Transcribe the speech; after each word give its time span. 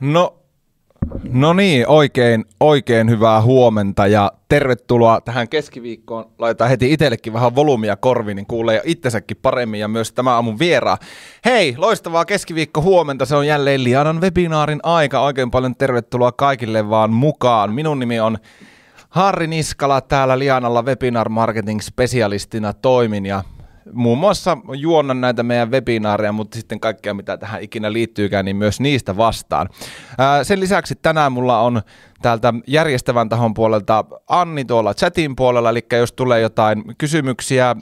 No, 0.00 0.36
no 1.32 1.52
niin, 1.52 1.88
oikein, 1.88 2.44
oikein 2.60 3.10
hyvää 3.10 3.42
huomenta 3.42 4.06
ja 4.06 4.32
tervetuloa 4.48 5.20
tähän 5.20 5.48
keskiviikkoon. 5.48 6.30
Laitetaan 6.38 6.70
heti 6.70 6.92
itsellekin 6.92 7.32
vähän 7.32 7.54
volumia 7.54 7.96
korviin, 7.96 8.36
niin 8.36 8.46
kuulee 8.46 8.80
itsensäkin 8.84 9.36
paremmin 9.42 9.80
ja 9.80 9.88
myös 9.88 10.12
tämä 10.12 10.34
aamun 10.34 10.58
vieraa. 10.58 10.98
Hei, 11.44 11.74
loistavaa 11.76 12.24
keskiviikko 12.24 12.82
huomenta. 12.82 13.26
Se 13.26 13.36
on 13.36 13.46
jälleen 13.46 13.84
Lianan 13.84 14.20
webinaarin 14.20 14.80
aika. 14.82 15.20
Oikein 15.20 15.50
paljon 15.50 15.76
tervetuloa 15.76 16.32
kaikille 16.32 16.90
vaan 16.90 17.10
mukaan. 17.10 17.72
Minun 17.72 17.98
nimi 17.98 18.20
on 18.20 18.38
Harri 19.10 19.46
Niskala 19.46 20.00
täällä 20.00 20.38
Lianalla 20.38 20.82
Webinar 20.82 21.28
Marketing 21.28 21.80
Specialistina 21.80 22.72
toimin 22.72 23.26
ja 23.26 23.42
muun 23.92 24.18
muassa 24.18 24.58
juonnan 24.76 25.20
näitä 25.20 25.42
meidän 25.42 25.70
webinaareja, 25.70 26.32
mutta 26.32 26.56
sitten 26.56 26.80
kaikkea 26.80 27.14
mitä 27.14 27.36
tähän 27.36 27.62
ikinä 27.62 27.92
liittyykään, 27.92 28.44
niin 28.44 28.56
myös 28.56 28.80
niistä 28.80 29.16
vastaan. 29.16 29.68
Sen 30.42 30.60
lisäksi 30.60 30.94
tänään 30.94 31.32
mulla 31.32 31.60
on 31.60 31.82
täältä 32.22 32.54
järjestävän 32.66 33.28
tahon 33.28 33.54
puolelta 33.54 34.04
Anni 34.28 34.64
tuolla 34.64 34.94
chatin 34.94 35.36
puolella, 35.36 35.70
eli 35.70 35.86
jos 35.92 36.12
tulee 36.12 36.40
jotain 36.40 36.84
kysymyksiä 36.98 37.76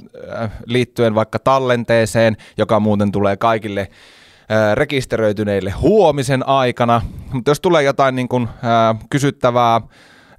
liittyen 0.66 1.14
vaikka 1.14 1.38
tallenteeseen, 1.38 2.36
joka 2.58 2.80
muuten 2.80 3.12
tulee 3.12 3.36
kaikille 3.36 3.88
rekisteröityneille 4.74 5.70
huomisen 5.70 6.48
aikana, 6.48 7.00
mutta 7.32 7.50
jos 7.50 7.60
tulee 7.60 7.82
jotain 7.82 8.14
niin 8.14 8.28
kuin, 8.28 8.48
ää, 8.62 8.94
kysyttävää, 9.10 9.80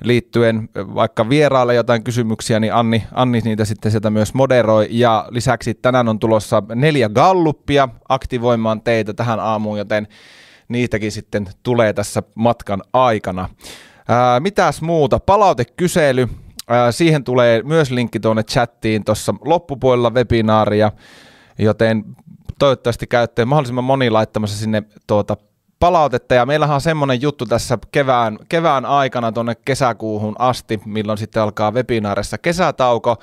liittyen 0.03 0.69
vaikka 0.75 1.29
vieraalle 1.29 1.75
jotain 1.75 2.03
kysymyksiä, 2.03 2.59
niin 2.59 2.73
Anni, 2.73 3.03
Anni 3.11 3.41
niitä 3.43 3.65
sitten 3.65 3.91
sieltä 3.91 4.09
myös 4.09 4.33
moderoi. 4.33 4.87
Ja 4.89 5.27
lisäksi 5.29 5.73
tänään 5.73 6.07
on 6.07 6.19
tulossa 6.19 6.63
neljä 6.75 7.09
galluppia 7.09 7.89
aktivoimaan 8.09 8.81
teitä 8.81 9.13
tähän 9.13 9.39
aamuun, 9.39 9.77
joten 9.77 10.07
niitäkin 10.67 11.11
sitten 11.11 11.47
tulee 11.63 11.93
tässä 11.93 12.23
matkan 12.35 12.81
aikana. 12.93 13.49
Ää, 14.07 14.39
mitäs 14.39 14.81
muuta? 14.81 15.19
Palautekysely. 15.19 16.27
Ää, 16.67 16.91
siihen 16.91 17.23
tulee 17.23 17.63
myös 17.63 17.91
linkki 17.91 18.19
tuonne 18.19 18.43
chattiin 18.43 19.03
tuossa 19.05 19.35
loppupuolella 19.45 20.09
webinaaria, 20.09 20.91
joten 21.59 22.03
toivottavasti 22.59 23.07
käytte 23.07 23.45
mahdollisimman 23.45 23.83
moni 23.83 24.09
laittamassa 24.09 24.57
sinne 24.57 24.83
tuota 25.07 25.37
palautetta 25.79 26.33
ja 26.33 26.45
meillähän 26.45 26.75
on 26.75 26.81
semmoinen 26.81 27.21
juttu 27.21 27.45
tässä 27.45 27.77
kevään, 27.91 28.37
kevään 28.49 28.85
aikana 28.85 29.31
tuonne 29.31 29.55
kesäkuuhun 29.55 30.35
asti, 30.39 30.81
milloin 30.85 31.17
sitten 31.17 31.43
alkaa 31.43 31.71
webinaarissa 31.71 32.37
kesätauko, 32.37 33.17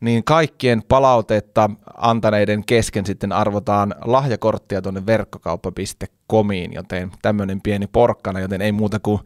niin 0.00 0.24
kaikkien 0.24 0.82
palautetta 0.88 1.70
antaneiden 1.96 2.64
kesken 2.64 3.06
sitten 3.06 3.32
arvotaan 3.32 3.94
lahjakorttia 4.04 4.82
tuonne 4.82 5.06
verkkokauppa.comiin, 5.06 6.72
joten 6.72 7.12
tämmöinen 7.22 7.60
pieni 7.60 7.86
porkkana, 7.86 8.40
joten 8.40 8.62
ei 8.62 8.72
muuta 8.72 8.98
kuin 9.00 9.20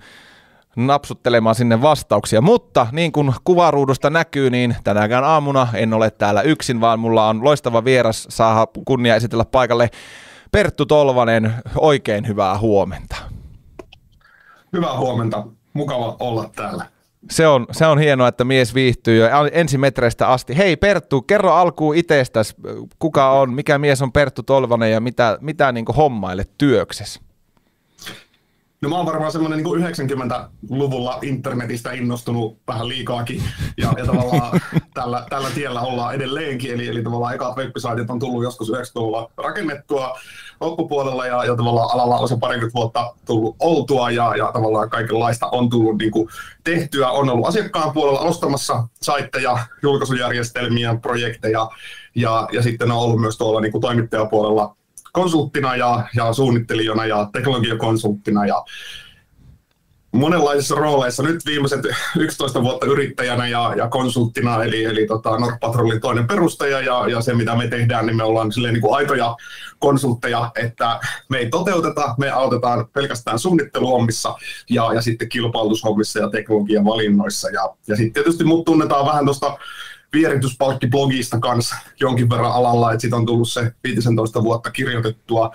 napsuttelemaan 0.77 1.55
sinne 1.55 1.83
vastauksia. 1.83 2.41
Mutta 2.41 2.87
niin 2.93 3.13
kuin 3.13 3.33
kuvaruudusta 3.45 4.11
näkyy, 4.11 4.51
niin 4.51 4.77
tänäkään 4.85 5.25
aamuna 5.25 5.69
en 5.75 5.95
ole 5.95 6.11
täällä 6.11 6.43
yksin, 6.43 6.81
vaan 6.81 7.01
mulla 7.01 7.29
on 7.29 7.45
loistava 7.45 7.85
vieras 7.85 8.27
saada 8.31 8.67
kunnia 8.85 9.17
esitellä 9.17 9.45
paikalle 9.45 9.91
Perttu 10.53 10.87
Tolvanen, 10.87 11.55
oikein 11.77 12.29
hyvää 12.29 12.59
huomenta. 12.59 13.17
Hyvää 14.73 14.99
huomenta. 14.99 15.47
Mukava 15.73 16.17
olla 16.21 16.51
täällä. 16.57 16.87
Se 17.31 17.47
on, 17.47 17.67
se 17.71 17.87
on 17.87 17.99
hienoa, 17.99 18.29
että 18.29 18.45
mies 18.45 18.75
viihtyy 18.75 19.21
jo 19.21 19.27
ensimetreistä 19.53 20.29
asti. 20.29 20.57
Hei 20.57 20.77
Perttu, 20.77 21.23
kerro 21.23 21.53
alkuun 21.53 21.97
itsestäsi, 21.97 22.55
kuka 22.99 23.31
on, 23.31 23.53
mikä 23.53 23.79
mies 23.79 24.03
on 24.03 24.13
Perttu 24.13 24.43
Tolvanen 24.43 24.93
ja 24.93 25.01
mitä, 25.01 25.39
mitä 25.41 25.73
niin 25.73 25.85
hommaille 25.97 26.45
työksessä? 26.59 27.21
No 28.83 28.89
mä 28.89 28.97
oon 28.97 29.07
varmaan 29.07 29.33
semmoinen 29.33 29.63
niin 29.63 29.93
90-luvulla 29.93 31.19
internetistä 31.23 31.93
innostunut 31.93 32.59
vähän 32.69 32.89
liikaakin 32.89 33.43
ja, 33.77 33.93
ja 33.99 34.07
tavallaan 34.07 34.61
tällä, 34.95 35.27
tällä 35.31 35.49
tiellä 35.55 35.81
ollaan 35.81 36.15
edelleenkin. 36.15 36.75
Eli, 36.75 36.89
eli 36.89 37.03
tavallaan 37.03 37.35
ekat 37.35 37.57
web 37.57 37.71
on 38.09 38.19
tullut 38.19 38.43
joskus 38.43 38.71
90-luvulla 38.71 39.31
rakennettua 39.37 40.19
loppupuolella 40.61 41.27
ja, 41.27 41.45
ja 41.45 41.57
tavallaan 41.57 41.91
alalla 41.95 42.19
on 42.19 42.29
se 42.29 42.37
parikymmentä 42.41 42.75
vuotta 42.75 43.15
tullut 43.27 43.57
oltua 43.59 44.11
ja, 44.11 44.37
ja 44.37 44.53
tavallaan 44.53 44.91
kaikenlaista 44.91 45.47
on 45.47 45.71
tullut 45.71 45.99
niin 45.99 46.11
kuin 46.11 46.29
tehtyä. 46.65 47.11
On 47.11 47.31
ollut 47.31 47.49
asiakkaan 47.49 47.93
puolella 47.93 48.21
ostamassa 48.21 48.89
saitteja, 49.03 49.59
julkaisujärjestelmiä, 49.83 50.97
projekteja 51.03 51.69
ja, 52.15 52.49
ja 52.53 52.63
sitten 52.63 52.91
on 52.91 52.99
ollut 52.99 53.21
myös 53.21 53.39
tuolla 53.39 53.61
niin 53.61 53.73
kuin 53.73 53.83
toimittajapuolella 53.83 54.77
konsulttina 55.13 55.77
ja, 55.77 56.05
ja 56.15 56.33
suunnittelijana 56.33 57.07
ja 57.07 57.29
teknologiakonsulttina 57.33 58.47
ja 58.47 58.65
monenlaisissa 60.13 60.75
rooleissa. 60.75 61.23
Nyt 61.23 61.47
viimeiset 61.47 61.81
11 62.19 62.63
vuotta 62.63 62.87
yrittäjänä 62.87 63.49
ja, 63.49 63.75
ja 63.77 63.89
konsulttina, 63.89 64.65
eli, 64.65 64.85
eli 64.85 65.07
tota 65.07 65.39
Nordpatrollin 65.39 66.01
toinen 66.01 66.27
perustaja 66.27 66.81
ja, 66.81 67.09
ja 67.09 67.21
se 67.21 67.35
mitä 67.35 67.57
me 67.57 67.69
tehdään, 67.69 68.07
niin 68.07 68.17
me 68.17 68.25
ollaan 68.25 68.53
silleen 68.53 68.75
niin 68.75 68.83
kuin 68.83 68.95
aitoja 68.95 69.37
konsultteja, 69.79 70.51
että 70.57 71.01
me 71.29 71.39
ei 71.39 71.51
toteuteta, 71.51 72.15
me 72.19 72.31
autetaan 72.31 72.89
pelkästään 72.93 73.39
suunnitteluhommissa 73.39 74.35
ja, 74.71 74.95
ja 74.95 75.03
sitten 75.03 75.29
kilpailutushommissa 75.29 76.19
ja 76.19 76.31
teknologian 76.31 76.85
valinnoissa. 76.85 77.51
Ja, 77.51 77.75
ja 77.87 77.97
sitten 77.97 78.13
tietysti 78.13 78.45
mut 78.45 78.65
tunnetaan 78.65 79.07
vähän 79.07 79.25
tuosta 79.25 79.59
vierityspalkkiblogista 80.13 81.41
kanssa 81.41 81.77
jonkin 82.01 82.31
verran 82.31 82.53
alalla, 82.53 82.93
että 82.93 83.01
siitä 83.01 83.17
on 83.17 83.27
tullut 83.27 83.51
se 83.51 83.73
15 83.85 84.43
vuotta 84.43 84.71
kirjoitettua 84.71 85.51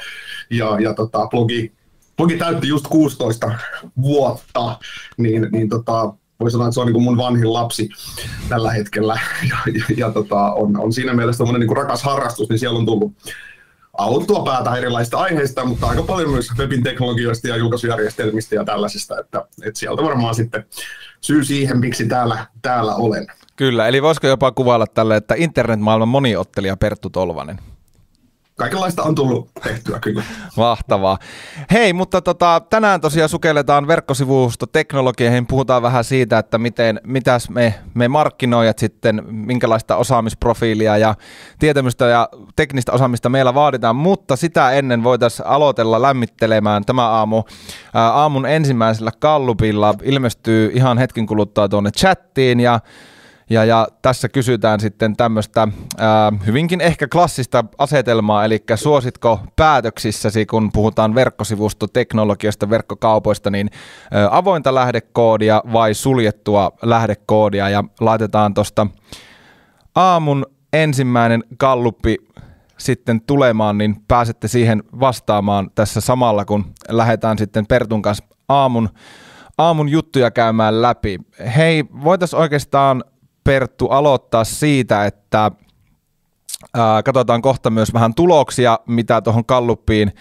ja, 0.50 0.80
ja 0.80 0.94
tota, 0.94 1.28
blogi, 1.28 1.74
blogi 2.18 2.38
täytti 2.38 2.68
just 2.68 2.88
16 2.88 3.52
vuotta, 4.02 4.80
niin, 5.18 5.48
niin 5.52 5.70
tota, 5.70 6.14
voi 6.40 6.52
sanoa, 6.52 6.68
että 6.68 6.74
se 6.74 6.80
on 6.82 6.88
niin 6.88 7.04
mun 7.04 7.18
vanhin 7.18 7.54
lapsi 7.54 7.90
tällä 8.50 8.72
hetkellä 8.72 9.20
ja, 9.50 9.58
ja, 9.74 9.86
ja 9.98 10.12
tota, 10.12 10.54
on, 10.54 10.80
on 10.80 10.94
siinä 10.94 11.14
mielessä 11.14 11.44
niin 11.44 11.78
rakas 11.78 12.04
harrastus, 12.04 12.50
niin 12.50 12.60
siellä 12.60 12.80
on 12.80 12.86
tullut 12.86 13.14
auttua 13.98 14.44
päätä 14.44 14.76
erilaisista 14.76 15.18
aiheista, 15.18 15.66
mutta 15.66 15.88
aika 15.88 16.04
paljon 16.04 16.30
myös 16.30 16.50
webin 16.58 16.84
teknologioista 16.84 17.48
ja 17.48 17.58
julkaisujärjestelmistä 17.58 18.56
ja 18.56 18.66
tällaisista, 18.66 19.20
että, 19.20 19.46
että 19.64 19.80
sieltä 19.80 20.04
varmaan 20.04 20.36
sitten 20.36 20.66
syy 21.22 21.44
siihen, 21.44 21.80
miksi 21.80 22.08
täällä, 22.08 22.46
täällä 22.62 22.96
olen. 22.96 23.28
Kyllä, 23.56 23.88
eli 23.88 24.02
voisiko 24.02 24.28
jopa 24.28 24.52
kuvailla 24.52 24.88
tälle, 24.88 25.16
että 25.16 25.36
internetmaailman 25.38 26.08
moniottelija 26.08 26.78
Perttu 26.78 27.10
Tolvanen? 27.10 27.60
Kaikenlaista 28.58 29.04
on 29.04 29.16
tullut 29.16 29.50
tehtyä 29.64 30.00
kyllä. 30.00 30.24
Mahtavaa. 30.58 31.18
Hei, 31.72 31.94
mutta 31.94 32.22
tota, 32.22 32.62
tänään 32.70 33.02
tosiaan 33.02 33.30
sukelletaan 33.30 33.88
verkkosivusto 33.88 34.66
teknologiaan. 34.66 35.48
Puhutaan 35.48 35.82
vähän 35.82 36.04
siitä, 36.04 36.38
että 36.38 36.58
miten, 36.58 37.02
mitäs 37.04 37.50
me, 37.50 37.76
me 37.94 38.08
markkinoijat 38.08 38.80
sitten, 38.80 39.24
minkälaista 39.28 39.96
osaamisprofiilia 39.96 40.98
ja 40.98 41.16
tietämystä 41.60 42.06
ja 42.06 42.30
teknistä 42.56 42.92
osaamista 42.92 43.30
meillä 43.30 43.54
vaaditaan, 43.54 43.96
mutta 43.96 44.36
sitä 44.36 44.72
ennen 44.72 45.04
voitaisiin 45.04 45.48
aloitella 45.48 46.02
lämmittelemään 46.02 46.86
tämä 46.86 47.10
aamu. 47.10 47.44
Ää, 47.94 48.12
aamun 48.12 48.46
ensimmäisellä 48.46 49.12
kallupilla 49.20 49.94
ilmestyy 50.04 50.72
ihan 50.74 50.98
hetken 50.98 51.26
kuluttua 51.26 51.70
tuonne 51.70 51.92
chattiin 51.92 52.60
ja 52.60 52.80
ja, 53.50 53.66
ja 53.66 53.88
tässä 54.02 54.30
kysytään 54.30 54.80
sitten 54.80 55.16
tämmöistä 55.16 55.68
hyvinkin 56.46 56.82
ehkä 56.82 57.08
klassista 57.08 57.64
asetelmaa, 57.78 58.46
eli 58.46 58.64
suositko 58.76 59.40
päätöksissäsi, 59.56 60.46
kun 60.46 60.72
puhutaan 60.74 61.16
verkkosivustoteknologiasta, 61.16 62.70
verkkokaupoista, 62.70 63.50
niin 63.50 63.70
ää, 64.12 64.28
avointa 64.32 64.76
lähdekoodia 64.76 65.62
vai 65.74 65.94
suljettua 65.94 66.72
lähdekoodia, 66.82 67.70
ja 67.70 67.84
laitetaan 68.00 68.54
tuosta 68.54 68.88
aamun 69.96 70.46
ensimmäinen 70.74 71.44
kalluppi 71.58 72.18
sitten 72.78 73.22
tulemaan, 73.22 73.78
niin 73.78 73.96
pääsette 74.08 74.48
siihen 74.48 74.84
vastaamaan 75.00 75.72
tässä 75.76 76.02
samalla, 76.02 76.46
kun 76.46 76.66
lähdetään 76.90 77.38
sitten 77.38 77.68
Pertun 77.68 78.02
kanssa 78.02 78.26
aamun, 78.50 78.90
aamun 79.58 79.90
juttuja 79.90 80.32
käymään 80.32 80.82
läpi. 80.82 81.20
Hei, 81.56 81.84
voitaisiin 82.04 82.40
oikeastaan 82.40 83.04
Perttu 83.46 83.88
aloittaa 83.88 84.44
siitä, 84.44 85.06
että 85.06 85.52
ää, 86.74 87.04
katsotaan 87.04 87.42
kohta 87.42 87.70
myös 87.70 87.94
vähän 87.94 88.14
tuloksia, 88.14 88.80
mitä 88.88 89.22
tuohon 89.22 89.46
kalluppiin 89.46 90.12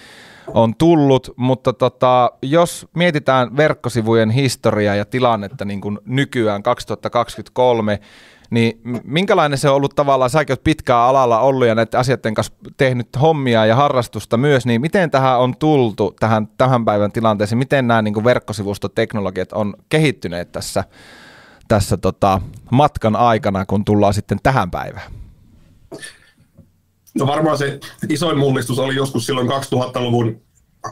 on 0.48 0.74
tullut, 0.74 1.30
mutta 1.36 1.72
tota, 1.72 2.30
jos 2.42 2.86
mietitään 2.94 3.56
verkkosivujen 3.56 4.30
historiaa 4.30 4.94
ja 4.94 5.04
tilannetta 5.04 5.64
niin 5.64 5.80
kuin 5.80 5.98
nykyään 6.04 6.62
2023, 6.62 8.00
niin 8.50 8.80
minkälainen 9.04 9.58
se 9.58 9.68
on 9.68 9.76
ollut 9.76 9.96
tavallaan, 9.96 10.30
säkin 10.30 10.52
olet 10.52 10.64
pitkään 10.64 11.00
alalla 11.00 11.40
ollut 11.40 11.68
ja 11.68 11.74
näiden 11.74 12.00
asioiden 12.00 12.34
kanssa 12.34 12.52
tehnyt 12.76 13.08
hommia 13.20 13.66
ja 13.66 13.76
harrastusta 13.76 14.36
myös, 14.36 14.66
niin 14.66 14.80
miten 14.80 15.10
tähän 15.10 15.38
on 15.38 15.56
tultu 15.56 16.14
tähän 16.20 16.48
tähän 16.58 16.84
päivän 16.84 17.12
tilanteeseen, 17.12 17.58
miten 17.58 17.86
nämä 17.86 18.02
niin 18.02 18.14
kuin 18.14 18.24
verkkosivustoteknologiat 18.24 19.52
on 19.52 19.74
kehittyneet 19.88 20.52
tässä 20.52 20.84
tässä 21.74 21.96
tota, 21.96 22.40
matkan 22.70 23.16
aikana, 23.16 23.66
kun 23.66 23.84
tullaan 23.84 24.14
sitten 24.14 24.38
tähän 24.42 24.70
päivään? 24.70 25.12
No 27.14 27.26
varmaan 27.26 27.58
se 27.58 27.80
isoin 28.08 28.38
mullistus 28.38 28.78
oli 28.78 28.94
joskus 28.94 29.26
silloin 29.26 29.48
2000-luvun 29.48 30.40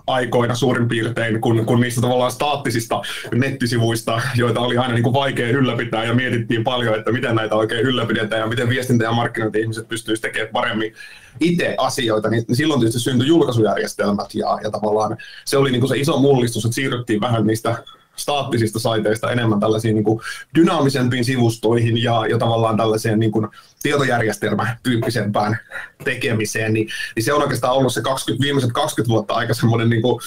aikoina 0.06 0.54
suurin 0.54 0.88
piirtein, 0.88 1.40
kun, 1.40 1.66
kun 1.66 1.80
niistä 1.80 2.00
tavallaan 2.00 2.32
staattisista 2.32 3.02
nettisivuista, 3.34 4.20
joita 4.34 4.60
oli 4.60 4.78
aina 4.78 4.94
niin 4.94 5.02
kuin 5.02 5.12
vaikea 5.12 5.48
ylläpitää 5.48 6.04
ja 6.04 6.14
mietittiin 6.14 6.64
paljon, 6.64 6.98
että 6.98 7.12
miten 7.12 7.34
näitä 7.36 7.54
oikein 7.54 7.86
ylläpidetään 7.86 8.40
ja 8.40 8.46
miten 8.46 8.68
viestintä- 8.68 9.04
ja 9.04 9.12
markkinointi-ihmiset 9.12 9.88
pystyisivät 9.88 10.32
tekemään 10.32 10.52
paremmin 10.52 10.94
itse 11.40 11.74
asioita, 11.78 12.30
niin 12.30 12.44
silloin 12.52 12.80
tietysti 12.80 13.00
syntyi 13.00 13.28
julkaisujärjestelmät 13.28 14.34
ja, 14.34 14.58
ja 14.62 14.70
tavallaan 14.70 15.16
se 15.44 15.56
oli 15.56 15.70
niin 15.70 15.80
kuin 15.80 15.88
se 15.88 15.98
iso 15.98 16.18
mullistus, 16.18 16.64
että 16.64 16.74
siirryttiin 16.74 17.20
vähän 17.20 17.46
niistä 17.46 17.84
staattisista 18.16 18.78
saiteista 18.78 19.32
enemmän 19.32 19.60
tällaisiin 19.60 19.94
niin 19.94 20.04
kuin 20.04 20.20
dynaamisempiin 20.54 21.24
sivustoihin 21.24 22.02
ja, 22.02 22.26
ja 22.26 22.38
tavallaan 22.38 22.76
tällaiseen 22.76 23.18
niin 23.18 23.32
kuin 23.32 23.48
tietojärjestelmätyyppisempään 23.82 25.58
tekemiseen, 26.04 26.72
niin, 26.72 26.88
niin 27.16 27.24
se 27.24 27.32
on 27.32 27.42
oikeastaan 27.42 27.74
ollut 27.74 27.92
se 27.92 28.02
20, 28.02 28.44
viimeiset 28.44 28.72
20 28.72 29.12
vuotta 29.12 29.34
aika 29.34 29.54
semmoinen 29.54 29.90
niin 29.90 30.02
kuin 30.02 30.20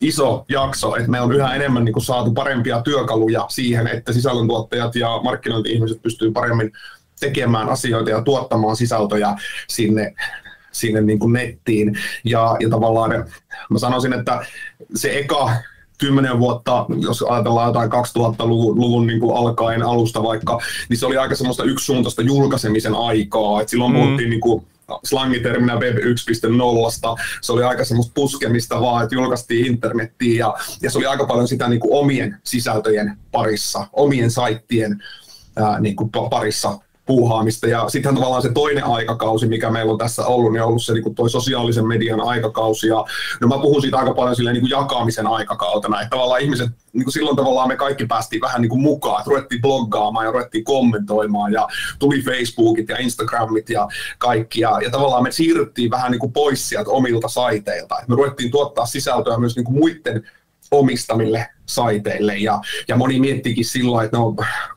iso 0.00 0.44
jakso, 0.48 0.96
että 0.96 1.10
me 1.10 1.20
on 1.20 1.32
yhä 1.32 1.54
enemmän 1.54 1.84
niin 1.84 1.92
kuin 1.92 2.04
saatu 2.04 2.32
parempia 2.32 2.82
työkaluja 2.82 3.46
siihen, 3.48 3.86
että 3.86 4.12
sisällöntuottajat 4.12 4.96
ja 4.96 5.20
markkinointi-ihmiset 5.24 6.02
pystyy 6.02 6.32
paremmin 6.32 6.72
tekemään 7.20 7.68
asioita 7.68 8.10
ja 8.10 8.22
tuottamaan 8.22 8.76
sisältöjä 8.76 9.36
sinne 9.68 10.14
sinne 10.72 11.00
niin 11.00 11.18
kuin 11.18 11.32
nettiin. 11.32 11.98
Ja, 12.24 12.56
ja 12.60 12.70
tavallaan 12.70 13.10
mä 13.70 13.78
sanoisin, 13.78 14.12
että 14.12 14.46
se 14.94 15.18
eka 15.18 15.52
kymmenen 16.00 16.38
vuotta, 16.38 16.86
jos 17.00 17.22
ajatellaan 17.22 17.68
jotain 17.68 17.90
2000-luvun 17.90 18.80
luvun 18.80 19.06
niin 19.06 19.20
kuin 19.20 19.36
alkaen 19.36 19.82
alusta 19.82 20.22
vaikka, 20.22 20.58
niin 20.88 20.98
se 20.98 21.06
oli 21.06 21.16
aika 21.16 21.34
semmoista 21.34 21.64
yksisuuntaista 21.64 22.22
julkaisemisen 22.22 22.94
aikaa. 22.94 23.60
Et 23.60 23.68
silloin 23.68 23.92
mm. 23.92 23.98
puhuttiin 23.98 24.30
niin 24.30 24.40
kuin 24.40 24.66
slangiterminä 25.04 25.76
Web 25.76 25.96
1.0. 25.96 26.00
Se 27.40 27.52
oli 27.52 27.62
aika 27.62 27.84
semmoista 27.84 28.12
puskemista 28.14 28.80
vaan, 28.80 29.02
että 29.02 29.14
julkaistiin 29.14 29.66
internettiin 29.66 30.38
ja, 30.38 30.54
ja 30.82 30.90
se 30.90 30.98
oli 30.98 31.06
aika 31.06 31.26
paljon 31.26 31.48
sitä 31.48 31.68
niin 31.68 31.80
kuin 31.80 31.94
omien 31.94 32.36
sisältöjen 32.44 33.18
parissa, 33.32 33.86
omien 33.92 34.30
saittien 34.30 35.02
ää, 35.56 35.80
niin 35.80 35.96
kuin 35.96 36.10
parissa 36.30 36.78
puuhaamista. 37.10 37.66
Ja 37.66 37.88
sitten 37.88 38.14
tavallaan 38.14 38.42
se 38.42 38.52
toinen 38.52 38.84
aikakausi, 38.84 39.48
mikä 39.48 39.70
meillä 39.70 39.92
on 39.92 39.98
tässä 39.98 40.26
ollut, 40.26 40.52
niin 40.52 40.62
on 40.62 40.68
ollut 40.68 40.82
se 40.82 40.92
niin 40.92 41.14
toi 41.14 41.30
sosiaalisen 41.30 41.86
median 41.86 42.20
aikakausi. 42.20 42.86
Ja 42.86 43.04
no 43.40 43.48
mä 43.48 43.58
puhun 43.58 43.82
siitä 43.82 43.98
aika 43.98 44.14
paljon 44.14 44.36
silleen 44.36 44.54
niin 44.54 44.62
kuin 44.62 44.70
jakamisen 44.70 45.26
aikakautena. 45.26 46.00
Että 46.00 46.10
tavallaan 46.10 46.40
ihmiset, 46.40 46.70
niin 46.92 47.04
kuin 47.04 47.12
silloin 47.12 47.36
tavallaan 47.36 47.68
me 47.68 47.76
kaikki 47.76 48.06
päästiin 48.06 48.40
vähän 48.40 48.60
niin 48.60 48.70
kuin 48.70 48.82
mukaan. 48.82 49.20
Että 49.20 49.30
ruvettiin 49.30 49.62
bloggaamaan 49.62 50.26
ja 50.26 50.32
ruvettiin 50.32 50.64
kommentoimaan 50.64 51.52
ja 51.52 51.68
tuli 51.98 52.22
Facebookit 52.22 52.88
ja 52.88 52.98
Instagramit 52.98 53.70
ja 53.70 53.88
kaikki. 54.18 54.60
Ja, 54.60 54.78
ja 54.84 54.90
tavallaan 54.90 55.22
me 55.22 55.32
siirryttiin 55.32 55.90
vähän 55.90 56.10
niin 56.10 56.20
kuin 56.20 56.32
pois 56.32 56.68
sieltä 56.68 56.90
omilta 56.90 57.28
saiteilta. 57.28 57.94
Me 58.08 58.14
ruvettiin 58.16 58.50
tuottaa 58.50 58.86
sisältöä 58.86 59.38
myös 59.38 59.56
niin 59.56 59.64
kuin 59.64 59.78
muiden 59.78 60.22
omistamille 60.70 61.48
saiteille. 61.66 62.36
Ja, 62.36 62.60
ja 62.88 62.96
moni 62.96 63.20
miettikin 63.20 63.64
silloin, 63.64 64.04
että 64.04 64.16
no, 64.16 64.34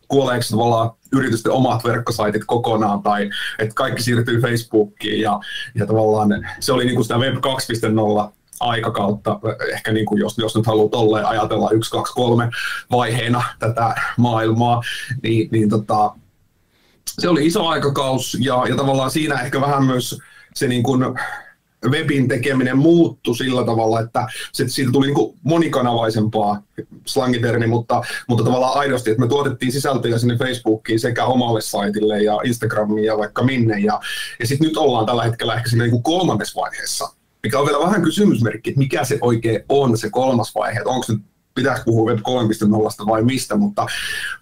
kuoleeko 0.08 0.44
tavallaan 0.52 0.92
yritysten 1.14 1.52
omat 1.52 1.84
verkkosaitit 1.84 2.42
kokonaan, 2.46 3.04
tai 3.04 3.30
että 3.60 3.74
kaikki 3.76 4.04
siirtyy 4.04 4.42
Facebookiin, 4.42 5.22
ja, 5.22 5.40
ja 5.76 5.86
tavallaan 5.86 6.48
se 6.60 6.74
oli 6.74 6.86
niin 6.86 6.96
kuin 6.96 7.06
sitä 7.06 7.18
Web 7.18 7.36
2.0 7.36 8.32
aikakautta, 8.60 9.40
ehkä 9.74 9.92
niin 9.92 10.06
kuin 10.06 10.20
jos, 10.20 10.38
jos 10.38 10.56
nyt 10.56 10.66
haluaa 10.66 10.90
tolleen 10.90 11.26
ajatella 11.26 11.72
yksi, 11.72 11.92
kaksi, 11.92 12.14
kolme 12.14 12.50
vaiheena 12.92 13.44
tätä 13.60 13.96
maailmaa, 14.18 14.82
niin, 15.24 15.50
niin 15.52 15.70
tota, 15.70 16.16
se 17.06 17.30
oli 17.30 17.46
iso 17.46 17.68
aikakaus 17.68 18.38
ja, 18.40 18.64
ja 18.70 18.76
tavallaan 18.76 19.12
siinä 19.12 19.42
ehkä 19.42 19.62
vähän 19.62 19.86
myös 19.86 20.20
se 20.56 20.68
niin 20.68 20.84
kuin 20.84 21.04
webin 21.90 22.28
tekeminen 22.28 22.78
muuttui 22.78 23.38
sillä 23.38 23.66
tavalla, 23.66 24.00
että 24.00 24.28
siitä 24.52 24.92
tuli 24.92 25.08
niin 25.08 25.40
monikanavaisempaa 25.44 26.62
slangitermi, 27.06 27.68
mutta, 27.68 28.02
mutta 28.28 28.44
tavallaan 28.44 28.78
aidosti, 28.78 29.12
että 29.12 29.22
me 29.22 29.28
tuotettiin 29.28 29.72
sisältöjä 29.72 30.18
sinne 30.18 30.38
Facebookiin 30.38 31.00
sekä 31.00 31.26
omalle 31.26 31.62
saitille 31.62 32.24
ja 32.24 32.40
Instagramiin 32.44 33.06
ja 33.06 33.18
vaikka 33.18 33.44
minne. 33.44 33.80
Ja, 33.80 34.00
ja 34.40 34.48
sitten 34.48 34.68
nyt 34.68 34.78
ollaan 34.78 35.06
tällä 35.06 35.24
hetkellä 35.24 35.56
ehkä 35.56 35.70
siinä 35.70 35.88
niin 35.88 36.04
kolmannessa 36.04 36.62
vaiheessa, 36.62 37.10
mikä 37.44 37.60
on 37.60 37.66
vielä 37.66 37.86
vähän 37.86 38.02
kysymysmerkki, 38.02 38.70
että 38.70 38.80
mikä 38.80 39.04
se 39.04 39.18
oikein 39.22 39.64
on 39.70 39.98
se 39.98 40.10
kolmas 40.10 40.56
vaihe, 40.56 40.78
että 40.78 40.90
onko 40.90 41.06
nyt 41.10 41.22
pitäisi 41.56 41.84
puhua 41.84 42.12
Web 42.12 42.20
3.0 42.20 43.08
vai 43.08 43.24
mistä, 43.24 43.56
mutta, 43.56 43.86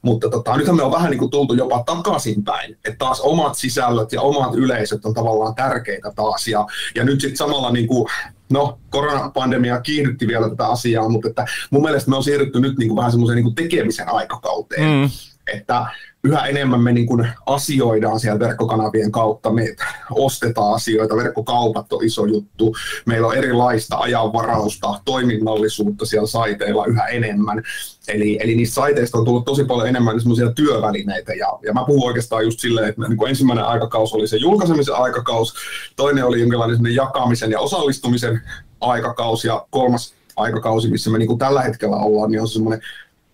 mutta 0.02 0.30
tota, 0.30 0.58
nythän 0.58 0.76
me 0.76 0.84
on 0.84 0.92
vähän 0.92 1.12
niin 1.12 1.20
kuin 1.20 1.32
tultu 1.32 1.54
jopa 1.54 1.84
takaisinpäin, 1.84 2.72
että 2.74 2.98
taas 2.98 3.22
omat 3.22 3.58
sisällöt 3.58 4.12
ja 4.12 4.22
omat 4.22 4.56
yleisöt 4.56 5.06
on 5.06 5.14
tavallaan 5.14 5.56
tärkeitä 5.56 6.12
taas, 6.16 6.48
ja, 6.48 6.68
ja 6.96 7.04
nyt 7.04 7.22
sitten 7.22 7.38
samalla 7.38 7.72
niin 7.72 7.88
kuin, 7.88 8.10
no, 8.50 8.80
koronapandemia 8.90 9.82
kiihdytti 9.82 10.28
vielä 10.28 10.50
tätä 10.50 10.68
asiaa, 10.68 11.10
mutta 11.10 11.30
että 11.30 11.46
mun 11.70 11.82
mielestä 11.82 12.10
me 12.10 12.16
on 12.16 12.24
siirrytty 12.24 12.60
nyt 12.60 12.78
niin 12.78 12.90
kuin 12.90 12.98
vähän 12.98 13.12
semmoiseen 13.12 13.44
niin 13.44 13.56
tekemisen 13.56 14.14
aikakauteen, 14.14 14.82
mm. 14.82 15.10
että 15.54 15.86
yhä 16.24 16.46
enemmän 16.46 16.82
me 16.82 16.92
niin 16.92 17.08
kuin 17.08 17.28
asioidaan 17.46 18.20
siellä 18.20 18.40
verkkokanavien 18.40 19.12
kautta, 19.12 19.52
me 19.52 19.76
ostetaan 20.12 20.74
asioita, 20.74 21.16
verkkokaupat 21.16 21.94
on 21.94 22.04
iso 22.04 22.26
juttu, 22.26 22.76
meillä 23.06 23.28
on 23.28 23.36
erilaista 23.36 23.98
ajanvarausta, 23.98 25.00
toiminnallisuutta 25.06 26.06
siellä 26.06 26.28
saiteilla 26.28 26.86
yhä 26.86 27.06
enemmän, 27.06 27.64
eli, 28.08 28.40
eli 28.42 28.56
niistä 28.56 28.74
saiteista 28.74 29.18
on 29.18 29.26
tullut 29.26 29.46
tosi 29.46 29.64
paljon 29.64 29.88
enemmän 29.88 30.20
semmoisia 30.20 30.52
työvälineitä, 30.52 31.34
ja, 31.34 31.48
ja 31.66 31.74
mä 31.74 31.84
puhun 31.88 32.08
oikeastaan 32.08 32.44
just 32.44 32.60
silleen, 32.60 32.90
että 32.90 33.02
niin 33.08 33.18
kuin 33.18 33.30
ensimmäinen 33.30 33.66
aikakaus 33.66 34.14
oli 34.14 34.28
se 34.28 34.38
julkaisemisen 34.38 34.96
aikakaus, 34.96 35.54
toinen 35.96 36.26
oli 36.26 36.40
jonkinlainen 36.40 36.96
jakamisen 36.96 37.52
ja 37.52 37.60
osallistumisen 37.60 38.42
aikakaus, 38.82 39.46
ja 39.46 39.66
kolmas 39.70 40.14
aikakausi, 40.36 40.90
missä 40.90 41.10
me 41.10 41.18
niin 41.18 41.28
kuin 41.28 41.40
tällä 41.40 41.62
hetkellä 41.62 41.96
ollaan, 41.96 42.32
niin 42.32 42.42
on 42.42 42.48
semmoinen 42.48 42.82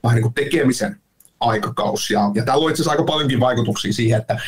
vähän 0.03 0.15
niin 0.15 0.23
kuin 0.23 0.33
tekemisen 0.33 1.01
aikakausi. 1.39 2.13
Ja, 2.13 2.31
ja 2.35 2.45
täällä 2.45 2.63
on 2.63 2.69
itse 2.69 2.81
asiassa 2.81 2.91
aika 2.91 3.03
paljonkin 3.03 3.39
vaikutuksia 3.39 3.93
siihen, 3.93 4.19
että 4.19 4.39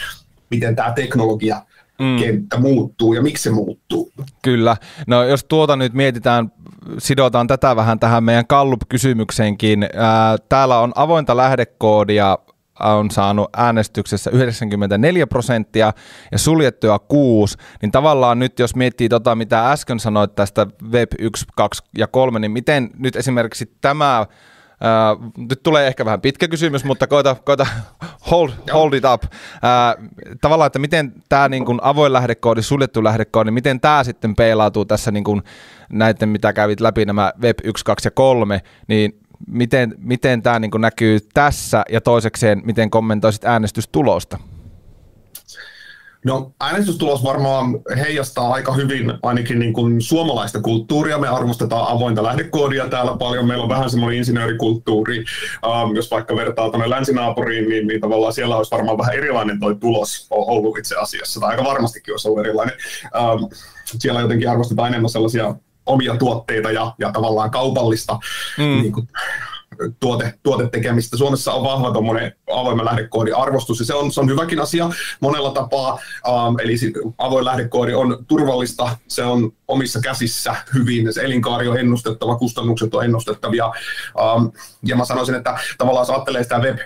miten 0.49 0.75
tämä 0.75 0.91
teknologia 0.91 1.61
mm. 1.99 2.19
kenttä 2.19 2.59
muuttuu 2.59 3.13
ja 3.13 3.21
miksi 3.21 3.43
se 3.43 3.51
muuttuu. 3.51 4.11
Kyllä. 4.41 4.77
No 5.07 5.23
jos 5.23 5.43
tuota 5.43 5.75
nyt 5.75 5.93
mietitään, 5.93 6.51
sidotaan 6.97 7.47
tätä 7.47 7.75
vähän 7.75 7.99
tähän 7.99 8.23
meidän 8.23 8.45
Gallup-kysymykseenkin. 8.49 9.83
Ää, 9.83 10.37
täällä 10.49 10.79
on 10.79 10.91
avointa 10.95 11.37
lähdekoodia 11.37 12.37
on 12.79 13.11
saanut 13.11 13.49
äänestyksessä 13.57 14.29
94 14.29 15.27
prosenttia 15.27 15.93
ja 16.31 16.37
suljettuja 16.37 16.99
6, 16.99 17.57
niin 17.81 17.91
tavallaan 17.91 18.39
nyt 18.39 18.59
jos 18.59 18.75
miettii 18.75 19.09
tota, 19.09 19.35
mitä 19.35 19.71
äsken 19.71 19.99
sanoit 19.99 20.35
tästä 20.35 20.67
Web 20.91 21.11
1, 21.19 21.45
2 21.55 21.83
ja 21.97 22.07
3, 22.07 22.39
niin 22.39 22.51
miten 22.51 22.89
nyt 22.97 23.15
esimerkiksi 23.15 23.73
tämä 23.81 24.25
Uh, 24.79 25.31
nyt 25.49 25.63
tulee 25.63 25.87
ehkä 25.87 26.05
vähän 26.05 26.21
pitkä 26.21 26.47
kysymys, 26.47 26.83
mutta 26.83 27.07
koita, 27.07 27.35
koita 27.45 27.67
hold, 28.31 28.51
hold 28.73 28.93
it 28.93 29.03
up. 29.13 29.23
Uh, 29.23 30.09
tavallaan, 30.41 30.67
että 30.67 30.79
miten 30.79 31.13
tämä 31.29 31.49
niin 31.49 31.65
kuin 31.65 31.79
avoin 31.81 32.13
lähdekoodi, 32.13 32.61
suljettu 32.61 33.03
lähdekoodi, 33.03 33.51
miten 33.51 33.79
tämä 33.79 34.03
sitten 34.03 34.35
peilautuu 34.35 34.85
tässä 34.85 35.11
niin 35.11 35.23
kuin 35.23 35.43
näiden, 35.89 36.29
mitä 36.29 36.53
kävit 36.53 36.81
läpi 36.81 37.05
nämä 37.05 37.33
Web 37.41 37.59
1, 37.63 37.85
2 37.85 38.07
ja 38.07 38.11
3, 38.11 38.61
niin 38.87 39.19
miten, 39.47 39.95
miten 39.97 40.41
tämä 40.41 40.59
niin 40.59 40.71
näkyy 40.79 41.19
tässä 41.33 41.83
ja 41.89 42.01
toisekseen, 42.01 42.61
miten 42.65 42.89
kommentoisit 42.89 43.45
äänestystulosta? 43.45 44.37
No 46.25 46.51
äänestystulos 46.59 47.23
varmaan 47.23 47.79
heijastaa 47.97 48.53
aika 48.53 48.73
hyvin 48.73 49.13
ainakin 49.23 49.59
niin 49.59 49.73
kuin 49.73 50.01
suomalaista 50.01 50.61
kulttuuria. 50.61 51.17
Me 51.17 51.27
arvostetaan 51.27 51.87
avointa 51.87 52.23
lähdekoodia 52.23 52.89
täällä 52.89 53.17
paljon. 53.17 53.47
Meillä 53.47 53.63
on 53.63 53.69
vähän 53.69 53.89
semmoinen 53.89 54.17
insinöörikulttuuri. 54.17 55.25
Um, 55.65 55.95
jos 55.95 56.11
vaikka 56.11 56.35
vertaa 56.35 56.69
tuonne 56.69 56.89
länsinaapuriin, 56.89 57.69
niin, 57.69 57.87
niin 57.87 58.01
tavallaan 58.01 58.33
siellä 58.33 58.57
olisi 58.57 58.71
varmaan 58.71 58.97
vähän 58.97 59.15
erilainen 59.15 59.59
toi 59.59 59.75
tulos 59.75 60.27
ollut 60.29 60.77
itse 60.77 60.95
asiassa. 60.95 61.39
Tai 61.39 61.49
aika 61.49 61.63
varmastikin 61.63 62.13
olisi 62.13 62.27
ollut 62.27 62.45
erilainen. 62.45 62.75
Um, 63.05 63.49
siellä 63.99 64.21
jotenkin 64.21 64.49
arvostetaan 64.49 64.89
enemmän 64.89 65.09
sellaisia 65.09 65.55
omia 65.85 66.17
tuotteita 66.17 66.71
ja, 66.71 66.93
ja 66.99 67.11
tavallaan 67.11 67.51
kaupallista 67.51 68.19
mm. 68.57 68.63
niin 68.63 68.91
kuin, 68.91 69.07
tuote, 69.99 70.33
tuotetekemistä. 70.43 71.17
Suomessa 71.17 71.53
on 71.53 71.63
vahva 71.63 71.91
tuommoinen 71.91 72.31
avoimen 72.53 72.85
lähdekoodin 72.85 73.35
arvostus, 73.35 73.79
ja 73.79 73.85
se 73.85 73.93
on, 73.93 74.11
se 74.11 74.19
on 74.19 74.29
hyväkin 74.29 74.59
asia 74.59 74.89
monella 75.19 75.51
tapaa. 75.51 75.99
Um, 76.27 76.59
eli 76.59 76.75
avoin 77.17 77.45
lähdekoodi 77.45 77.93
on 77.93 78.25
turvallista, 78.27 78.97
se 79.07 79.23
on 79.23 79.51
omissa 79.67 79.99
käsissä 80.01 80.55
hyvin, 80.73 81.13
se 81.13 81.21
elinkaari 81.21 81.67
on 81.67 81.77
ennustettava, 81.77 82.35
kustannukset 82.35 82.95
on 82.95 83.05
ennustettavia. 83.05 83.65
Um, 83.65 84.51
ja 84.85 84.95
mä 84.95 85.05
sanoisin, 85.05 85.35
että 85.35 85.57
tavallaan 85.77 86.01
jos 86.01 86.09
ajattelee 86.09 86.43
sitä 86.43 86.59
web 86.59 86.77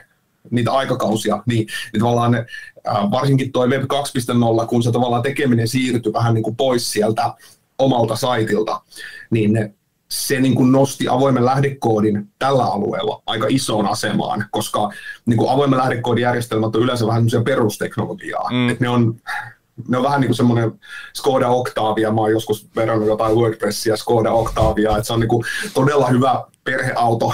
niitä 0.51 0.71
aikakausia, 0.71 1.43
niin, 1.45 1.67
niin 1.93 2.00
tavallaan 2.00 2.35
äh, 2.35 3.12
varsinkin 3.12 3.51
tuo 3.51 3.67
Web 3.67 3.83
2.0, 3.83 4.67
kun 4.67 4.83
se 4.83 4.91
tavallaan 4.91 5.23
tekeminen 5.23 5.67
siirtyi 5.67 6.13
vähän 6.13 6.33
niin 6.33 6.43
kuin 6.43 6.55
pois 6.55 6.91
sieltä 6.91 7.33
omalta 7.77 8.15
saitilta, 8.15 8.81
niin 9.29 9.53
ne 9.53 9.73
se 10.13 10.39
niin 10.39 10.55
kuin 10.55 10.72
nosti 10.72 11.08
avoimen 11.08 11.46
lähdekoodin 11.46 12.27
tällä 12.39 12.65
alueella 12.65 13.22
aika 13.25 13.48
isoon 13.50 13.88
asemaan, 13.88 14.46
koska 14.51 14.89
niin 15.25 15.38
kuin 15.38 15.50
avoimen 15.50 15.79
lähdekoodin 15.79 16.22
järjestelmät 16.22 16.75
on 16.75 16.82
yleensä 16.82 17.08
vähän 17.08 17.25
perusteknologiaa. 17.46 18.50
Mm. 18.51 18.70
Että 18.70 18.84
ne 18.84 18.89
on 18.89 19.15
ne 19.88 19.98
on 19.98 20.03
vähän 20.03 20.22
niin 20.22 20.27
kuin 20.27 20.38
semmoinen 20.38 20.72
Skoda 21.13 21.50
Octavia, 21.50 22.12
mä 22.12 22.22
oon 22.22 22.32
joskus 22.32 22.67
verrannut 22.75 23.08
jotain 23.08 23.36
WordPressia 23.36 23.98
Skoda 23.98 24.32
Octavia, 24.32 24.98
että 24.98 25.03
se 25.03 25.13
on 25.13 25.20
niin 25.20 25.27
kuin 25.27 25.43
todella 25.74 26.08
hyvä 26.08 26.43
perheauto, 26.63 27.34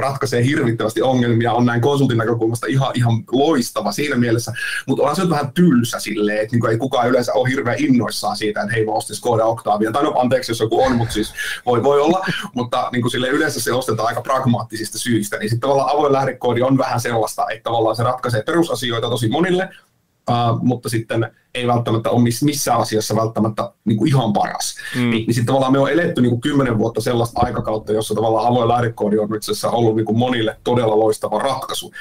ratkaisee 0.00 0.44
hirvittävästi 0.44 1.02
ongelmia, 1.02 1.52
on 1.52 1.66
näin 1.66 1.80
konsultin 1.80 2.18
näkökulmasta 2.18 2.66
ihan, 2.66 2.90
ihan 2.94 3.24
loistava 3.32 3.92
siinä 3.92 4.16
mielessä, 4.16 4.52
mutta 4.86 5.02
onhan 5.02 5.16
se 5.16 5.30
vähän 5.30 5.52
tylsä 5.52 6.00
silleen, 6.00 6.38
että 6.38 6.56
niin 6.56 6.70
ei 6.70 6.78
kukaan 6.78 7.08
yleensä 7.08 7.32
ole 7.32 7.48
hirveän 7.48 7.76
innoissaan 7.78 8.36
siitä, 8.36 8.60
että 8.60 8.74
hei 8.74 8.86
mä 8.86 8.92
ostin 8.92 9.16
Skoda 9.16 9.44
Octavia, 9.44 9.92
tai 9.92 10.02
no 10.02 10.14
anteeksi 10.16 10.50
jos 10.52 10.60
joku 10.60 10.82
on, 10.82 10.96
mutta 10.96 11.14
siis 11.14 11.34
voi, 11.66 11.82
voi 11.82 12.00
olla, 12.00 12.26
mutta 12.54 12.88
niin 12.92 13.02
kuin 13.02 13.12
sille 13.12 13.28
yleensä 13.28 13.60
se 13.60 13.72
ostetaan 13.72 14.08
aika 14.08 14.22
pragmaattisista 14.22 14.98
syistä, 14.98 15.38
niin 15.38 15.50
sitten 15.50 15.68
tavallaan 15.68 15.90
avoin 15.96 16.12
lähdekoodi 16.12 16.62
on 16.62 16.78
vähän 16.78 17.00
sellaista, 17.00 17.46
että 17.50 17.64
tavallaan 17.64 17.96
se 17.96 18.02
ratkaisee 18.02 18.42
perusasioita 18.42 19.10
tosi 19.10 19.28
monille, 19.28 19.68
Uh, 20.30 20.58
mutta 20.62 20.88
sitten 20.88 21.30
ei 21.54 21.66
välttämättä 21.66 22.10
ole 22.10 22.22
miss, 22.22 22.42
missään 22.42 22.80
asiassa 22.80 23.16
välttämättä 23.16 23.72
niin 23.84 23.98
kuin 23.98 24.08
ihan 24.08 24.32
paras. 24.32 24.76
Mm. 24.94 25.00
Niin, 25.00 25.10
niin 25.10 25.34
sitten 25.34 25.46
tavallaan 25.46 25.72
me 25.72 25.78
on 25.78 25.90
eletty 25.90 26.20
niin 26.20 26.30
kuin 26.30 26.40
kymmenen 26.40 26.78
vuotta 26.78 27.00
sellaista 27.00 27.40
aikakautta, 27.40 27.92
jossa 27.92 28.14
tavallaan 28.14 28.46
avoin 28.46 28.68
lähdekoodi 28.68 29.18
on 29.18 29.36
itse 29.36 29.52
asiassa 29.52 29.70
ollut 29.70 29.96
niin 29.96 30.06
kuin 30.06 30.18
monille 30.18 30.60
todella 30.64 30.98
loistava 30.98 31.38
ratkaisu. 31.38 31.92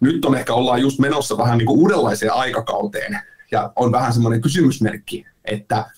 Nyt 0.00 0.24
on 0.24 0.34
ehkä 0.34 0.54
ollaan 0.54 0.80
just 0.80 0.98
menossa 0.98 1.38
vähän 1.38 1.58
niin 1.58 1.66
kuin 1.66 1.78
uudenlaiseen 1.78 2.32
aikakauteen, 2.32 3.18
ja 3.50 3.72
on 3.76 3.92
vähän 3.92 4.12
semmoinen 4.12 4.40
kysymysmerkki, 4.40 5.26
että 5.44 5.90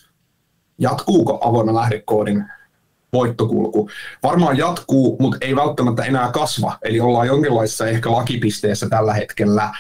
jatkuuko 0.79 1.39
avoimen 1.43 1.75
lähdekoodin 1.75 2.45
voittokulku. 3.13 3.91
Varmaan 4.23 4.59
jatkuu, 4.59 5.17
mutta 5.21 5.39
ei 5.41 5.57
välttämättä 5.57 6.05
enää 6.05 6.33
kasva. 6.33 6.79
Eli 6.83 7.01
ollaan 7.01 7.27
jonkinlaisessa 7.27 7.87
ehkä 7.87 8.13
lakipisteessä 8.13 8.89
tällä 8.89 9.15
hetkellä 9.15 9.71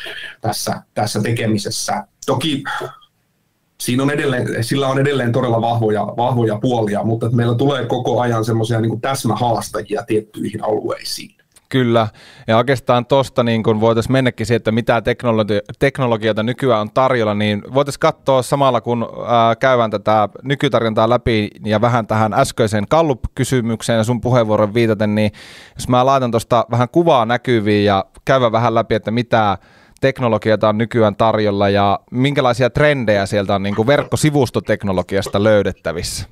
tässä, 0.41 0.83
tässä 0.95 1.21
tekemisessä. 1.23 2.05
Toki 2.27 2.63
siinä 3.81 4.03
on 4.03 4.11
edelleen, 4.11 4.65
sillä 4.65 4.89
on 4.89 4.99
edelleen 4.99 5.33
todella 5.33 5.61
vahvoja, 5.61 6.07
vahvoja 6.17 6.59
puolia, 6.59 7.05
mutta 7.05 7.31
meillä 7.31 7.55
tulee 7.55 7.87
koko 7.87 8.21
ajan 8.21 8.45
semmoisia 8.45 8.81
niin 8.81 9.01
täsmähaastajia 9.01 10.03
tiettyihin 10.07 10.65
alueisiin. 10.65 11.42
Kyllä, 11.73 12.09
ja 12.47 12.57
oikeastaan 12.57 13.07
tuosta 13.07 13.43
niin 13.43 13.63
kun 13.63 13.81
voitaisiin 13.81 14.13
mennäkin 14.13 14.47
siihen, 14.47 14.57
että 14.57 14.73
mitä 14.73 15.03
teknologi- 15.03 15.75
teknologioita 15.79 16.43
nykyään 16.43 16.81
on 16.81 16.91
tarjolla, 16.91 17.35
niin 17.35 17.63
voitaisiin 17.75 18.01
katsoa 18.01 18.43
samalla, 18.43 18.81
kun 18.81 19.09
ää, 19.27 19.57
käydään 19.57 19.91
tätä 19.91 20.29
nykytarjontaa 20.43 21.11
läpi 21.11 21.51
ja 21.65 21.81
vähän 21.81 22.07
tähän 22.07 22.33
äskeiseen 22.33 22.87
Gallup-kysymykseen 22.91 23.97
ja 23.97 24.05
sun 24.05 24.21
puheenvuoron 24.21 24.75
viitaten, 24.75 25.15
niin 25.15 25.33
jos 25.75 25.89
mä 25.89 26.07
laitan 26.07 26.31
tuosta 26.31 26.67
vähän 26.71 26.89
kuvaa 26.89 27.27
näkyviin 27.27 27.85
ja 27.85 28.05
käydään 28.25 28.53
vähän 28.53 28.75
läpi, 28.75 28.95
että 28.95 29.11
mitä 29.11 29.59
teknologioita 30.01 30.69
on 30.69 30.79
nykyään 30.79 31.17
tarjolla 31.17 31.69
ja 31.69 32.01
minkälaisia 32.11 32.71
trendejä 32.71 33.27
sieltä 33.27 33.55
on 33.55 33.63
niin 33.63 33.77
kuin 33.77 33.87
verkkosivustoteknologiasta 33.87 35.43
löydettävissä? 35.43 36.29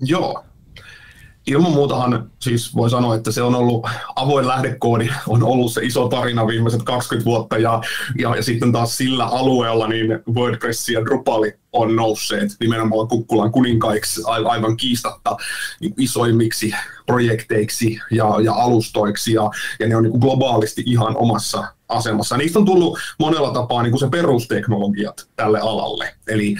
Joo, 0.00 0.44
ilman 1.46 1.72
muutahan 1.72 2.30
siis 2.38 2.76
voi 2.76 2.90
sanoa, 2.90 3.14
että 3.14 3.32
se 3.32 3.42
on 3.42 3.54
ollut, 3.54 3.86
avoin 4.16 4.46
lähdekoodi 4.46 5.08
on 5.28 5.42
ollut 5.42 5.72
se 5.72 5.80
iso 5.84 6.08
tarina 6.08 6.46
viimeiset 6.46 6.82
20 6.82 7.24
vuotta 7.24 7.58
ja, 7.58 7.80
ja, 8.18 8.36
ja 8.36 8.42
sitten 8.42 8.72
taas 8.72 8.96
sillä 8.96 9.24
alueella 9.24 9.88
niin 9.88 10.18
WordPress 10.34 10.88
ja 10.88 11.04
Drupal 11.04 11.50
on 11.72 11.96
nousseet 11.96 12.56
nimenomaan 12.60 13.08
kukkulan 13.08 13.52
kuninkaiksi 13.52 14.22
aivan 14.26 14.76
kiistatta 14.76 15.36
niin 15.80 15.94
isoimmiksi 15.98 16.72
projekteiksi 17.06 17.98
ja, 18.10 18.26
ja 18.44 18.52
alustoiksi 18.54 19.32
ja, 19.32 19.50
ja 19.80 19.88
ne 19.88 19.96
on 19.96 20.02
niin 20.02 20.18
globaalisti 20.18 20.82
ihan 20.86 21.16
omassa 21.16 21.64
asemassa. 21.88 22.36
Niistä 22.36 22.58
on 22.58 22.64
tullut 22.64 22.98
monella 23.18 23.50
tapaa 23.50 23.82
niin 23.82 23.90
kuin 23.92 24.00
se 24.00 24.08
perusteknologiat 24.08 25.28
tälle 25.36 25.60
alalle. 25.60 26.14
Eli 26.28 26.56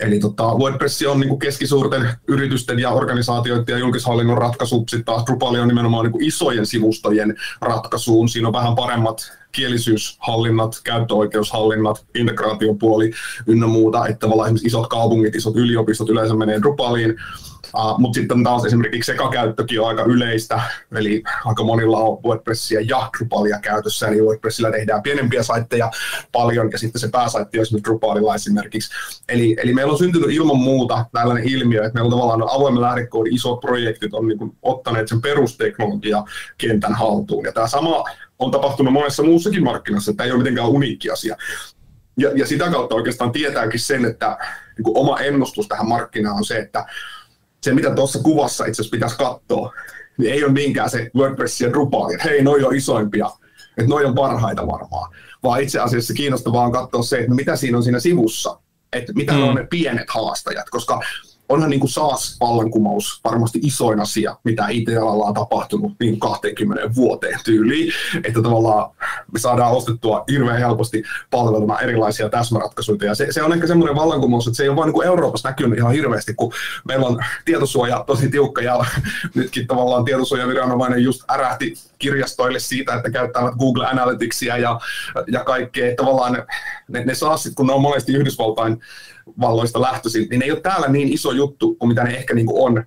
Eli 0.00 0.18
tota, 0.18 0.54
WordPress 0.54 1.02
on 1.02 1.20
niin 1.20 1.28
kuin 1.28 1.38
keskisuurten 1.38 2.08
yritysten 2.28 2.78
ja 2.78 2.90
organisaatioiden 2.90 3.72
ja 3.72 3.78
julkishallinnon 3.78 4.38
ratkaisu, 4.38 4.78
sitten 4.78 5.04
taas 5.04 5.26
Drupal 5.26 5.54
on 5.54 5.68
nimenomaan 5.68 6.04
niin 6.04 6.12
kuin 6.12 6.24
isojen 6.24 6.66
sivustojen 6.66 7.36
ratkaisuun. 7.60 8.28
Siinä 8.28 8.48
on 8.48 8.54
vähän 8.54 8.74
paremmat 8.74 9.32
kielisyyshallinnat, 9.52 10.80
käyttöoikeushallinnat, 10.84 12.06
integraatiopuoli 12.14 13.12
ynnä 13.46 13.66
muuta, 13.66 14.06
että 14.06 14.18
tavallaan 14.18 14.46
esimerkiksi 14.46 14.66
isot 14.66 14.88
kaupungit, 14.88 15.34
isot 15.34 15.56
yliopistot 15.56 16.08
yleensä 16.08 16.34
menee 16.34 16.60
Drupaliin, 16.60 17.16
Uh, 17.74 17.98
Mutta 17.98 18.16
sitten 18.16 18.44
taas 18.44 18.64
esimerkiksi 18.64 19.12
sekakäyttökin 19.12 19.80
on 19.80 19.88
aika 19.88 20.02
yleistä, 20.02 20.60
eli 20.96 21.22
aika 21.44 21.64
monilla 21.64 21.98
on 21.98 22.18
WordPressia 22.24 22.80
ja 22.80 23.10
Drupalia 23.18 23.58
käytössä, 23.58 24.08
eli 24.08 24.20
WordPressillä 24.20 24.70
tehdään 24.70 25.02
pienempiä 25.02 25.42
saitteja 25.42 25.90
paljon, 26.32 26.70
ja 26.72 26.78
sitten 26.78 27.00
se 27.00 27.08
pääsaitti 27.08 27.58
on 27.58 27.62
esimerkiksi 27.62 27.90
Drupalilla 27.90 28.34
esimerkiksi. 28.34 28.90
Eli, 29.28 29.56
eli 29.62 29.74
meillä 29.74 29.92
on 29.92 29.98
syntynyt 29.98 30.30
ilman 30.30 30.58
muuta 30.58 31.06
tällainen 31.12 31.48
ilmiö, 31.48 31.84
että 31.84 31.94
meillä 31.94 32.14
on 32.14 32.20
tavallaan 32.20 32.50
avoimen 32.50 32.82
lähdekoodin 32.82 33.34
isot 33.34 33.60
projektit 33.60 34.14
on 34.14 34.28
niin 34.28 34.38
ottaneet 34.62 35.08
sen 35.08 35.20
perusteknologia 35.20 36.24
kentän 36.58 36.94
haltuun, 36.94 37.44
ja 37.44 37.52
tämä 37.52 37.68
sama 37.68 38.04
on 38.38 38.50
tapahtunut 38.50 38.92
monessa 38.92 39.22
muussakin 39.22 39.64
markkinassa, 39.64 40.10
että 40.10 40.24
ei 40.24 40.30
ole 40.30 40.38
mitenkään 40.38 40.68
uniikki 40.68 41.10
asia. 41.10 41.36
Ja, 42.16 42.30
ja 42.34 42.46
sitä 42.46 42.70
kautta 42.70 42.94
oikeastaan 42.94 43.32
tietääkin 43.32 43.80
sen, 43.80 44.04
että 44.04 44.38
niin 44.78 44.96
oma 44.96 45.18
ennustus 45.18 45.68
tähän 45.68 45.88
markkinaan 45.88 46.36
on 46.36 46.44
se, 46.44 46.58
että 46.58 46.86
se, 47.60 47.74
mitä 47.74 47.94
tuossa 47.94 48.18
kuvassa 48.18 48.64
itse 48.64 48.82
asiassa 48.82 48.96
pitäisi 48.96 49.16
katsoa, 49.16 49.72
niin 50.18 50.32
ei 50.32 50.44
ole 50.44 50.52
niinkään 50.52 50.90
se 50.90 51.10
WordPress 51.16 51.60
ja 51.60 51.70
Drupal, 51.70 52.10
että 52.10 52.28
hei, 52.28 52.42
noi 52.42 52.64
on 52.64 52.76
isoimpia, 52.76 53.30
että 53.78 53.90
noi 53.90 54.04
on 54.04 54.14
parhaita 54.14 54.66
varmaan, 54.66 55.14
vaan 55.42 55.62
itse 55.62 55.80
asiassa 55.80 56.14
kiinnostavaa 56.14 56.64
on 56.64 56.72
katsoa 56.72 57.02
se, 57.02 57.18
että 57.18 57.34
mitä 57.34 57.56
siinä 57.56 57.76
on 57.76 57.82
siinä 57.82 58.00
sivussa, 58.00 58.60
että 58.92 59.12
mitä 59.12 59.32
mm. 59.32 59.42
on 59.42 59.54
ne 59.54 59.66
pienet 59.70 60.10
haastajat, 60.10 60.70
koska 60.70 61.00
onhan 61.48 61.70
niin 61.70 61.88
SaaS-vallankumous 61.88 63.20
varmasti 63.24 63.58
isoin 63.62 64.00
asia, 64.00 64.36
mitä 64.44 64.68
IT-alalla 64.68 65.24
on 65.24 65.34
tapahtunut 65.34 65.92
niin 66.00 66.20
20 66.20 66.94
vuoteen 66.94 67.38
tyyliin, 67.44 67.92
että 68.24 68.42
tavallaan 68.42 68.90
me 69.32 69.38
saadaan 69.38 69.72
ostettua 69.72 70.24
hirveän 70.30 70.58
helposti 70.58 71.02
palveluna 71.30 71.80
erilaisia 71.80 72.28
täsmäratkaisuja, 72.28 72.98
ja 73.04 73.14
se, 73.14 73.26
se 73.30 73.42
on 73.42 73.52
ehkä 73.52 73.66
semmoinen 73.66 73.96
vallankumous, 73.96 74.46
että 74.46 74.56
se 74.56 74.62
ei 74.62 74.68
ole 74.68 74.76
vain 74.76 74.92
niin 74.92 75.04
Euroopassa 75.04 75.48
näkynyt 75.48 75.78
ihan 75.78 75.92
hirveästi, 75.92 76.34
kun 76.34 76.52
meillä 76.84 77.06
on 77.06 77.24
tietosuoja 77.44 78.04
tosi 78.06 78.30
tiukka, 78.30 78.62
ja 78.62 78.84
nytkin 79.34 79.66
tavallaan 79.66 80.04
tietosuojaviranomainen 80.04 81.02
just 81.02 81.22
ärähti 81.30 81.74
kirjastoille 81.98 82.58
siitä, 82.58 82.94
että 82.94 83.10
käyttävät 83.10 83.54
Google 83.54 83.86
Analyticsia 83.86 84.56
ja, 84.56 84.80
ja 85.32 85.44
kaikkea, 85.44 85.94
tavallaan 85.96 86.44
ne, 86.88 87.04
ne 87.04 87.14
SaaSit, 87.14 87.54
kun 87.54 87.66
ne 87.66 87.72
on 87.72 87.82
monesti 87.82 88.12
Yhdysvaltain 88.12 88.80
valloista 89.40 89.80
lähtöisin, 89.80 90.26
niin 90.30 90.38
ne 90.38 90.44
ei 90.44 90.52
ole 90.52 90.60
täällä 90.60 90.88
niin 90.88 91.12
iso 91.12 91.32
juttu 91.32 91.74
kuin 91.74 91.88
mitä 91.88 92.04
ne 92.04 92.16
ehkä 92.16 92.34
niin 92.34 92.46
kuin 92.46 92.62
on 92.62 92.84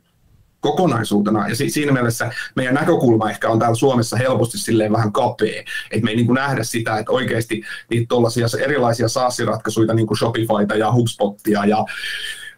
kokonaisuutena. 0.62 1.50
Ja 1.50 1.55
siinä 1.55 1.91
mielessä 1.91 2.31
meidän 2.55 2.74
näkökulma 2.74 3.29
ehkä 3.29 3.50
on 3.50 3.60
täällä 3.60 3.75
Suomessa 3.75 4.17
helposti 4.17 4.57
silleen 4.57 4.91
vähän 4.91 5.12
kapea, 5.12 5.63
että 5.91 6.03
me 6.03 6.10
ei 6.10 6.15
niin 6.15 6.25
kuin 6.25 6.36
nähdä 6.36 6.63
sitä, 6.63 6.98
että 6.98 7.12
oikeasti 7.12 7.63
niitä 7.89 8.05
tuollaisia 8.10 8.48
erilaisia 8.63 9.07
SaaS-ratkaisuja, 9.07 9.93
niin 9.93 10.07
kuin 10.07 10.17
Shopifyta 10.17 10.75
ja 10.75 10.93
HubSpotia 10.93 11.65
ja 11.65 11.86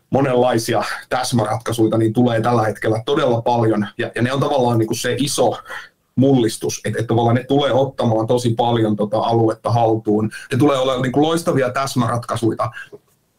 monenlaisia 0.10 0.84
täsmäratkaisuja, 1.10 1.98
niin 1.98 2.13
tulee 2.13 2.42
tällä 2.42 2.63
hetkellä 2.63 3.02
todella 3.06 3.42
paljon. 3.42 3.88
Ja, 3.98 4.12
ja 4.16 4.22
ne 4.22 4.34
on 4.34 4.40
tavallaan 4.40 4.78
niin 4.78 4.88
kuin 4.88 4.98
se 4.98 5.16
iso 5.20 5.58
mullistus, 6.16 6.82
että, 6.86 7.00
että 7.00 7.08
tavallaan 7.08 7.36
ne 7.36 7.44
tulee 7.44 7.72
ottamaan 7.72 8.28
tosi 8.28 8.54
paljon 8.58 8.96
tota 8.96 9.20
aluetta 9.20 9.72
haltuun. 9.72 10.30
Ne 10.52 10.58
tulee 10.58 10.78
olemaan 10.78 11.02
niin 11.02 11.12
kuin 11.12 11.24
loistavia 11.24 11.70
täsmäratkaisuja 11.70 12.72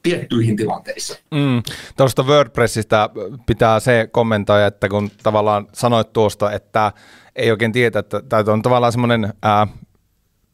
tiettyihin 0.04 0.56
tilanteisiin. 0.56 1.18
Mm, 1.30 1.62
tuosta 1.96 2.22
WordPressistä 2.22 3.08
pitää 3.46 3.80
se 3.80 4.08
kommentoida, 4.12 4.66
että 4.66 4.88
kun 4.88 5.10
tavallaan 5.22 5.68
sanoit 5.72 6.12
tuosta, 6.12 6.52
että 6.52 6.92
ei 7.36 7.50
oikein 7.50 7.72
tiedä, 7.72 7.98
että 7.98 8.22
tämä 8.28 8.52
on 8.52 8.62
tavallaan 8.62 8.92
semmoinen 8.92 9.34
ää, 9.42 9.66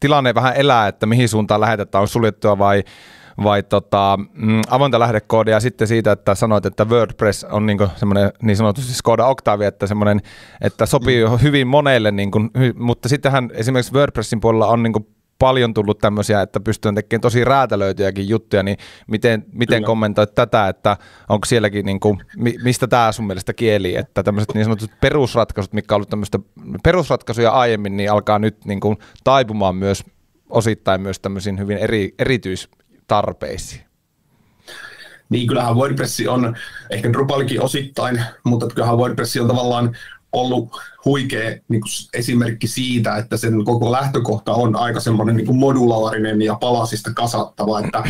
tilanne 0.01 0.35
vähän 0.35 0.57
elää, 0.57 0.89
että 0.89 1.07
mihin 1.07 1.29
suuntaan 1.29 1.61
lähetetään, 1.61 2.03
on 2.03 2.09
suljettua 2.09 2.59
vai 2.59 2.85
vai 3.43 3.63
tota, 3.63 4.19
mm, 4.35 4.61
avointa 4.69 4.99
lähdekoodia 4.99 5.55
ja 5.55 5.61
sitten 5.61 5.89
siitä, 5.89 6.13
että 6.13 6.35
sanoit, 6.35 6.67
että 6.67 6.85
WordPress 6.85 7.45
on 7.45 7.67
niin 7.67 7.79
semmoinen 7.97 8.33
niin 8.43 8.57
sanotusti 8.57 8.95
Skoda 8.95 9.27
Octavia, 9.27 9.69
että 9.69 9.87
semmoinen, 9.87 10.21
että 10.61 10.87
sopii 10.87 11.25
mm. 11.25 11.39
hyvin 11.43 11.67
monelle, 11.67 12.11
niin 12.11 12.31
kuin, 12.31 12.51
mutta 12.75 13.09
sittenhän 13.09 13.51
esimerkiksi 13.55 13.95
WordPressin 13.95 14.41
puolella 14.41 14.67
on 14.67 14.83
niin 14.83 14.93
kuin 14.93 15.07
paljon 15.41 15.75
tullut 15.75 15.99
tämmöisiä, 15.99 16.43
että 16.43 16.61
pystyy 16.61 16.93
tekemään 16.93 17.21
tosi 17.21 17.45
räätälöityjäkin 17.45 18.29
juttuja, 18.29 18.63
niin 18.63 18.77
miten, 19.07 19.45
miten 19.53 19.85
kommentoit 19.85 20.35
tätä, 20.35 20.69
että 20.69 20.97
onko 21.29 21.45
sielläkin, 21.45 21.87
niin 21.87 22.01
kuin, 22.01 22.23
mistä 22.63 22.87
tämä 22.87 23.13
sun 23.13 23.27
mielestä 23.27 23.53
kieli, 23.53 23.97
että 23.97 24.23
tämmöiset 24.23 24.55
niin 24.55 24.65
sanotut 24.65 24.91
perusratkaisut, 25.01 25.73
mikä 25.73 25.95
on 25.95 25.97
ollut 25.97 26.11
tämmöistä 26.11 26.39
perusratkaisuja 26.83 27.51
aiemmin, 27.51 27.97
niin 27.97 28.13
alkaa 28.13 28.39
nyt 28.39 28.65
niin 28.65 28.81
kuin 28.81 28.97
taipumaan 29.25 29.77
myös 29.77 30.05
osittain 30.51 31.01
myös 31.01 31.21
tämmöisiin 31.21 31.59
hyvin 31.59 31.79
eri, 31.79 32.15
erityistarpeisiin. 32.19 33.83
Niin 35.29 35.47
kyllähän 35.47 35.77
WordPress 35.77 36.23
on, 36.29 36.57
ehkä 36.91 37.13
Drupalkin 37.13 37.63
osittain, 37.63 38.25
mutta 38.45 38.67
kyllähän 38.67 38.99
WordPress 38.99 39.37
on 39.37 39.49
tavallaan 39.49 39.97
ollut 40.33 40.69
huikea 41.05 41.51
niin 41.69 41.81
kuin 41.81 41.91
esimerkki 42.15 42.67
siitä, 42.67 43.17
että 43.17 43.37
sen 43.37 43.65
koko 43.65 43.93
lähtökohta 43.93 44.53
on 44.53 44.77
aika 44.77 45.01
semmoinen 45.01 45.37
niin 45.37 45.57
modulaarinen 45.57 46.43
ja 46.43 46.55
palasista 46.55 47.11
kasattava, 47.15 47.81
että 47.81 48.03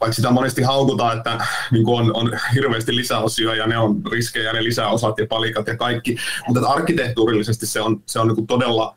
vaikka 0.00 0.12
sitä 0.12 0.30
monesti 0.30 0.62
haukutaan, 0.62 1.16
että 1.16 1.46
niin 1.70 1.84
kuin 1.84 2.00
on, 2.00 2.16
on 2.16 2.38
hirveästi 2.54 2.96
lisäosia 2.96 3.54
ja 3.54 3.66
ne 3.66 3.78
on 3.78 4.02
riskejä, 4.12 4.52
ne 4.52 4.64
lisäosat 4.64 5.18
ja 5.18 5.26
palikat 5.28 5.66
ja 5.66 5.76
kaikki, 5.76 6.16
mutta 6.48 6.68
arkkitehtuurillisesti 6.68 7.66
se 7.66 7.80
on, 7.80 8.02
se 8.06 8.20
on 8.20 8.26
niin 8.28 8.36
kuin 8.36 8.46
todella 8.46 8.96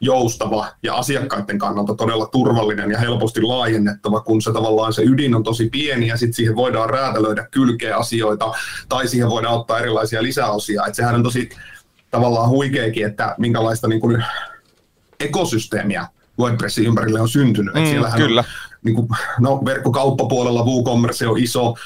joustava 0.00 0.66
ja 0.82 0.94
asiakkaiden 0.94 1.58
kannalta 1.58 1.94
todella 1.94 2.26
turvallinen 2.26 2.90
ja 2.90 2.98
helposti 2.98 3.42
laajennettava, 3.42 4.20
kun 4.20 4.42
se 4.42 4.52
tavallaan 4.52 4.92
se 4.92 5.02
ydin 5.02 5.34
on 5.34 5.42
tosi 5.42 5.68
pieni 5.68 6.06
ja 6.06 6.16
sitten 6.16 6.34
siihen 6.34 6.56
voidaan 6.56 6.90
räätälöidä 6.90 7.48
kylkeä 7.50 7.96
asioita 7.96 8.52
tai 8.88 9.08
siihen 9.08 9.30
voidaan 9.30 9.54
ottaa 9.54 9.78
erilaisia 9.78 10.22
lisäosia. 10.22 10.86
Et 10.86 10.94
sehän 10.94 11.14
on 11.14 11.22
tosi 11.22 11.48
tavallaan 12.14 12.48
huikeakin, 12.48 13.06
että 13.06 13.34
minkälaista 13.38 13.88
niin 13.88 14.00
kuin 14.00 14.24
ekosysteemiä 15.20 16.06
WordPressin 16.38 16.86
ympärille 16.86 17.20
on 17.20 17.28
syntynyt. 17.28 17.74
Mm, 17.74 17.84
siellähän 17.84 18.20
kyllä. 18.20 18.40
On, 18.40 18.46
niin 18.84 18.94
kuin, 18.94 19.08
no, 19.40 19.62
verkkokauppapuolella 19.64 20.64
WooCommerce 20.64 21.26
on 21.26 21.38
iso, 21.38 21.68
uh, 21.70 21.76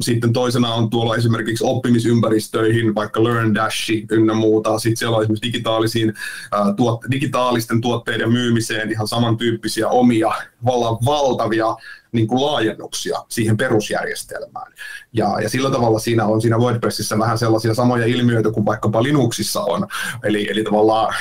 sitten 0.00 0.32
toisena 0.32 0.74
on 0.74 0.90
tuolla 0.90 1.16
esimerkiksi 1.16 1.64
oppimisympäristöihin, 1.64 2.94
vaikka 2.94 3.24
LearnDash 3.24 3.90
ynnä 4.10 4.34
muuta, 4.34 4.78
sitten 4.78 4.96
siellä 4.96 5.16
on 5.16 5.22
esimerkiksi 5.22 5.52
digitaalisiin, 5.52 6.08
uh, 6.08 6.76
tuot, 6.76 7.00
digitaalisten 7.10 7.80
tuotteiden 7.80 8.32
myymiseen 8.32 8.90
ihan 8.90 9.08
samantyyppisiä 9.08 9.88
omia 9.88 10.32
vallan 10.64 10.98
valtavia 11.04 11.66
niin 12.12 12.26
kuin 12.26 12.40
laajennuksia 12.40 13.18
siihen 13.28 13.56
perusjärjestelmään. 13.56 14.72
Ja, 15.12 15.40
ja 15.42 15.48
sillä 15.48 15.70
tavalla 15.70 15.98
siinä 15.98 16.26
on 16.26 16.42
siinä 16.42 16.58
WordPressissä 16.58 17.18
vähän 17.18 17.38
sellaisia 17.38 17.74
samoja 17.74 18.06
ilmiöitä 18.06 18.50
kuin 18.50 18.66
vaikkapa 18.66 19.02
Linuxissa 19.02 19.60
on. 19.60 19.86
Eli, 20.24 20.50
eli 20.50 20.64
tavallaan 20.64 21.14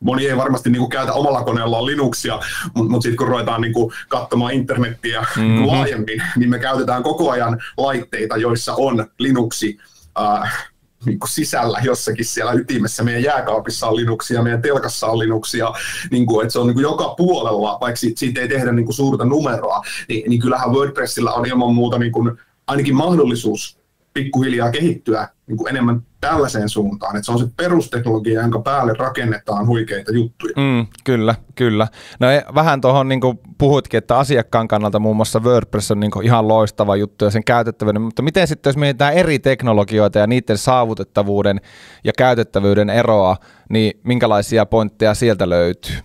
moni 0.00 0.26
ei 0.26 0.36
varmasti 0.36 0.70
niin 0.70 0.80
kuin 0.80 0.90
käytä 0.90 1.12
omalla 1.12 1.44
koneellaan 1.44 1.86
Linuxia, 1.86 2.40
mutta 2.74 2.90
mut 2.90 3.02
sitten 3.02 3.16
kun 3.16 3.28
ruvetaan 3.28 3.60
niin 3.60 3.72
kuin 3.72 3.92
katsomaan 4.08 4.52
internettiä 4.52 5.20
mm-hmm. 5.20 5.66
laajemmin, 5.66 6.22
niin 6.36 6.50
me 6.50 6.58
käytetään 6.58 7.02
koko 7.02 7.30
ajan 7.30 7.62
laitteita, 7.76 8.36
joissa 8.36 8.74
on 8.74 9.06
Linuxi 9.18 9.78
äh, 10.20 10.69
niin 11.04 11.18
kuin 11.18 11.28
sisällä 11.28 11.78
jossakin 11.82 12.24
siellä 12.24 12.52
ytimessä. 12.52 13.02
Meidän 13.02 13.22
jääkaapissa 13.22 13.86
on 13.86 13.96
Linuxia, 13.96 14.42
meidän 14.42 14.62
telkassa 14.62 15.06
on 15.06 15.18
Linuxia, 15.18 15.72
niin 16.10 16.26
kuin, 16.26 16.42
että 16.42 16.52
se 16.52 16.58
on 16.58 16.66
niin 16.66 16.74
kuin 16.74 16.82
joka 16.82 17.14
puolella, 17.16 17.78
vaikka 17.80 18.00
siitä 18.14 18.40
ei 18.40 18.48
tehdä 18.48 18.72
niin 18.72 18.84
kuin 18.86 18.96
suurta 18.96 19.24
numeroa, 19.24 19.82
niin, 20.08 20.30
niin 20.30 20.40
kyllähän 20.40 20.72
WordPressillä 20.72 21.32
on 21.32 21.46
ilman 21.46 21.74
muuta 21.74 21.98
niin 21.98 22.12
kuin 22.12 22.38
ainakin 22.66 22.94
mahdollisuus 22.94 23.79
pikkuhiljaa 24.14 24.70
kehittyä 24.70 25.28
niin 25.46 25.56
kuin 25.56 25.68
enemmän 25.68 26.02
tällaiseen 26.20 26.68
suuntaan, 26.68 27.16
että 27.16 27.26
se 27.26 27.32
on 27.32 27.38
se 27.38 27.46
perusteknologia, 27.56 28.40
jonka 28.40 28.60
päälle 28.60 28.94
rakennetaan 28.98 29.66
huikeita 29.66 30.12
juttuja. 30.12 30.54
Mm, 30.56 30.86
kyllä, 31.04 31.34
kyllä. 31.54 31.88
No 32.20 32.30
e, 32.30 32.44
vähän 32.54 32.80
tuohon 32.80 33.08
niin 33.08 33.20
puhuitkin, 33.58 33.98
että 33.98 34.18
asiakkaan 34.18 34.68
kannalta 34.68 34.98
muun 34.98 35.16
muassa 35.16 35.40
WordPress 35.40 35.90
on 35.90 36.00
niin 36.00 36.10
ihan 36.22 36.48
loistava 36.48 36.96
juttu 36.96 37.24
ja 37.24 37.30
sen 37.30 37.44
käytettävyyden, 37.44 38.02
mutta 38.02 38.22
miten 38.22 38.48
sitten 38.48 38.70
jos 38.70 38.76
mietitään 38.76 39.14
eri 39.14 39.38
teknologioita 39.38 40.18
ja 40.18 40.26
niiden 40.26 40.58
saavutettavuuden 40.58 41.60
ja 42.04 42.12
käytettävyyden 42.18 42.90
eroa, 42.90 43.36
niin 43.68 44.00
minkälaisia 44.04 44.66
pointteja 44.66 45.14
sieltä 45.14 45.48
löytyy? 45.48 45.96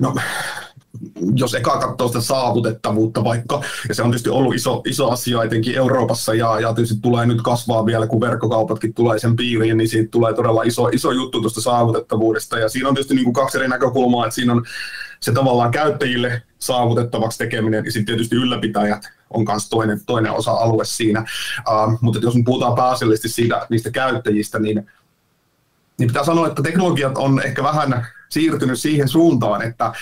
No 0.00 0.14
jos 1.34 1.54
eka 1.54 1.78
katsoo 1.78 2.08
sitä 2.08 2.20
saavutettavuutta 2.20 3.24
vaikka, 3.24 3.62
ja 3.88 3.94
se 3.94 4.02
on 4.02 4.10
tietysti 4.10 4.30
ollut 4.30 4.54
iso, 4.54 4.82
iso 4.86 5.10
asia 5.10 5.42
etenkin 5.42 5.74
Euroopassa, 5.74 6.34
ja, 6.34 6.60
ja 6.60 6.74
tietysti 6.74 7.00
tulee 7.02 7.26
nyt 7.26 7.42
kasvaa 7.42 7.86
vielä, 7.86 8.06
kun 8.06 8.20
verkkokaupatkin 8.20 8.94
tulee 8.94 9.18
sen 9.18 9.36
piiriin, 9.36 9.76
niin 9.76 9.88
siitä 9.88 10.10
tulee 10.10 10.34
todella 10.34 10.62
iso, 10.62 10.88
iso 10.88 11.10
juttu 11.10 11.40
tuosta 11.40 11.60
saavutettavuudesta, 11.60 12.58
ja 12.58 12.68
siinä 12.68 12.88
on 12.88 12.94
tietysti 12.94 13.14
niin 13.14 13.24
kuin 13.24 13.34
kaksi 13.34 13.58
eri 13.58 13.68
näkökulmaa, 13.68 14.26
että 14.26 14.34
siinä 14.34 14.52
on 14.52 14.64
se 15.20 15.32
tavallaan 15.32 15.70
käyttäjille 15.70 16.42
saavutettavaksi 16.58 17.38
tekeminen, 17.38 17.84
ja 17.84 17.92
sitten 17.92 18.06
tietysti 18.06 18.36
ylläpitäjät 18.36 19.02
on 19.30 19.44
myös 19.48 19.68
toinen, 19.68 20.00
toinen 20.06 20.32
osa-alue 20.32 20.84
siinä, 20.84 21.24
uh, 21.68 21.98
mutta 22.00 22.20
jos 22.22 22.34
me 22.34 22.42
puhutaan 22.44 22.74
pääasiallisesti 22.74 23.28
siitä, 23.28 23.66
niistä 23.70 23.90
käyttäjistä, 23.90 24.58
niin, 24.58 24.90
niin 25.98 26.06
pitää 26.06 26.24
sanoa, 26.24 26.46
että 26.46 26.62
teknologiat 26.62 27.18
on 27.18 27.42
ehkä 27.44 27.62
vähän 27.62 28.06
siirtynyt 28.30 28.80
siihen 28.80 29.08
suuntaan, 29.08 29.62
että 29.62 29.92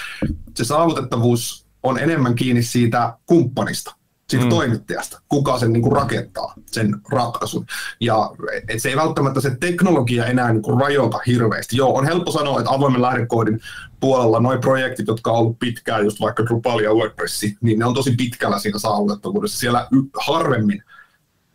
se 0.54 0.64
saavutettavuus 0.64 1.66
on 1.82 1.98
enemmän 1.98 2.34
kiinni 2.34 2.62
siitä 2.62 3.18
kumppanista, 3.26 3.94
siitä 4.28 4.44
mm. 4.44 4.50
toimittajasta, 4.50 5.20
kuka 5.28 5.58
sen 5.58 5.72
niin 5.72 5.82
kuin 5.82 5.96
rakentaa, 5.96 6.54
sen 6.66 6.96
ratkaisun. 7.12 7.66
Ja 8.00 8.30
et 8.68 8.82
se 8.82 8.88
ei 8.88 8.96
välttämättä 8.96 9.40
se 9.40 9.56
teknologia 9.60 10.26
enää 10.26 10.52
niin 10.52 10.62
kuin 10.62 10.80
rajoita 10.80 11.18
hirveästi. 11.26 11.76
Joo, 11.76 11.98
on 11.98 12.04
helppo 12.04 12.30
sanoa, 12.30 12.58
että 12.58 12.70
avoimen 12.70 13.02
lähdekoodin 13.02 13.60
puolella 14.00 14.40
nuo 14.40 14.58
projektit, 14.58 15.06
jotka 15.06 15.30
on 15.30 15.38
ollut 15.38 15.58
pitkään, 15.58 16.04
just 16.04 16.20
vaikka 16.20 16.44
Drupal 16.44 16.80
ja 16.80 16.94
WordPress, 16.94 17.42
niin 17.60 17.78
ne 17.78 17.84
on 17.84 17.94
tosi 17.94 18.14
pitkällä 18.16 18.58
siinä 18.58 18.78
saavutettavuudessa. 18.78 19.58
Siellä 19.58 19.88
harvemmin 20.26 20.82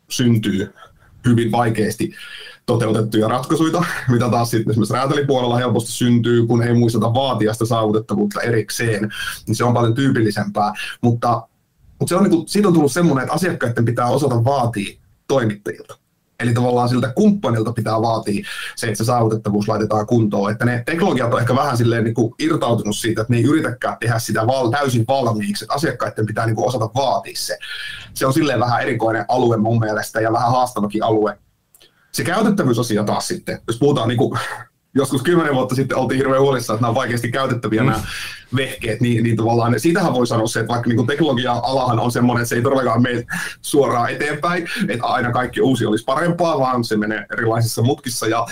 syntyy 0.09 0.73
hyvin 1.25 1.51
vaikeasti 1.51 2.15
toteutettuja 2.65 3.27
ratkaisuja, 3.27 3.83
mitä 4.11 4.29
taas 4.29 4.49
sitten 4.49 4.71
esimerkiksi 4.71 4.93
räätälipuolella 4.93 5.57
helposti 5.57 5.91
syntyy, 5.91 6.47
kun 6.47 6.63
ei 6.63 6.73
muisteta 6.73 7.13
vaatia 7.13 7.53
sitä 7.53 7.65
saavutettavuutta 7.65 8.41
erikseen, 8.41 9.11
niin 9.47 9.55
se 9.55 9.63
on 9.63 9.73
paljon 9.73 9.93
tyypillisempää, 9.93 10.73
mutta, 11.01 11.47
mutta 11.99 12.09
se 12.09 12.15
on 12.15 12.23
niin 12.23 12.31
kuin, 12.31 12.47
siitä 12.47 12.67
on 12.67 12.73
tullut 12.73 12.91
semmoinen, 12.91 13.23
että 13.23 13.33
asiakkaiden 13.33 13.85
pitää 13.85 14.07
osata 14.07 14.43
vaatia 14.43 14.99
toimittajilta. 15.27 15.97
Eli 16.41 16.53
tavallaan 16.53 16.89
siltä 16.89 17.13
kumppanilta 17.15 17.73
pitää 17.73 18.01
vaatia 18.01 18.45
se, 18.75 18.87
että 18.87 18.97
se 18.97 19.03
saavutettavuus 19.03 19.67
laitetaan 19.67 20.07
kuntoon. 20.07 20.51
Että 20.51 20.65
ne 20.65 20.83
teknologiat 20.85 21.33
on 21.33 21.39
ehkä 21.39 21.55
vähän 21.55 21.77
silleen 21.77 22.03
niin 22.03 22.13
kuin 22.13 22.33
irtautunut 22.39 22.97
siitä, 22.97 23.21
että 23.21 23.33
ne 23.33 23.37
ei 23.37 23.43
yritäkään 23.43 23.97
tehdä 23.99 24.19
sitä 24.19 24.47
val- 24.47 24.69
täysin 24.69 25.05
valmiiksi. 25.07 25.63
Että 25.63 25.73
asiakkaiden 25.73 26.25
pitää 26.25 26.45
niin 26.45 26.55
kuin 26.55 26.67
osata 26.67 26.89
vaatia 26.95 27.33
se. 27.35 27.57
Se 28.13 28.25
on 28.25 28.33
silleen 28.33 28.59
vähän 28.59 28.81
erikoinen 28.81 29.25
alue 29.27 29.57
mun 29.57 29.79
mielestä 29.79 30.21
ja 30.21 30.31
vähän 30.31 30.51
haastavakin 30.51 31.03
alue 31.03 31.37
se 32.11 32.23
käytettävyysasia 32.23 33.03
taas 33.03 33.27
sitten, 33.27 33.59
jos 33.67 33.79
puhutaan 33.79 34.07
niin 34.07 34.17
kuin, 34.17 34.39
joskus 34.95 35.23
kymmenen 35.23 35.55
vuotta 35.55 35.75
sitten 35.75 35.97
oltiin 35.97 36.17
hirveän 36.17 36.41
huolissaan, 36.41 36.75
että 36.75 36.81
nämä 36.81 36.89
on 36.89 36.95
vaikeasti 36.95 37.31
käytettäviä 37.31 37.81
mm. 37.81 37.87
nämä 37.87 38.03
vehkeet, 38.55 39.01
niin, 39.01 39.23
niin 39.23 39.37
tavallaan 39.37 39.79
siitähän 39.79 40.13
voi 40.13 40.27
sanoa 40.27 40.47
se, 40.47 40.59
että 40.59 40.73
vaikka 40.73 40.89
niin 40.89 41.07
teknologia-alahan 41.07 41.99
on 41.99 42.11
semmoinen, 42.11 42.41
että 42.41 42.49
se 42.49 42.55
ei 42.55 42.61
todellakaan 42.61 43.01
mene 43.01 43.25
suoraan 43.61 44.09
eteenpäin, 44.09 44.67
että 44.89 45.05
aina 45.05 45.31
kaikki 45.31 45.61
uusi 45.61 45.85
olisi 45.85 46.05
parempaa, 46.05 46.59
vaan 46.59 46.83
se 46.83 46.97
menee 46.97 47.25
erilaisissa 47.33 47.81
mutkissa 47.81 48.27
ja, 48.27 48.45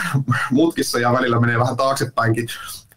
mutkissa 0.50 0.98
ja 0.98 1.12
välillä 1.12 1.40
menee 1.40 1.58
vähän 1.58 1.76
taaksepäinkin 1.76 2.48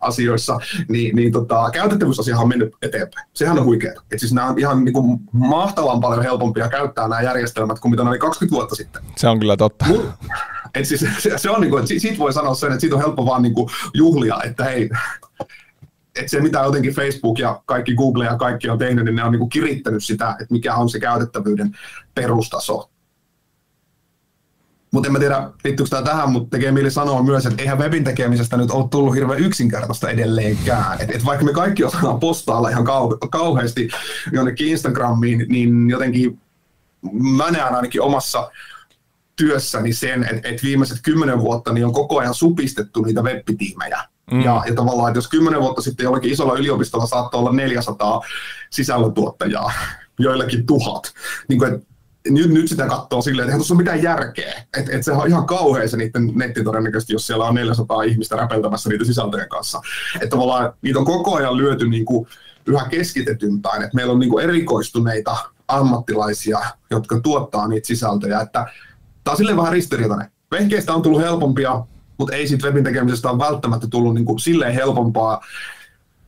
asioissa, 0.04 0.60
niin, 0.90 1.16
niin 1.16 1.32
tota, 1.32 1.70
käytettävyysasiahan 1.74 2.44
on 2.44 2.50
mennyt 2.50 2.74
eteenpäin. 2.82 3.28
Sehän 3.34 3.60
on 3.60 3.66
huikeaa. 3.66 4.04
Et 4.12 4.20
siis 4.20 4.34
nämä 4.34 4.48
on 4.48 4.60
ihan 4.60 4.86
niin 4.86 4.94
kuin 4.94 5.20
mahtavan 5.32 6.00
paljon 6.00 6.24
helpompia 6.24 6.70
käyttää 6.70 7.08
nämä 7.08 7.22
järjestelmät 7.22 7.80
kuin 7.80 7.92
mitä 7.92 8.04
ne 8.04 8.10
oli 8.10 8.20
20 8.20 8.56
vuotta 8.56 8.76
sitten. 8.76 9.02
Se 9.18 9.28
on 9.28 9.40
kyllä 9.40 9.58
totta. 9.58 9.86
Mut, 9.86 10.10
et 10.76 10.86
siis, 10.86 11.06
se, 11.20 11.38
se 11.38 11.50
on 11.50 11.62
niin 11.62 11.72
kuin, 11.72 11.84
että 11.84 12.00
siitä 12.00 12.18
voi 12.18 12.34
sanoa 12.34 12.56
sen, 12.56 12.72
että 12.72 12.82
siitä 12.82 12.96
on 12.96 13.02
helppo 13.02 13.26
vaan 13.26 13.42
niin 13.42 13.54
kuin 13.54 13.70
juhlia, 13.94 14.38
että 14.44 14.64
hei, 14.64 14.90
että 16.20 16.32
se 16.32 16.42
mitä 16.42 16.60
jotenkin 16.60 16.94
Facebook 16.94 17.40
ja 17.40 17.62
kaikki 17.66 17.96
Google 17.96 18.26
ja 18.26 18.38
kaikki 18.38 18.70
on 18.70 18.78
tehnyt, 18.78 19.06
niin 19.06 19.16
ne 19.16 19.24
on 19.24 19.32
niin 19.32 19.40
kuin 19.40 19.50
kirittänyt 19.50 20.04
sitä, 20.04 20.30
että 20.30 20.54
mikä 20.54 20.76
on 20.76 20.90
se 20.90 21.00
käytettävyyden 21.00 21.78
perustaso. 22.16 22.90
Mutta 24.94 25.08
en 25.08 25.14
mä 25.14 25.20
tiedä, 25.20 25.50
liittyykö 25.64 25.90
tämä 25.90 26.02
tähän, 26.02 26.32
mutta 26.32 26.50
tekee 26.50 26.72
mieli 26.72 26.92
sanoa 26.92 27.24
myös, 27.24 27.46
että 27.46 27.62
eihän 27.62 27.78
webin 27.78 28.04
tekemisestä 28.04 28.58
nyt 28.58 28.72
ole 28.72 28.88
tullut 28.90 29.16
hirveän 29.16 29.40
yksinkertaista 29.40 30.10
edelleenkään. 30.10 31.02
Et, 31.02 31.16
et 31.16 31.26
vaikka 31.26 31.46
me 31.46 31.54
kaikki 31.54 31.84
osataan 31.84 32.20
postailla 32.20 32.70
ihan 32.70 32.88
kau- 32.88 33.28
kauheasti 33.32 33.90
jonnekin 34.32 34.68
Instagramiin, 34.68 35.46
niin 35.50 35.90
jotenkin 35.90 36.42
mä 37.38 37.52
näen 37.52 37.76
ainakin 37.76 38.02
omassa 38.02 38.52
työssäni 39.36 39.94
sen, 39.94 40.24
että, 40.24 40.50
et 40.50 40.64
viimeiset 40.64 40.98
kymmenen 41.04 41.40
vuotta 41.40 41.74
niin 41.74 41.86
on 41.86 41.94
koko 41.94 42.20
ajan 42.20 42.34
supistettu 42.34 43.02
niitä 43.02 43.22
web-tiimejä. 43.22 44.04
Mm. 44.32 44.42
Ja, 44.42 44.64
ja 44.68 44.76
tavallaan, 44.76 45.10
että 45.10 45.18
jos 45.18 45.28
kymmenen 45.28 45.62
vuotta 45.62 45.82
sitten 45.82 46.04
jollakin 46.04 46.32
isolla 46.32 46.58
yliopistolla 46.58 47.06
saattoi 47.06 47.40
olla 47.40 47.52
400 47.52 48.22
sisällöntuottajaa, 48.70 49.72
joillakin 50.20 50.66
tuhat, 50.66 51.14
niin 51.48 51.60
kuin, 51.60 51.74
että 51.74 51.93
nyt, 52.30 52.52
nyt 52.52 52.68
sitä 52.68 52.88
katsoo 52.88 53.22
silleen, 53.22 53.44
että 53.44 53.50
eihän 53.50 53.60
tuossa 53.60 53.74
ole 53.74 53.82
mitään 53.82 54.04
järkeä. 54.04 54.54
Että 54.78 54.92
et 54.92 55.04
se 55.04 55.12
on 55.12 55.28
ihan 55.28 55.46
kauhean 55.46 55.90
se 55.90 55.98
niiden 55.98 56.32
netti 56.36 56.64
todennäköisesti, 56.64 57.14
jos 57.14 57.28
siellä 57.28 57.46
on 57.46 57.56
400 57.56 58.04
ihmistä 58.04 58.36
räpeltämässä 58.36 58.90
niitä 58.90 59.06
sisältöjen 59.06 59.50
kanssa. 59.50 59.82
Että 60.16 60.28
tavallaan 60.28 60.74
niitä 60.82 61.00
on 61.00 61.06
koko 61.06 61.36
ajan 61.36 61.58
lyöty 61.58 61.90
niin 61.90 62.06
kuin 62.06 62.28
yhä 62.66 62.88
keskitetympään. 62.90 63.84
Että 63.84 63.96
meillä 63.96 64.14
on 64.14 64.20
niin 64.20 64.30
kuin 64.30 64.44
erikoistuneita 64.44 65.38
ammattilaisia, 65.68 66.60
jotka 66.92 67.20
tuottaa 67.20 67.68
niitä 67.68 67.88
sisältöjä. 67.88 68.42
Että 68.42 68.68
tämä 69.24 69.32
on 69.32 69.38
silleen 69.38 69.58
vähän 69.58 69.74
ristiriitainen. 69.74 70.32
Vehkeistä 70.52 70.94
on 70.94 71.02
tullut 71.02 71.22
helpompia, 71.22 71.86
mutta 72.18 72.36
ei 72.36 72.48
siitä 72.48 72.68
webin 72.68 72.84
tekemisestä 72.84 73.30
on 73.30 73.40
välttämättä 73.40 73.88
tullut 73.88 74.14
niin 74.14 74.26
kuin 74.26 74.40
silleen 74.40 74.74
helpompaa, 74.74 75.42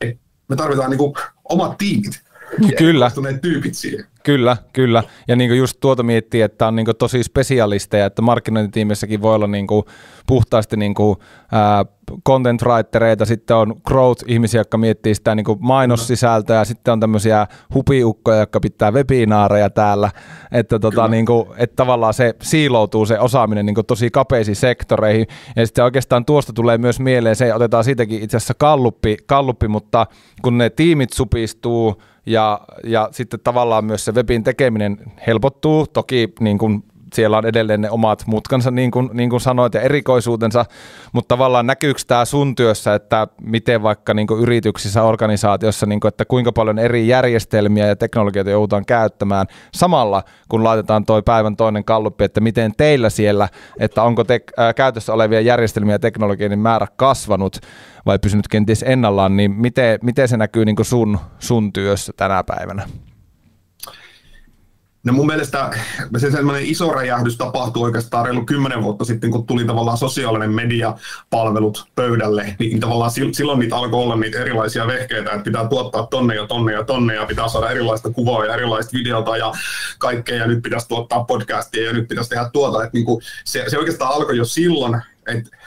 että 0.01 0.21
me 0.47 0.55
tarvitaan 0.55 0.89
niin 0.89 0.97
kuin 0.97 1.13
omat 1.49 1.77
tiimit 1.77 2.21
Kyllä. 2.77 3.12
tyypit 3.41 3.75
siihen. 3.75 4.05
Kyllä, 4.25 4.57
kyllä. 4.73 5.03
Ja 5.27 5.35
niin 5.35 5.57
just 5.57 5.77
tuota 5.79 6.03
miettii, 6.03 6.41
että 6.41 6.67
on 6.67 6.75
niin 6.75 6.88
tosi 6.99 7.23
spesialisteja, 7.23 8.05
että 8.05 8.21
markkinointitiimissäkin 8.21 9.21
voi 9.21 9.35
olla 9.35 9.47
niin 9.47 9.67
puhtaasti 10.27 10.77
niin 10.77 10.93
kuin, 10.93 11.17
ää, 11.51 11.85
content 12.27 12.61
writereita, 12.61 13.25
sitten 13.25 13.57
on 13.57 13.75
growth-ihmisiä, 13.88 14.59
jotka 14.59 14.77
miettii 14.77 15.15
sitä 15.15 15.35
niin 15.35 15.45
mainossisältöä, 15.59 16.57
ja 16.57 16.65
sitten 16.65 16.91
on 16.91 16.99
tämmöisiä 16.99 17.47
hupiukkoja, 17.73 18.39
jotka 18.39 18.59
pitää 18.59 18.91
webinaareja 18.91 19.69
täällä, 19.69 20.11
että, 20.51 20.79
tota, 20.79 21.07
niin 21.07 21.25
kuin, 21.25 21.47
että 21.57 21.75
tavallaan 21.75 22.13
se 22.13 22.35
siiloutuu 22.41 23.05
se 23.05 23.19
osaaminen 23.19 23.65
niin 23.65 23.75
tosi 23.88 24.09
kapeisiin 24.09 24.55
sektoreihin, 24.55 25.27
ja 25.55 25.65
sitten 25.65 25.83
oikeastaan 25.83 26.25
tuosta 26.25 26.53
tulee 26.53 26.77
myös 26.77 26.99
mieleen 26.99 27.35
se, 27.35 27.53
otetaan 27.53 27.83
siitäkin 27.83 28.23
itse 28.23 28.38
asiassa 28.38 28.53
kalluppi, 28.53 29.17
kalluppi 29.25 29.67
mutta 29.67 30.07
kun 30.41 30.57
ne 30.57 30.69
tiimit 30.69 31.13
supistuu, 31.13 32.01
ja, 32.25 32.61
ja 32.83 33.09
sitten 33.11 33.39
tavallaan 33.43 33.85
myös 33.85 34.05
se 34.05 34.11
webin 34.11 34.43
tekeminen 34.43 34.97
helpottuu. 35.27 35.88
Toki 35.88 36.33
niin 36.39 36.57
kuin 36.57 36.83
siellä 37.15 37.38
on 37.38 37.45
edelleen 37.45 37.82
ne 37.82 37.89
omat 37.89 38.23
mutkansa, 38.28 38.71
niin 38.71 38.91
kuin, 38.91 39.10
niin 39.13 39.30
kuin 39.30 39.41
sanoit, 39.41 39.73
ja 39.73 39.82
erikoisuutensa, 39.82 40.65
mutta 41.13 41.36
tavallaan 41.36 41.67
näkyykö 41.67 42.01
tämä 42.08 42.25
sun 42.25 42.56
työssä, 42.56 42.95
että 42.95 43.28
miten 43.41 43.84
vaikka 43.84 44.13
niin 44.13 44.28
kuin 44.28 44.41
yrityksissä, 44.41 45.04
organisaatiossa, 45.04 45.86
niin 45.86 45.99
kuin, 45.99 46.10
että 46.10 46.25
kuinka 46.25 46.51
paljon 46.51 46.80
eri 46.80 47.08
järjestelmiä 47.08 47.88
ja 47.88 47.95
teknologioita 47.95 48.51
joudutaan 48.51 48.86
käyttämään 48.86 49.47
samalla, 49.73 50.23
kun 50.49 50.63
laitetaan 50.63 51.06
toi 51.06 51.23
päivän 51.23 51.56
toinen 51.56 51.84
kalluppi, 51.86 52.23
että 52.23 52.41
miten 52.41 52.71
teillä 52.78 53.10
siellä, 53.10 53.49
että 53.80 54.04
onko 54.04 54.23
te, 54.23 54.41
ää, 54.58 54.73
käytössä 54.73 55.13
olevia 55.13 55.41
järjestelmiä 55.41 55.95
ja 55.95 55.99
teknologioiden 55.99 56.60
määrä 56.60 56.88
kasvanut 56.95 57.60
vai 58.06 58.19
pysynyt 58.19 58.47
kenties 58.47 58.84
ennallaan, 58.88 59.38
niin 59.38 59.51
miten, 59.51 59.99
miten 60.04 60.28
se 60.28 60.38
näkyy 60.38 60.65
niin 60.65 60.75
kuin 60.75 60.86
sun, 60.86 61.19
sun 61.39 61.73
työssä 61.73 62.13
tänä 62.17 62.43
päivänä? 62.43 62.88
No 65.05 65.13
mun 65.13 65.25
mielestä 65.25 65.71
se 66.17 66.31
sellainen 66.31 66.65
iso 66.65 66.91
räjähdys 66.91 67.37
tapahtui 67.37 67.83
oikeastaan 67.83 68.25
reilu 68.25 68.45
kymmenen 68.45 68.83
vuotta 68.83 69.05
sitten, 69.05 69.31
kun 69.31 69.45
tuli 69.45 69.65
tavallaan 69.65 69.97
sosiaalinen 69.97 70.51
media 70.51 70.95
palvelut 71.29 71.87
pöydälle, 71.95 72.55
niin 72.59 72.79
tavallaan 72.79 73.11
silloin 73.31 73.59
niitä 73.59 73.75
alkoi 73.75 74.03
olla 74.03 74.15
niitä 74.15 74.39
erilaisia 74.39 74.87
vehkeitä, 74.87 75.31
että 75.31 75.43
pitää 75.43 75.67
tuottaa 75.67 76.07
tonne 76.07 76.35
ja 76.35 76.47
tonne 76.47 76.73
ja 76.73 76.83
tonne 76.83 77.15
ja 77.15 77.25
pitää 77.25 77.47
saada 77.47 77.71
erilaista 77.71 78.09
kuvaa 78.09 78.45
ja 78.45 78.53
erilaista 78.53 78.97
videota 78.97 79.37
ja 79.37 79.53
kaikkea 79.99 80.35
ja 80.35 80.47
nyt 80.47 80.63
pitäisi 80.63 80.87
tuottaa 80.87 81.23
podcastia 81.23 81.85
ja 81.85 81.93
nyt 81.93 82.07
pitäisi 82.07 82.29
tehdä 82.29 82.49
tuota, 82.53 82.83
että 82.83 82.97
niin 82.97 83.05
kuin 83.05 83.21
se, 83.43 83.63
se 83.67 83.77
oikeastaan 83.77 84.13
alkoi 84.13 84.37
jo 84.37 84.45
silloin, 84.45 85.01
että 85.27 85.57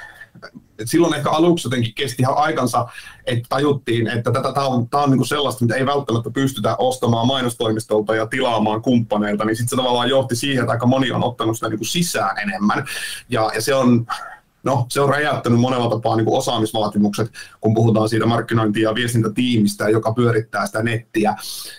et 0.78 0.88
silloin 0.88 1.14
ehkä 1.14 1.30
aluksi 1.30 1.66
jotenkin 1.66 1.94
kesti 1.94 2.22
ihan 2.22 2.36
aikansa, 2.36 2.88
että 3.26 3.46
tajuttiin, 3.48 4.06
että 4.06 4.32
tätä, 4.32 4.52
tämä 4.52 4.66
on, 4.66 4.88
tämä 4.88 5.02
on 5.02 5.10
niin 5.10 5.18
kuin 5.18 5.28
sellaista, 5.28 5.64
mitä 5.64 5.74
ei 5.74 5.86
välttämättä 5.86 6.30
pystytä 6.30 6.76
ostamaan 6.76 7.26
mainostoimistolta 7.26 8.14
ja 8.14 8.26
tilaamaan 8.26 8.82
kumppaneilta, 8.82 9.44
niin 9.44 9.56
sitten 9.56 9.70
se 9.70 9.76
tavallaan 9.76 10.08
johti 10.08 10.36
siihen, 10.36 10.62
että 10.62 10.72
aika 10.72 10.86
moni 10.86 11.12
on 11.12 11.24
ottanut 11.24 11.56
sitä 11.56 11.68
niin 11.68 11.78
kuin 11.78 11.88
sisään 11.88 12.38
enemmän. 12.38 12.86
Ja, 13.28 13.50
ja 13.54 13.62
se 13.62 13.74
on 13.74 14.06
no, 14.68 14.86
se 14.88 15.00
on 15.00 15.08
räjäyttänyt 15.08 15.60
monella 15.60 15.90
tapaa 15.90 16.16
niin 16.16 16.24
kuin 16.24 16.38
osaamisvaatimukset, 16.38 17.30
kun 17.60 17.74
puhutaan 17.74 18.08
siitä 18.08 18.26
markkinointi- 18.26 18.82
ja 18.82 18.94
viestintätiimistä, 18.94 19.88
joka 19.88 20.12
pyörittää 20.12 20.66
sitä 20.66 20.82
nettiä. 20.82 21.34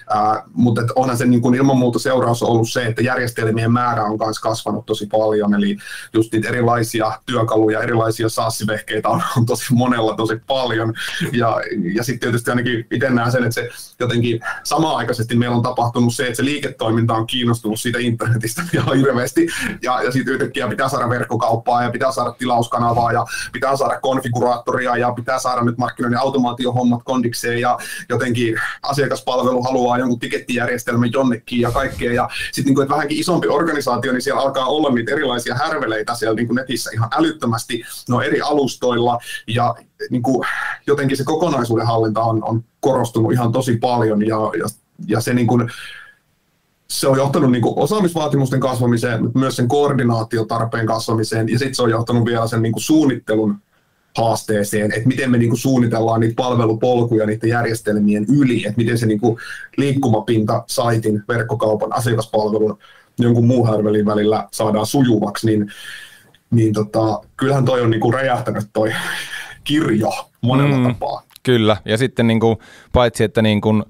Ää, 0.10 0.44
mutta 0.54 0.82
että 0.82 0.94
onhan 0.96 1.18
se 1.18 1.26
niin 1.26 1.42
kuin 1.42 1.56
ilman 1.56 1.78
muuta 1.78 2.00
seuraus 2.00 2.44
ollut 2.44 2.72
se, 2.72 2.86
että 2.86 3.02
järjestelmien 3.02 3.72
määrä 3.72 4.04
on 4.04 4.18
myös 4.26 4.40
kasvanut 4.40 4.86
tosi 4.86 5.08
paljon, 5.08 5.54
eli 5.54 5.78
just 6.14 6.34
niitä 6.34 6.50
erilaisia 6.50 7.12
työkaluja, 7.26 7.82
erilaisia 7.82 8.30
saassivehkeitä 8.30 9.10
on, 9.10 9.24
on 9.38 9.46
tosi 9.46 9.74
monella 9.74 10.16
tosi 10.16 10.42
paljon. 10.48 10.94
Ja, 11.32 11.62
ja 11.94 12.04
sitten 12.04 12.20
tietysti 12.20 12.52
ainakin 12.52 12.88
itse 12.92 13.10
näen 13.10 13.32
sen, 13.32 13.44
että 13.44 13.56
se 13.56 13.70
jotenkin 14.00 14.40
samaan 14.64 14.96
aikaisesti 14.96 15.36
meillä 15.36 15.56
on 15.56 15.64
tapahtunut 15.64 16.16
se, 16.16 16.24
että 16.24 16.36
se 16.36 16.46
liiketoiminta 16.46 17.14
on 17.14 17.28
kiinnostunut 17.28 17.80
siitä 17.80 18.00
internetistä 18.00 18.62
ihan 18.74 18.98
hirveästi, 18.98 19.48
ja, 19.82 20.04
ja 20.04 20.12
sitten 20.12 20.34
yhtäkkiä 20.34 20.68
pitää 20.68 20.90
saada 20.90 21.10
verkkokauppaa 21.10 21.84
ja 21.84 21.92
pitää 21.92 22.12
saada 22.12 22.32
tilaus 22.32 22.70
kanavaa 22.80 23.12
ja 23.12 23.26
pitää 23.54 23.76
saada 23.76 24.00
konfiguraattoria 24.00 24.98
ja 24.98 25.12
pitää 25.12 25.40
saada 25.40 25.62
nyt 25.62 25.78
markkinoinnin 25.78 26.20
automaatiohommat 26.20 27.02
kondikseen 27.04 27.62
ja 27.62 27.78
jotenkin 28.10 28.62
asiakaspalvelu 28.84 29.64
haluaa 29.64 29.98
jonkun 29.98 30.20
tikettijärjestelmän 30.20 31.12
jonnekin 31.14 31.62
ja 31.62 31.72
kaikkea. 31.72 32.14
Ja 32.14 32.30
sitten 32.52 32.74
niin 32.74 32.90
vähänkin 32.90 33.20
isompi 33.20 33.48
organisaatio, 33.48 34.12
niin 34.12 34.22
siellä 34.22 34.42
alkaa 34.42 34.66
olla 34.66 34.90
niitä 34.90 35.12
erilaisia 35.12 35.56
härveleitä 35.56 36.16
siellä 36.16 36.36
niin 36.36 36.48
kuin 36.48 36.56
netissä 36.56 36.90
ihan 36.94 37.10
älyttömästi 37.18 37.84
no 38.10 38.22
eri 38.22 38.42
alustoilla 38.42 39.20
ja 39.48 39.76
niin 40.10 40.24
kuin, 40.24 40.48
jotenkin 40.88 41.18
se 41.18 41.24
kokonaisuuden 41.24 41.88
hallinta 41.88 42.22
on, 42.22 42.44
on 42.44 42.64
korostunut 42.80 43.34
ihan 43.34 43.52
tosi 43.52 43.78
paljon 43.78 44.28
ja, 44.28 44.38
ja, 44.60 44.66
ja 45.08 45.22
se 45.22 45.34
niin 45.34 45.48
kuin, 45.48 45.72
se 46.90 47.08
on 47.08 47.18
johtanut 47.18 47.52
niin 47.52 47.64
osaamisvaatimusten 47.66 48.60
kasvamiseen, 48.60 49.24
mutta 49.24 49.40
myös 49.40 49.56
sen 49.56 49.68
koordinaatiotarpeen 49.68 50.86
kasvamiseen, 50.86 51.50
ja 51.50 51.60
sitten 51.60 51.76
se 51.76 51.84
on 51.84 51.90
johtanut 51.90 52.26
vielä 52.26 52.48
sen 52.48 52.62
niin 52.62 52.74
suunnittelun 52.78 53.56
haasteeseen, 54.18 54.92
että 54.92 55.08
miten 55.08 55.32
me 55.32 55.38
niin 55.38 55.50
kuin 55.50 55.60
suunnitellaan 55.60 56.20
niitä 56.20 56.36
palvelupolkuja 56.36 57.26
niiden 57.26 57.50
järjestelmien 57.50 58.26
yli, 58.40 58.58
että 58.58 58.78
miten 58.78 58.98
se 58.98 59.06
niin 59.06 59.20
kuin 59.20 59.38
liikkumapinta 59.78 60.64
saitin, 60.68 61.24
verkkokaupan, 61.28 61.94
asiakaspalvelun, 61.94 62.78
jonkun 63.20 63.48
muun 63.48 63.68
härvelin 63.68 64.06
välillä 64.06 64.48
saadaan 64.52 64.86
sujuvaksi, 64.86 65.48
niin, 65.48 65.72
niin 66.52 66.74
tota, 66.74 67.22
kyllähän 67.38 67.66
toi 67.66 67.82
on 67.82 67.90
niin 67.90 68.02
kuin 68.02 68.14
räjähtänyt 68.14 68.64
toi 68.74 68.92
kirjo 69.64 70.12
monella 70.42 70.78
mm, 70.78 70.84
tapaa. 70.84 71.22
Kyllä, 71.44 71.78
ja 71.86 71.98
sitten 71.98 72.28
niin 72.28 72.40
kuin, 72.40 72.58
paitsi 72.94 73.24
että 73.24 73.42
niin 73.42 73.62
kuin, 73.62 73.84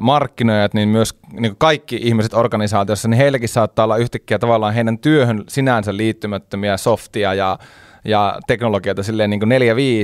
markkinoijat, 0.00 0.74
niin 0.74 0.88
myös 0.88 1.14
niin 1.32 1.54
kaikki 1.58 1.98
ihmiset 2.02 2.34
organisaatiossa, 2.34 3.08
niin 3.08 3.18
heilläkin 3.18 3.48
saattaa 3.48 3.84
olla 3.84 3.96
yhtäkkiä 3.96 4.38
tavallaan 4.38 4.74
heidän 4.74 4.98
työhön 4.98 5.44
sinänsä 5.48 5.96
liittymättömiä 5.96 6.76
softia 6.76 7.34
ja 7.34 7.58
ja 8.04 8.38
teknologioita 8.46 9.02
silleen 9.02 9.30
niin 9.30 9.42
4-5, 9.42 9.46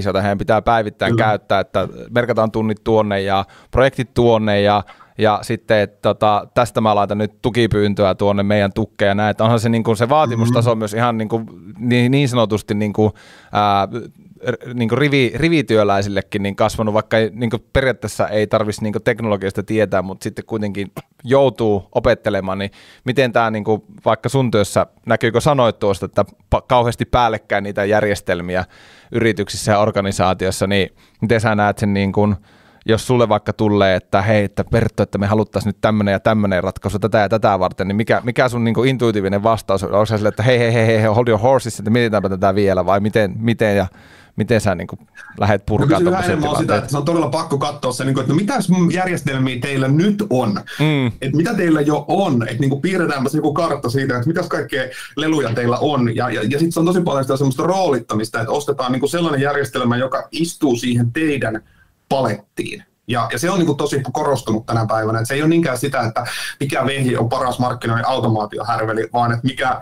jota 0.07 0.20
heidän 0.20 0.38
pitää 0.38 0.62
päivittäin 0.62 1.12
Kyllä. 1.12 1.25
käyttää, 1.25 1.61
että 1.61 1.88
merkataan 2.11 2.51
tunnit 2.51 2.85
tuonne 2.85 3.20
ja 3.20 3.44
projektit 3.70 4.14
tuonne 4.14 4.61
ja 4.61 4.83
ja 5.18 5.38
sitten, 5.42 5.81
että 5.81 5.98
tota, 6.03 6.48
tästä 6.55 6.81
mä 6.81 6.94
laitan 6.94 7.18
nyt 7.18 7.42
tukipyyntöä 7.42 8.14
tuonne 8.14 8.42
meidän 8.42 8.72
tukkeja 8.72 9.09
ja 9.09 9.14
näin, 9.14 9.31
että 9.31 9.44
onhan 9.44 9.61
se, 9.61 9.68
niin 9.68 9.85
kuin, 9.85 9.96
se 9.96 10.09
vaatimustaso 10.09 10.70
mm-hmm. 10.70 10.79
myös 10.79 10.94
ihan 10.94 11.18
niin, 11.18 11.29
kuin, 11.29 11.46
niin, 11.79 12.11
niin 12.11 12.29
sanotusti 12.29 12.75
niin 12.75 12.92
kuin, 12.92 13.12
ää, 13.53 13.88
niin 14.74 14.88
kuin 14.88 14.98
rivi, 14.98 15.33
rivityöläisillekin 15.35 16.42
niin 16.42 16.57
kasvanut, 16.57 16.94
vaikka 16.94 17.16
niin 17.33 17.50
kuin 17.50 17.64
periaatteessa 17.72 18.28
ei 18.28 18.46
tarvitsisi 18.46 18.83
niin 18.83 18.94
teknologiasta 19.05 19.62
tietää, 19.62 20.02
mutta 20.02 20.24
sitten 20.24 20.44
kuitenkin 20.44 20.92
joutuu 21.24 21.88
opettelemaan, 21.94 22.59
niin 22.59 22.70
miten 23.05 23.33
tämä 23.33 23.50
niin 23.50 23.64
kuin, 23.64 23.83
vaikka 24.05 24.28
sun 24.28 24.50
työssä, 24.50 24.87
näkyykö 25.07 25.40
sanoit 25.40 25.78
tuosta, 25.78 26.07
että 26.07 26.24
kauheasti 26.66 27.05
päällekkäin 27.05 27.64
niitä 27.64 27.85
järjestelmiä 27.85 28.64
yrityksissä 29.12 29.72
ja 29.72 29.78
organisaatiossa, 29.78 30.66
niin 30.66 30.94
miten 31.20 31.40
sä 31.40 31.55
näet 31.55 31.78
sen 31.78 31.94
niin 31.94 32.12
kuin, 32.12 32.37
jos 32.87 33.07
sulle 33.07 33.28
vaikka 33.28 33.52
tulee, 33.52 33.96
että 33.96 34.22
hei, 34.22 34.44
että 34.44 34.64
Pertto, 34.64 35.02
että 35.02 35.18
me 35.18 35.26
haluttaisiin 35.26 35.68
nyt 35.68 35.81
tämmöinen 35.81 36.12
ja 36.12 36.20
tämmöinen 36.20 36.64
ratkaisu 36.64 36.98
tätä 36.98 37.18
ja 37.18 37.28
tätä 37.28 37.59
varten, 37.59 37.88
niin 37.88 37.96
mikä, 37.96 38.20
mikä 38.24 38.48
sun 38.48 38.64
niin 38.64 38.87
intuitiivinen 38.87 39.42
vastaus 39.42 39.85
on? 39.85 39.92
Onko 39.92 40.07
sille, 40.07 40.28
että 40.28 40.42
hei, 40.42 40.59
hei, 40.59 40.74
hei, 40.74 41.02
hold 41.02 41.28
your 41.28 41.40
horses, 41.40 41.78
että 41.78 41.90
mietitäänpä 41.90 42.28
tätä 42.28 42.55
vielä 42.55 42.87
vai 42.87 43.00
miten, 43.00 43.35
miten 43.38 43.76
ja 43.76 43.87
miten 44.37 44.61
sä 44.61 44.75
niin 44.75 44.87
kuin 44.87 44.99
lähdet 45.40 45.66
purkaan 45.66 46.05
no, 46.05 46.11
on 46.51 46.57
sitä, 46.59 46.77
että 46.77 46.90
se 46.90 46.97
on 46.97 47.05
todella 47.05 47.29
pakko 47.29 47.59
katsoa 47.59 47.92
se, 47.92 48.05
niin 48.05 48.14
kuin, 48.14 48.23
että 48.23 48.33
no 48.33 48.37
mitä 48.37 48.55
järjestelmiä 48.92 49.59
teillä 49.61 49.88
nyt 49.88 50.25
on, 50.31 50.61
mm. 50.79 51.07
että 51.07 51.37
mitä 51.37 51.55
teillä 51.55 51.81
jo 51.81 52.05
on, 52.09 52.42
että 52.42 52.61
niin 52.61 52.71
kuin 52.71 52.83
piirretäänpä 52.83 53.29
se 53.29 53.38
joku 53.38 53.55
kartta 53.55 53.90
siitä, 53.90 54.16
että 54.16 54.29
mitäs 54.29 54.49
kaikkea 54.49 54.83
leluja 55.16 55.55
teillä 55.55 55.79
on, 55.79 56.16
ja, 56.16 56.31
ja, 56.31 56.42
ja 56.42 56.51
sitten 56.59 56.73
se 56.73 56.81
on 56.81 56.87
tosi 56.87 57.01
paljon 57.01 57.25
sitä 57.25 57.37
semmoista 57.37 57.62
roolittamista, 57.62 58.40
että 58.40 58.53
ostetaan 58.53 58.92
niin 58.92 59.01
kuin 59.01 59.11
sellainen 59.11 59.40
järjestelmä, 59.40 59.97
joka 59.97 60.29
istuu 60.31 60.77
siihen 60.77 61.12
teidän 61.12 61.62
palettiin. 62.09 62.85
Ja, 63.09 63.29
ja 63.33 63.38
se 63.38 63.51
on 63.51 63.59
niin 63.59 63.66
kuin 63.66 63.79
tosi 63.79 64.03
korostunut 64.12 64.66
tänä 64.66 64.87
päivänä, 64.87 65.18
että 65.18 65.29
se 65.29 65.35
ei 65.35 65.42
ole 65.42 65.49
niinkään 65.49 65.79
sitä, 65.79 66.01
että 66.01 66.27
mikä 66.61 66.87
vehje 66.87 67.18
on 67.18 67.29
paras 67.29 67.59
markkinoinnin 67.59 68.09
automaatiohärveli, 68.09 69.09
vaan 69.12 69.33
että 69.33 69.47
mikä 69.47 69.81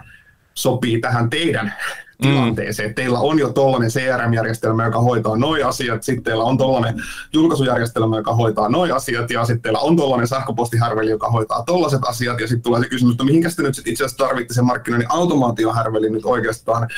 sopii 0.55 1.01
tähän 1.01 1.31
teidän 1.31 1.75
tilanteeseen. 2.21 2.91
Mm. 2.91 2.95
Teillä 2.95 3.19
on 3.19 3.39
jo 3.39 3.49
tuollainen 3.49 3.91
CRM-järjestelmä, 3.91 4.85
joka 4.85 5.01
hoitaa 5.01 5.37
noin 5.37 5.67
asiat, 5.67 6.03
sitten 6.03 6.25
teillä 6.25 6.45
on 6.45 6.59
tuollainen 6.59 7.03
julkaisujärjestelmä, 7.33 8.17
joka 8.17 8.35
hoitaa 8.35 8.69
noin 8.69 8.95
asiat, 8.95 9.31
ja 9.31 9.45
sitten 9.45 9.63
teillä 9.63 9.79
on 9.79 9.97
tuollainen 9.97 10.29
sähköpostihärveli, 10.29 11.11
joka 11.11 11.31
hoitaa 11.31 11.63
tollaiset 11.63 12.01
asiat, 12.05 12.41
ja 12.41 12.47
sitten 12.47 12.63
tulee 12.63 12.81
se 12.81 12.89
kysymys, 12.89 13.13
että 13.13 13.25
mihinkä 13.25 13.49
te 13.57 13.63
nyt 13.63 13.75
sit 13.75 13.87
itse 13.87 14.05
asiassa 14.05 14.25
tarvitte 14.27 14.55
sen 14.55 14.65
markkinoinnin 14.65 15.11
automaatiohärveli 15.11 16.11
nyt 16.11 16.25
oikeastaan. 16.25 16.89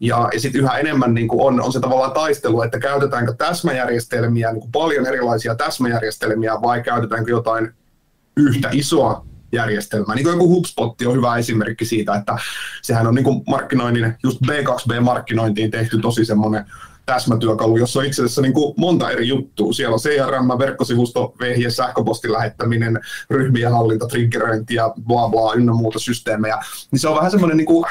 Ja, 0.00 0.28
ja 0.32 0.40
sitten 0.40 0.60
yhä 0.60 0.78
enemmän 0.78 1.14
niin 1.14 1.28
on, 1.30 1.60
on 1.60 1.72
se 1.72 1.80
tavallaan 1.80 2.12
taistelu, 2.12 2.62
että 2.62 2.78
käytetäänkö 2.78 3.34
täsmäjärjestelmiä, 3.38 4.52
niin 4.52 4.60
kuin 4.60 4.72
paljon 4.72 5.06
erilaisia 5.06 5.54
täsmäjärjestelmiä, 5.54 6.62
vai 6.62 6.82
käytetäänkö 6.82 7.30
jotain 7.30 7.72
yhtä 8.36 8.68
isoa 8.72 9.26
järjestelmää. 9.52 10.14
Niin 10.14 10.24
kuin 10.24 10.32
joku 10.32 10.48
HubSpot 10.48 11.02
on 11.06 11.16
hyvä 11.16 11.36
esimerkki 11.36 11.84
siitä, 11.84 12.14
että 12.14 12.36
sehän 12.82 13.06
on 13.06 13.14
niin 13.14 13.24
kuin 13.24 13.42
markkinoinnin, 13.46 14.14
just 14.22 14.38
B2B-markkinointiin 14.46 15.70
tehty 15.70 15.98
tosi 15.98 16.24
semmoinen 16.24 16.64
täsmätyökalu, 17.06 17.76
jossa 17.76 17.98
on 18.00 18.06
itse 18.06 18.22
asiassa 18.22 18.42
niin 18.42 18.52
kuin 18.52 18.74
monta 18.76 19.10
eri 19.10 19.28
juttua. 19.28 19.72
Siellä 19.72 19.94
on 19.94 20.00
CRM, 20.00 20.58
verkkosivusto, 20.58 21.34
vehje, 21.40 21.70
sähköpostin 21.70 22.32
lähettäminen, 22.32 23.00
ryhmien 23.30 23.72
hallinta, 23.72 24.06
triggeröinti 24.06 24.74
ja 24.74 24.94
bla 25.06 25.28
bla 25.28 25.54
ynnä 25.54 25.72
muuta 25.72 25.98
systeemejä. 25.98 26.58
Niin 26.90 27.00
se 27.00 27.08
on 27.08 27.16
vähän 27.16 27.30
semmoinen 27.30 27.56
niin 27.56 27.66
kuin 27.66 27.84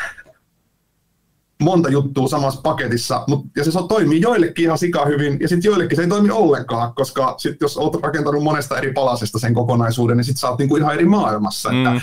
monta 1.61 1.89
juttua 1.89 2.27
samassa 2.27 2.61
paketissa, 2.61 3.23
mut, 3.27 3.45
ja 3.55 3.63
se 3.63 3.71
toimii 3.89 4.21
joillekin 4.21 4.65
ihan 4.65 4.77
sika 4.77 5.05
hyvin, 5.05 5.37
ja 5.41 5.47
sitten 5.47 5.69
joillekin 5.69 5.95
se 5.95 6.01
ei 6.01 6.09
toimi 6.09 6.31
ollenkaan, 6.31 6.93
koska 6.93 7.35
sit 7.37 7.61
jos 7.61 7.77
olet 7.77 8.03
rakentanut 8.03 8.43
monesta 8.43 8.77
eri 8.77 8.93
palasesta 8.93 9.39
sen 9.39 9.53
kokonaisuuden, 9.53 10.17
niin 10.17 10.25
sitten 10.25 10.39
sä 10.39 10.49
oot 10.49 10.59
niinku 10.59 10.75
ihan 10.75 10.93
eri 10.93 11.05
maailmassa. 11.05 11.71
Mm. 11.71 11.85
Että, 11.85 12.01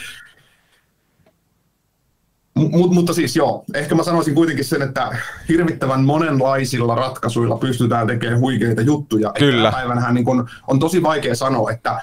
M- 2.59 2.95
mutta 2.95 3.13
siis 3.13 3.37
joo, 3.37 3.65
ehkä 3.75 3.95
mä 3.95 4.03
sanoisin 4.03 4.35
kuitenkin 4.35 4.65
sen, 4.65 4.83
että 4.83 5.17
hirvittävän 5.49 6.05
monenlaisilla 6.05 6.95
ratkaisuilla 6.95 7.57
pystytään 7.57 8.07
tekemään 8.07 8.41
huikeita 8.41 8.83
juttuja. 8.83 9.33
Kyllä. 9.39 9.73
Päivänähän 9.73 10.15
niin 10.15 10.25
kun, 10.25 10.49
on 10.67 10.79
tosi 10.79 11.03
vaikea 11.03 11.35
sanoa, 11.35 11.71
että 11.71 12.01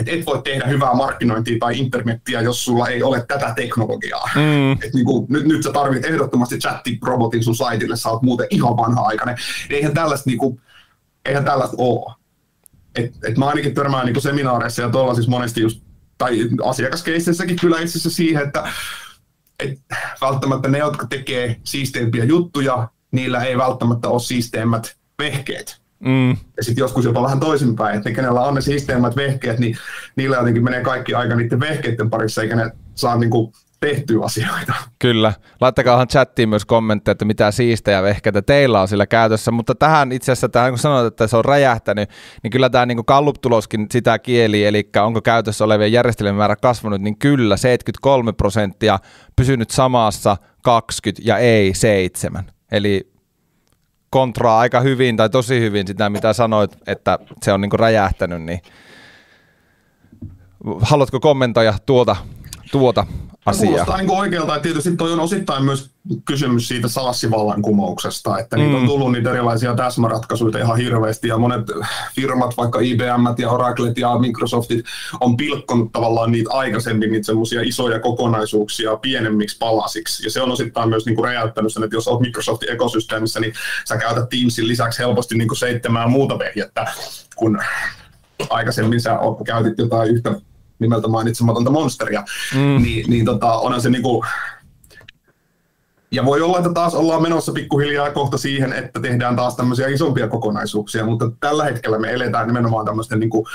et 0.00 0.08
et 0.08 0.26
voi 0.26 0.42
tehdä 0.42 0.66
hyvää 0.66 0.94
markkinointia 0.94 1.56
tai 1.60 1.78
internettiä, 1.78 2.40
jos 2.40 2.64
sulla 2.64 2.88
ei 2.88 3.02
ole 3.02 3.24
tätä 3.28 3.52
teknologiaa. 3.56 4.30
Mm. 4.34 4.72
Et 4.72 4.94
niin 4.94 5.04
kuin, 5.04 5.26
nyt, 5.28 5.44
nyt 5.44 5.62
sä 5.62 5.72
tarvit 5.72 6.04
ehdottomasti 6.04 6.58
chatti-robotin 6.58 7.42
sun 7.42 7.56
saitille, 7.56 7.96
sä 7.96 8.08
oot 8.08 8.22
muuten 8.22 8.46
ihan 8.50 8.76
vanha-aikainen. 8.76 9.36
Eihän 9.70 9.94
tällaista, 9.94 10.30
niin 10.30 10.38
kuin, 10.38 10.60
eihän 11.24 11.44
tällaista 11.44 11.76
ole. 11.78 12.14
Et, 12.94 13.14
et 13.24 13.38
mä 13.38 13.46
ainakin 13.46 13.74
törmään 13.74 14.06
niin 14.06 14.22
seminaareissa 14.22 14.82
ja 14.82 14.90
tuolla 14.90 15.14
siis 15.14 15.28
monesti 15.28 15.60
just, 15.60 15.82
tai 16.18 16.48
asiakaskeississäkin 16.64 17.56
kyllä 17.60 17.80
itse 17.80 17.90
asiassa 17.90 18.10
siihen, 18.10 18.46
että 18.46 18.68
et 19.60 19.78
välttämättä 20.20 20.68
ne, 20.68 20.78
jotka 20.78 21.06
tekee 21.06 21.56
siisteimpiä 21.64 22.24
juttuja, 22.24 22.88
niillä 23.10 23.44
ei 23.44 23.58
välttämättä 23.58 24.08
ole 24.08 24.20
siisteimmät 24.20 24.96
vehkeet. 25.18 25.79
Mm. 26.04 26.30
Ja 26.30 26.64
sitten 26.64 26.82
joskus 26.82 27.04
jopa 27.04 27.22
vähän 27.22 27.40
toisinpäin, 27.40 27.96
että 27.96 28.08
ne, 28.08 28.14
kenellä 28.14 28.40
on 28.40 28.54
ne 28.54 28.60
siisteimmät 28.60 29.16
vehkeet, 29.16 29.58
niin 29.58 29.76
niillä 30.16 30.36
jotenkin 30.36 30.64
menee 30.64 30.82
kaikki 30.82 31.14
aika 31.14 31.34
niiden 31.34 31.60
vehkeiden 31.60 32.10
parissa, 32.10 32.42
eikä 32.42 32.56
ne 32.56 32.70
saa 32.94 33.16
niinku 33.16 33.52
tehtyä 33.80 34.24
asioita. 34.24 34.74
Kyllä. 34.98 35.32
Laittakaa 35.60 36.06
chattiin 36.06 36.48
myös 36.48 36.64
kommentteja, 36.64 37.12
että 37.12 37.24
mitä 37.24 37.50
siistejä 37.50 38.02
vehkeitä 38.02 38.42
teillä 38.42 38.80
on 38.80 38.88
sillä 38.88 39.06
käytössä, 39.06 39.50
mutta 39.50 39.74
tähän 39.74 40.12
itse 40.12 40.32
asiassa, 40.32 40.48
tähän 40.48 40.70
kun 40.70 40.78
sanoit, 40.78 41.06
että 41.06 41.26
se 41.26 41.36
on 41.36 41.44
räjähtänyt, 41.44 42.10
niin 42.42 42.50
kyllä 42.50 42.70
tämä 42.70 42.86
niin 42.86 43.02
Gallup-tuloskin 43.06 43.86
sitä 43.90 44.18
kieli, 44.18 44.64
eli 44.64 44.90
onko 45.02 45.22
käytössä 45.22 45.64
olevien 45.64 45.92
järjestelmien 45.92 46.34
määrä 46.34 46.56
kasvanut, 46.56 47.00
niin 47.00 47.18
kyllä 47.18 47.56
73 47.56 48.32
prosenttia 48.32 48.98
pysynyt 49.36 49.70
samassa 49.70 50.36
20 50.62 51.22
ja 51.24 51.38
ei 51.38 51.74
7. 51.74 52.44
Eli 52.72 53.10
kontraa 54.10 54.58
aika 54.58 54.80
hyvin 54.80 55.16
tai 55.16 55.30
tosi 55.30 55.60
hyvin 55.60 55.86
sitä, 55.86 56.10
mitä 56.10 56.32
sanoit, 56.32 56.76
että 56.86 57.18
se 57.42 57.52
on 57.52 57.60
niin 57.60 57.72
räjähtänyt, 57.72 58.42
niin 58.42 58.60
haluatko 60.80 61.20
kommentoida 61.20 61.74
tuota, 61.86 62.16
tuota 62.72 63.06
asiaa? 63.46 63.68
Kuulostaa 63.68 63.96
niin 63.96 64.10
oikealta, 64.10 64.56
että 64.56 64.62
tietysti 64.62 64.96
toi 64.96 65.12
on 65.12 65.20
osittain 65.20 65.64
myös 65.64 65.90
kysymys 66.24 66.68
siitä 66.68 66.88
SaaS-vallankumouksesta, 66.88 68.38
että 68.38 68.56
mm. 68.56 68.62
niitä 68.62 68.76
on 68.76 68.82
mm. 68.82 68.88
tullut 68.88 69.12
niitä 69.12 69.30
erilaisia 69.30 69.74
täsmäratkaisuja 69.74 70.58
ihan 70.58 70.76
hirveästi, 70.76 71.28
ja 71.28 71.38
monet 71.38 71.66
firmat, 72.14 72.56
vaikka 72.56 72.80
IBM 72.80 73.38
ja 73.38 73.50
Oraclet 73.50 73.98
ja 73.98 74.18
Microsoftit, 74.18 74.84
on 75.20 75.36
pilkkonut 75.36 75.92
tavallaan 75.92 76.32
niitä 76.32 76.50
aikaisemmin 76.52 77.12
niitä 77.12 77.26
semmoisia 77.26 77.60
isoja 77.62 78.00
kokonaisuuksia 78.00 78.96
pienemmiksi 78.96 79.58
palasiksi, 79.58 80.24
ja 80.24 80.30
se 80.30 80.42
on 80.42 80.50
osittain 80.50 80.88
myös 80.88 81.06
niin 81.06 81.16
kuin 81.16 81.24
räjäyttänyt 81.24 81.72
sen, 81.72 81.82
että 81.82 81.96
jos 81.96 82.08
olet 82.08 82.20
Microsoftin 82.20 82.72
ekosysteemissä, 82.72 83.40
niin 83.40 83.52
sä 83.88 83.96
käytät 83.96 84.28
Teamsin 84.28 84.68
lisäksi 84.68 84.98
helposti 84.98 85.34
niin 85.34 85.48
kuin 85.48 85.58
seitsemää 85.58 86.08
muuta 86.08 86.38
vehjettä, 86.38 86.92
kun 87.36 87.58
aikaisemmin 88.50 89.00
sä 89.00 89.18
käytit 89.46 89.78
jotain 89.78 90.10
yhtä 90.10 90.34
nimeltä 90.80 91.08
mainitsematonta 91.08 91.70
monsteria, 91.70 92.24
mm. 92.54 92.82
niin, 92.82 93.10
niin 93.10 93.24
tota, 93.24 93.52
onhan 93.52 93.80
se 93.80 93.90
niinku, 93.90 94.24
ja 96.12 96.24
voi 96.24 96.42
olla, 96.42 96.58
että 96.58 96.72
taas 96.72 96.94
ollaan 96.94 97.22
menossa 97.22 97.52
pikkuhiljaa 97.52 98.10
kohta 98.10 98.38
siihen, 98.38 98.72
että 98.72 99.00
tehdään 99.00 99.36
taas 99.36 99.56
tämmöisiä 99.56 99.88
isompia 99.88 100.28
kokonaisuuksia, 100.28 101.04
mutta 101.04 101.30
tällä 101.40 101.64
hetkellä 101.64 101.98
me 101.98 102.12
eletään 102.12 102.46
nimenomaan 102.46 102.86
tämmöisten 102.86 103.20
niin 103.20 103.30
kuin 103.30 103.46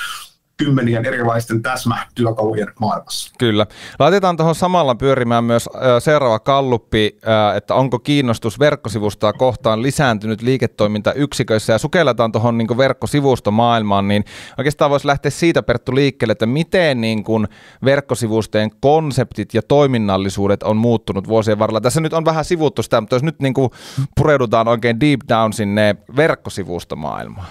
kymmenien 0.57 1.05
erilaisten 1.05 1.61
täsmätyökalujen 1.61 2.67
maailmassa. 2.79 3.33
Kyllä. 3.39 3.67
Laitetaan 3.99 4.37
tuohon 4.37 4.55
samalla 4.55 4.95
pyörimään 4.95 5.43
myös 5.43 5.69
seuraava 5.99 6.39
kalluppi, 6.39 7.17
että 7.55 7.75
onko 7.75 7.99
kiinnostus 7.99 8.59
verkkosivustoa 8.59 9.33
kohtaan 9.33 9.81
lisääntynyt 9.81 10.41
liiketoimintayksiköissä 10.41 11.73
ja 11.73 11.77
sukelletaan 11.77 12.31
tuohon 12.31 12.57
niin 12.57 12.77
verkkosivustomaailmaan, 12.77 14.07
niin 14.07 14.23
oikeastaan 14.57 14.91
voisi 14.91 15.07
lähteä 15.07 15.31
siitä 15.31 15.63
Perttu 15.63 15.95
liikkeelle, 15.95 16.31
että 16.31 16.45
miten 16.45 17.01
niin 17.01 17.23
kuin 17.23 17.47
verkkosivustojen 17.85 18.71
konseptit 18.81 19.53
ja 19.53 19.61
toiminnallisuudet 19.61 20.63
on 20.63 20.77
muuttunut 20.77 21.27
vuosien 21.27 21.59
varrella. 21.59 21.81
Tässä 21.81 22.01
nyt 22.01 22.13
on 22.13 22.25
vähän 22.25 22.45
sivuttu 22.45 22.83
sitä, 22.83 23.01
mutta 23.01 23.15
jos 23.15 23.23
nyt 23.23 23.39
niin 23.39 23.53
kuin 23.53 23.69
pureudutaan 24.15 24.67
oikein 24.67 24.99
deep 24.99 25.19
down 25.29 25.53
sinne 25.53 25.95
verkkosivustomaailmaan. 26.15 27.47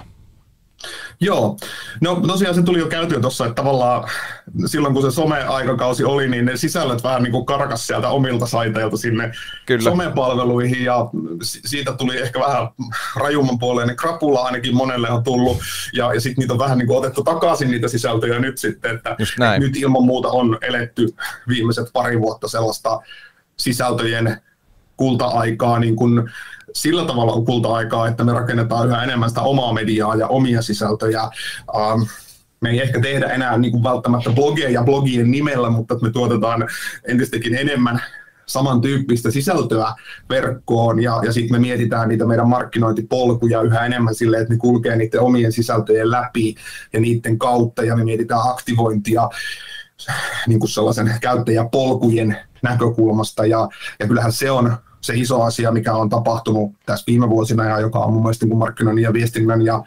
Joo, 1.21 1.57
no 2.01 2.21
tosiaan 2.27 2.55
se 2.55 2.63
tuli 2.63 2.79
jo 2.79 2.87
käytyä 2.87 3.21
tuossa, 3.21 3.47
että 3.47 3.55
tavallaan 3.55 4.09
silloin 4.67 4.95
kun 4.95 5.03
se 5.03 5.11
some-aikakausi 5.11 6.05
oli, 6.05 6.29
niin 6.29 6.45
ne 6.45 6.57
sisällöt 6.57 7.05
vähän 7.05 7.23
niin 7.23 7.33
kuin 7.33 7.47
karkas 7.47 7.87
sieltä 7.87 8.09
omilta 8.09 8.47
saiteilta 8.47 8.97
sinne 8.97 9.33
Kyllä. 9.67 9.91
somepalveluihin 9.91 10.85
ja 10.85 11.07
siitä 11.43 11.93
tuli 11.93 12.21
ehkä 12.21 12.41
vähän 12.41 12.69
rajumman 13.17 13.59
puoleen, 13.59 13.89
ne 13.89 13.95
krapula 13.95 14.41
ainakin 14.43 14.77
monelle 14.77 15.11
on 15.11 15.25
tullut 15.25 15.59
ja, 15.93 16.15
ja 16.15 16.21
sitten 16.21 16.43
niitä 16.43 16.53
on 16.53 16.59
vähän 16.59 16.79
niin 16.79 16.87
kuin 16.87 16.99
otettu 16.99 17.25
takaisin 17.25 17.71
niitä 17.71 17.89
sisältöjä 17.89 18.39
nyt 18.39 18.59
sitten, 18.59 18.97
että, 18.97 19.17
nyt 19.59 19.77
ilman 19.77 20.05
muuta 20.05 20.29
on 20.29 20.59
eletty 20.63 21.09
viimeiset 21.49 21.89
pari 21.93 22.21
vuotta 22.21 22.49
sellaista 22.49 23.01
sisältöjen 23.57 24.41
kulta-aikaa 24.97 25.79
niin 25.79 25.97
kuin 25.97 26.31
sillä 26.75 27.05
tavalla 27.05 27.45
kulta-aikaa, 27.45 28.09
että 28.09 28.25
me 28.25 28.33
rakennetaan 28.33 28.89
yhä 28.89 29.03
enemmän 29.03 29.29
sitä 29.29 29.41
omaa 29.41 29.73
mediaa 29.73 30.15
ja 30.15 30.29
omia 30.29 30.63
sisältöjä. 30.63 31.21
Ähm, 31.77 32.03
me 32.61 32.71
ei 32.71 32.83
ehkä 32.83 33.01
tehdä 33.01 33.27
enää 33.27 33.59
niin 33.59 33.73
kuin 33.73 33.83
välttämättä 33.83 34.31
blogeja 34.31 34.83
blogien 34.83 35.31
nimellä, 35.31 35.71
mutta 35.71 35.99
me 36.03 36.11
tuotetaan 36.11 36.69
entistäkin 37.09 37.55
enemmän 37.55 38.03
samantyyppistä 38.47 39.31
sisältöä 39.31 39.93
verkkoon. 40.31 41.03
Ja, 41.03 41.21
ja 41.25 41.33
sitten 41.33 41.57
me 41.57 41.59
mietitään 41.59 42.09
niitä 42.09 42.27
meidän 42.27 42.49
markkinointipolkuja 42.49 43.63
yhä 43.63 43.87
enemmän 43.87 44.15
silleen, 44.15 44.43
että 44.43 44.55
ne 44.55 44.59
kulkee 44.59 44.97
niiden 44.97 45.21
omien 45.21 45.53
sisältöjen 45.53 46.11
läpi 46.11 46.55
ja 46.93 47.01
niiden 47.01 47.39
kautta. 47.39 47.85
Ja 47.85 47.97
me 47.97 48.05
mietitään 48.05 48.41
aktivointia 48.45 49.29
niin 50.47 50.61
kuin 50.61 50.71
sellaisen 50.71 51.15
käyttäjäpolkujen 51.21 52.37
näkökulmasta. 52.63 53.47
Ja, 53.47 53.69
ja 54.01 54.07
kyllähän 54.09 54.33
se 54.33 54.51
on 54.51 54.77
se 55.05 55.15
iso 55.17 55.43
asia, 55.43 55.73
mikä 55.73 55.95
on 55.95 56.09
tapahtunut 56.09 56.73
tässä 56.87 57.05
viime 57.07 57.29
vuosina 57.29 57.65
ja 57.65 57.81
joka 57.81 57.99
on 57.99 58.13
mun 58.13 58.23
mielestä 58.23 58.47
niin 58.47 58.59
markkinoinnin 58.59 59.03
ja 59.03 59.13
viestinnän 59.13 59.63
ja 59.63 59.85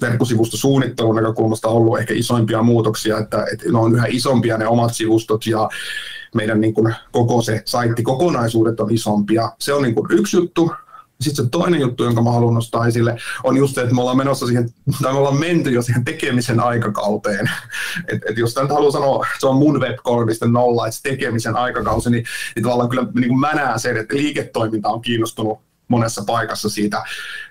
verkkosivustosuunnittelun 0.00 1.16
näkökulmasta 1.16 1.68
ollut 1.68 1.98
ehkä 1.98 2.14
isoimpia 2.14 2.62
muutoksia, 2.62 3.18
että, 3.18 3.46
että 3.52 3.72
ne 3.72 3.78
on 3.78 3.94
yhä 3.94 4.06
isompia 4.08 4.58
ne 4.58 4.66
omat 4.66 4.94
sivustot 4.94 5.46
ja 5.46 5.68
meidän 6.34 6.60
niin 6.60 6.74
kuin 6.74 6.94
koko 7.12 7.42
se 7.42 7.62
saitti 7.64 8.02
kokonaisuudet 8.02 8.80
on 8.80 8.94
isompia. 8.94 9.52
Se 9.58 9.72
on 9.72 9.82
niin 9.82 9.94
kuin 9.94 10.06
yksi 10.10 10.36
juttu. 10.36 10.70
Sitten 11.20 11.44
se 11.44 11.50
toinen 11.50 11.80
juttu, 11.80 12.04
jonka 12.04 12.22
mä 12.22 12.32
haluan 12.32 12.54
nostaa 12.54 12.86
esille, 12.86 13.16
on 13.44 13.56
just 13.56 13.74
se, 13.74 13.80
että 13.80 13.94
me 13.94 14.00
ollaan 14.00 14.16
menossa 14.16 14.46
siihen, 14.46 14.70
tai 15.02 15.12
me 15.12 15.18
ollaan 15.18 15.40
menty 15.40 15.70
jo 15.70 15.82
siihen 15.82 16.04
tekemisen 16.04 16.60
aikakauteen. 16.60 17.50
Et, 18.12 18.22
et 18.30 18.38
jos 18.38 18.56
nyt 18.56 18.70
haluaa 18.70 18.90
sanoa, 18.90 19.26
se 19.38 19.46
on 19.46 19.56
mun 19.56 19.80
web 19.80 19.98
3.0, 19.98 20.88
että 20.88 21.00
tekemisen 21.02 21.56
aikakausi, 21.56 22.10
niin, 22.10 22.24
niin 22.54 22.62
tavallaan 22.62 22.88
kyllä 22.88 23.06
niin 23.14 23.28
kuin 23.28 23.40
mä 23.40 23.54
näen 23.54 23.80
sen, 23.80 23.96
että 23.96 24.16
liiketoiminta 24.16 24.88
on 24.88 25.00
kiinnostunut 25.00 25.58
monessa 25.88 26.22
paikassa 26.26 26.68
siitä 26.68 27.02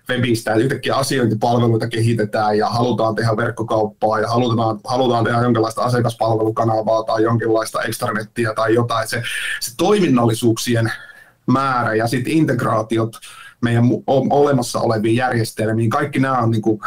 webistä, 0.09 0.51
että 0.51 0.63
yhtäkkiä 0.63 0.95
asiointipalveluita 0.95 1.87
kehitetään 1.87 2.57
ja 2.57 2.69
halutaan 2.69 3.15
tehdä 3.15 3.37
verkkokauppaa 3.37 4.19
ja 4.19 4.27
halutaan, 4.27 4.79
halutaan 4.83 5.23
tehdä 5.23 5.41
jonkinlaista 5.41 5.81
asiakaspalvelukanavaa 5.81 7.03
tai 7.03 7.23
jonkinlaista 7.23 7.81
extranettiä 7.81 8.53
tai 8.53 8.73
jotain. 8.73 9.07
Se, 9.07 9.23
se 9.59 9.71
toiminnallisuuksien 9.77 10.91
määrä 11.47 11.95
ja 11.95 12.07
sitten 12.07 12.33
integraatiot 12.33 13.17
meidän 13.61 13.83
olemassa 14.07 14.79
oleviin 14.79 15.15
järjestelmiin. 15.15 15.89
Kaikki 15.89 16.19
nämä 16.19 16.37
on 16.37 16.51
niin 16.51 16.61
kuin, 16.61 16.79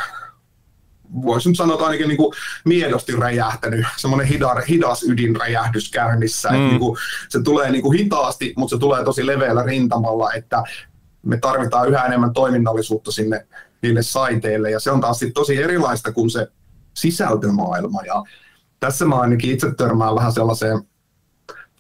voisi 1.23 1.49
nyt 1.49 1.57
sanoa 1.57 1.87
ainakin 1.87 2.09
niin 2.09 2.17
kuin 2.17 2.35
miedosti 2.65 3.17
räjähtänyt, 3.17 3.87
semmoinen 3.97 4.27
hidas, 4.27 4.69
hidas 4.69 5.03
ydinräjähdys 5.03 5.91
käynnissä. 5.91 6.49
Mm. 6.49 6.55
Että 6.55 6.69
niin 6.69 6.81
kuin, 6.81 6.99
se 7.29 7.43
tulee 7.43 7.71
niin 7.71 7.83
kuin 7.83 7.99
hitaasti, 7.99 8.55
mutta 8.57 8.77
se 8.77 8.81
tulee 8.81 9.05
tosi 9.05 9.27
leveällä 9.27 9.63
rintamalla, 9.63 10.33
että 10.33 10.63
me 11.23 11.37
tarvitaan 11.37 11.89
yhä 11.89 12.07
enemmän 12.07 12.33
toiminnallisuutta 12.33 13.13
sinne 13.13 13.47
niille 13.83 14.03
saiteille, 14.03 14.71
ja 14.71 14.81
se 14.81 14.91
on 14.91 15.01
taas 15.01 15.19
sit 15.19 15.35
tosi 15.35 15.63
erilaista 15.63 16.13
kuin 16.13 16.31
se 16.31 16.47
sisältömaailma, 16.95 18.03
ja 18.03 18.25
tässä 18.81 19.05
mä 19.05 19.21
ainakin 19.21 19.51
itse 19.51 19.75
törmään 19.75 20.15
vähän 20.15 20.33
sellaiseen 20.33 20.83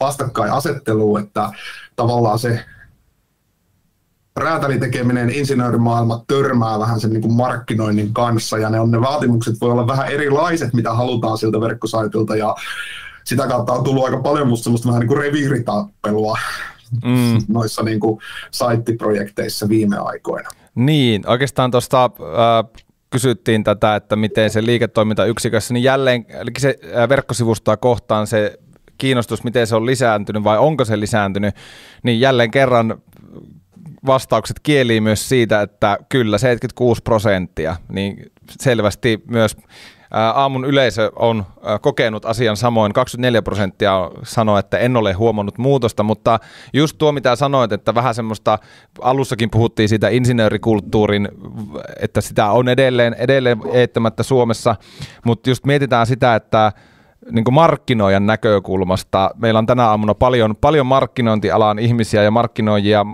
vastakkainasetteluun, 0.00 1.20
että 1.20 1.50
tavallaan 1.96 2.38
se 2.38 2.64
räätälitekeminen, 4.36 5.30
insinöörimaailma 5.30 6.24
törmää 6.26 6.78
vähän 6.78 7.00
sen 7.00 7.10
niin 7.10 7.22
kuin 7.22 7.32
markkinoinnin 7.32 8.14
kanssa 8.14 8.58
ja 8.58 8.70
ne, 8.70 8.80
on, 8.80 8.90
ne 8.90 9.00
vaatimukset 9.00 9.60
voi 9.60 9.70
olla 9.70 9.86
vähän 9.86 10.08
erilaiset, 10.08 10.74
mitä 10.74 10.92
halutaan 10.92 11.38
siltä 11.38 11.60
verkkosaitilta 11.60 12.36
ja 12.36 12.54
sitä 13.24 13.48
kautta 13.48 13.72
on 13.72 13.84
tullut 13.84 14.04
aika 14.04 14.20
paljon 14.20 14.48
musta 14.48 14.64
semmoista 14.64 14.88
vähän 14.88 15.00
niin 15.00 15.08
kuin 15.08 15.20
reviiritappelua 15.20 16.38
mm. 17.04 17.42
noissa 17.48 17.82
niin 17.82 18.00
kuin 18.00 18.20
saittiprojekteissa 18.50 19.68
viime 19.68 19.96
aikoina. 19.98 20.48
Niin, 20.74 21.28
oikeastaan 21.28 21.70
tuosta 21.70 22.04
äh, 22.04 22.82
kysyttiin 23.10 23.64
tätä, 23.64 23.96
että 23.96 24.16
miten 24.16 24.50
se 24.50 24.64
liiketoimintayksikössä, 24.64 25.74
niin 25.74 25.84
jälleen 25.84 26.26
eli 26.28 26.50
se 26.58 26.76
äh, 26.96 27.08
verkkosivustoa 27.08 27.76
kohtaan 27.76 28.26
se 28.26 28.58
kiinnostus, 28.98 29.44
miten 29.44 29.66
se 29.66 29.76
on 29.76 29.86
lisääntynyt 29.86 30.44
vai 30.44 30.58
onko 30.58 30.84
se 30.84 31.00
lisääntynyt, 31.00 31.54
niin 32.02 32.20
jälleen 32.20 32.50
kerran 32.50 33.02
vastaukset 34.06 34.60
kielii 34.62 35.00
myös 35.00 35.28
siitä, 35.28 35.62
että 35.62 35.98
kyllä 36.08 36.38
76 36.38 37.02
prosenttia, 37.02 37.76
niin 37.88 38.32
selvästi 38.60 39.22
myös 39.28 39.56
aamun 40.10 40.64
yleisö 40.64 41.12
on 41.16 41.46
kokenut 41.80 42.24
asian 42.24 42.56
samoin. 42.56 42.92
24 42.92 43.42
prosenttia 43.42 44.10
sanoo, 44.22 44.58
että 44.58 44.78
en 44.78 44.96
ole 44.96 45.12
huomannut 45.12 45.58
muutosta, 45.58 46.02
mutta 46.02 46.38
just 46.72 46.98
tuo 46.98 47.12
mitä 47.12 47.36
sanoit, 47.36 47.72
että 47.72 47.94
vähän 47.94 48.14
semmoista, 48.14 48.58
alussakin 49.00 49.50
puhuttiin 49.50 49.88
siitä 49.88 50.08
insinöörikulttuurin, 50.08 51.28
että 52.00 52.20
sitä 52.20 52.50
on 52.50 52.68
edelleen, 52.68 53.14
edelleen 53.18 53.60
eittämättä 53.72 54.22
Suomessa, 54.22 54.76
mutta 55.24 55.50
just 55.50 55.66
mietitään 55.66 56.06
sitä, 56.06 56.34
että 56.34 56.72
niin 57.32 57.44
kuin 57.44 57.54
markkinoijan 57.54 58.26
näkökulmasta. 58.26 59.30
Meillä 59.36 59.58
on 59.58 59.66
tänä 59.66 59.86
aamuna 59.86 60.14
paljon, 60.14 60.56
paljon 60.60 60.86
markkinointialan 60.86 61.78
ihmisiä 61.78 62.22
ja 62.22 62.30
markkinoijia, 62.30 63.06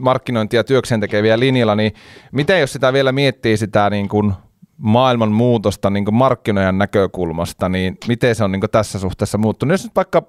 markkinointia 0.00 0.64
työkseen 0.64 1.00
tekeviä 1.00 1.38
linjalla, 1.38 1.74
niin 1.74 1.92
miten 2.32 2.60
jos 2.60 2.72
sitä 2.72 2.92
vielä 2.92 3.12
miettii 3.12 3.56
sitä 3.56 3.90
niin 3.90 4.08
kuin 4.08 4.32
maailman 4.76 5.32
muutosta 5.32 5.90
niin 5.90 6.04
kuin 6.04 6.14
markkinoijan 6.14 6.78
näkökulmasta, 6.78 7.68
niin 7.68 7.98
miten 8.08 8.34
se 8.34 8.44
on 8.44 8.52
niin 8.52 8.60
kuin 8.60 8.70
tässä 8.70 8.98
suhteessa 8.98 9.38
muuttunut? 9.38 9.72
Jos 9.72 9.84
nyt 9.84 9.96
vaikka 9.96 10.22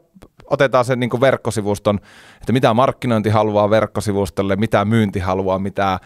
otetaan 0.45 0.85
sen 0.85 0.99
niin 0.99 1.09
kuin 1.09 1.21
verkkosivuston, 1.21 1.99
että 2.41 2.53
mitä 2.53 2.73
markkinointi 2.73 3.29
haluaa 3.29 3.69
verkkosivustolle, 3.69 4.55
mitä 4.55 4.85
myynti 4.85 5.19
haluaa, 5.19 5.59
mitä, 5.59 5.99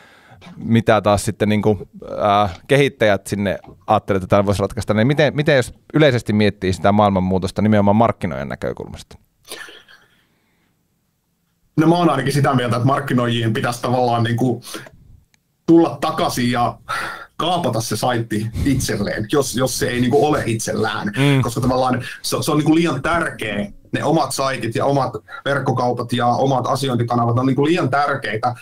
mitä 0.57 1.01
taas 1.01 1.25
sitten 1.25 1.49
niin 1.49 1.61
kuin, 1.61 1.79
äh, 2.23 2.59
kehittäjät 2.67 3.27
sinne 3.27 3.57
ajattelevat, 3.87 4.23
että 4.23 4.35
tämä 4.35 4.45
voisi 4.45 4.61
ratkaista, 4.61 4.93
niin 4.93 5.07
miten, 5.07 5.35
miten 5.35 5.55
jos 5.55 5.73
yleisesti 5.93 6.33
miettii 6.33 6.73
sitä 6.73 6.91
maailmanmuutosta 6.91 7.61
nimenomaan 7.61 7.95
markkinoijan 7.95 8.49
näkökulmasta? 8.49 9.17
No 11.79 11.87
mä 11.87 11.95
oon 11.95 12.09
ainakin 12.09 12.33
sitä 12.33 12.53
mieltä, 12.53 12.75
että 12.75 12.87
markkinoijien 12.87 13.53
pitäisi 13.53 13.81
tavallaan 13.81 14.23
niin 14.23 14.37
kuin 14.37 14.61
tulla 15.65 15.97
takaisin 16.01 16.51
ja 16.51 16.77
kaapata 17.37 17.81
se 17.81 17.97
saitti 17.97 18.47
itselleen, 18.65 19.27
jos, 19.31 19.55
jos 19.55 19.79
se 19.79 19.87
ei 19.89 20.01
niin 20.01 20.11
kuin 20.11 20.25
ole 20.25 20.43
itsellään. 20.45 21.07
Mm. 21.07 21.41
Koska 21.41 21.61
tavallaan 21.61 22.03
se, 22.21 22.37
se 22.41 22.51
on 22.51 22.57
niin 22.57 22.65
kuin 22.65 22.75
liian 22.75 23.01
tärkeä, 23.01 23.71
ne 23.91 24.03
omat 24.03 24.31
saitit 24.31 24.75
ja 24.75 24.85
omat 24.85 25.13
verkkokaupat 25.45 26.13
ja 26.13 26.27
omat 26.27 26.67
asiointikanavat 26.67 27.39
on 27.39 27.45
niin 27.45 27.55
kuin 27.55 27.65
liian 27.65 27.89
tärkeitä 27.89 28.55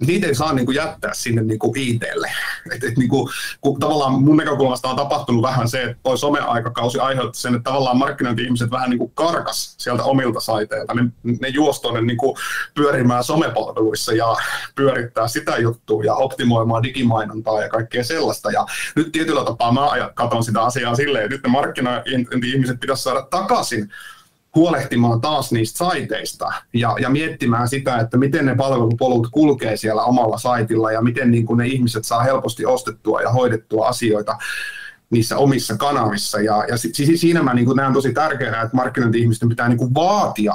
niitä 0.00 0.26
ei 0.26 0.34
saa 0.34 0.52
niin 0.52 0.66
kuin 0.66 0.76
jättää 0.76 1.14
sinne 1.14 1.42
niin 1.42 1.58
kuin 1.58 1.78
ITlle. 1.78 2.30
Et, 2.74 2.84
et 2.84 2.96
niin 2.96 3.08
kuin, 3.08 3.28
kun 3.60 3.80
tavallaan 3.80 4.12
mun 4.22 4.36
näkökulmasta 4.36 4.88
on 4.88 4.96
tapahtunut 4.96 5.42
vähän 5.42 5.68
se, 5.68 5.82
että 5.82 5.96
toi 6.02 6.18
someaikakausi 6.18 6.98
aiheutti 6.98 7.40
sen, 7.40 7.54
että 7.54 7.70
tavallaan 7.70 7.96
markkinointi-ihmiset 7.96 8.70
vähän 8.70 8.90
niin 8.90 8.98
kuin 8.98 9.12
karkas 9.14 9.74
sieltä 9.78 10.04
omilta 10.04 10.40
saiteilta. 10.40 10.94
Ne, 10.94 11.04
ne 11.40 11.48
juosi 11.48 11.82
tuonne 11.82 12.00
niin 12.00 12.16
kuin 12.16 12.36
pyörimään 12.74 13.24
somepalveluissa 13.24 14.12
ja 14.12 14.36
pyörittää 14.74 15.28
sitä 15.28 15.56
juttua 15.56 16.04
ja 16.04 16.14
optimoimaan 16.14 16.82
digimainontaa 16.82 17.62
ja 17.62 17.68
kaikkea 17.68 18.04
sellaista. 18.04 18.50
Ja 18.50 18.66
nyt 18.96 19.12
tietyllä 19.12 19.44
tapaa 19.44 19.72
mä 19.72 20.10
katson 20.14 20.44
sitä 20.44 20.62
asiaa 20.62 20.94
silleen, 20.94 21.24
että 21.24 21.34
nyt 21.34 21.42
ne 21.42 21.50
markkinointi-ihmiset 21.50 22.80
pitäisi 22.80 23.02
saada 23.02 23.22
takaisin 23.22 23.90
huolehtimaan 24.56 25.20
taas 25.20 25.52
niistä 25.52 25.78
saiteista 25.78 26.52
ja, 26.72 26.96
ja 27.00 27.10
miettimään 27.10 27.68
sitä, 27.68 27.98
että 27.98 28.18
miten 28.18 28.46
ne 28.46 28.54
palvelupolut 28.54 29.28
kulkee 29.30 29.76
siellä 29.76 30.02
omalla 30.02 30.38
saitilla 30.38 30.92
ja 30.92 31.02
miten 31.02 31.30
niin 31.30 31.46
kuin 31.46 31.56
ne 31.56 31.66
ihmiset 31.66 32.04
saa 32.04 32.22
helposti 32.22 32.66
ostettua 32.66 33.22
ja 33.22 33.30
hoidettua 33.30 33.88
asioita 33.88 34.38
niissä 35.10 35.36
omissa 35.36 35.76
kanavissa. 35.76 36.40
Ja, 36.40 36.64
ja 36.68 36.76
siinä 37.16 37.42
mä 37.42 37.54
niin 37.54 37.66
kuin 37.66 37.76
näen 37.76 37.92
tosi 37.92 38.12
tärkeänä, 38.12 38.62
että 38.62 38.76
markkinointi-ihmisten 38.76 39.48
pitää 39.48 39.68
niin 39.68 39.78
kuin 39.78 39.94
vaatia 39.94 40.54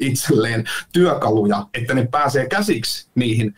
itselleen 0.00 0.64
työkaluja, 0.92 1.66
että 1.74 1.94
ne 1.94 2.08
pääsee 2.10 2.46
käsiksi 2.46 3.08
niihin 3.14 3.54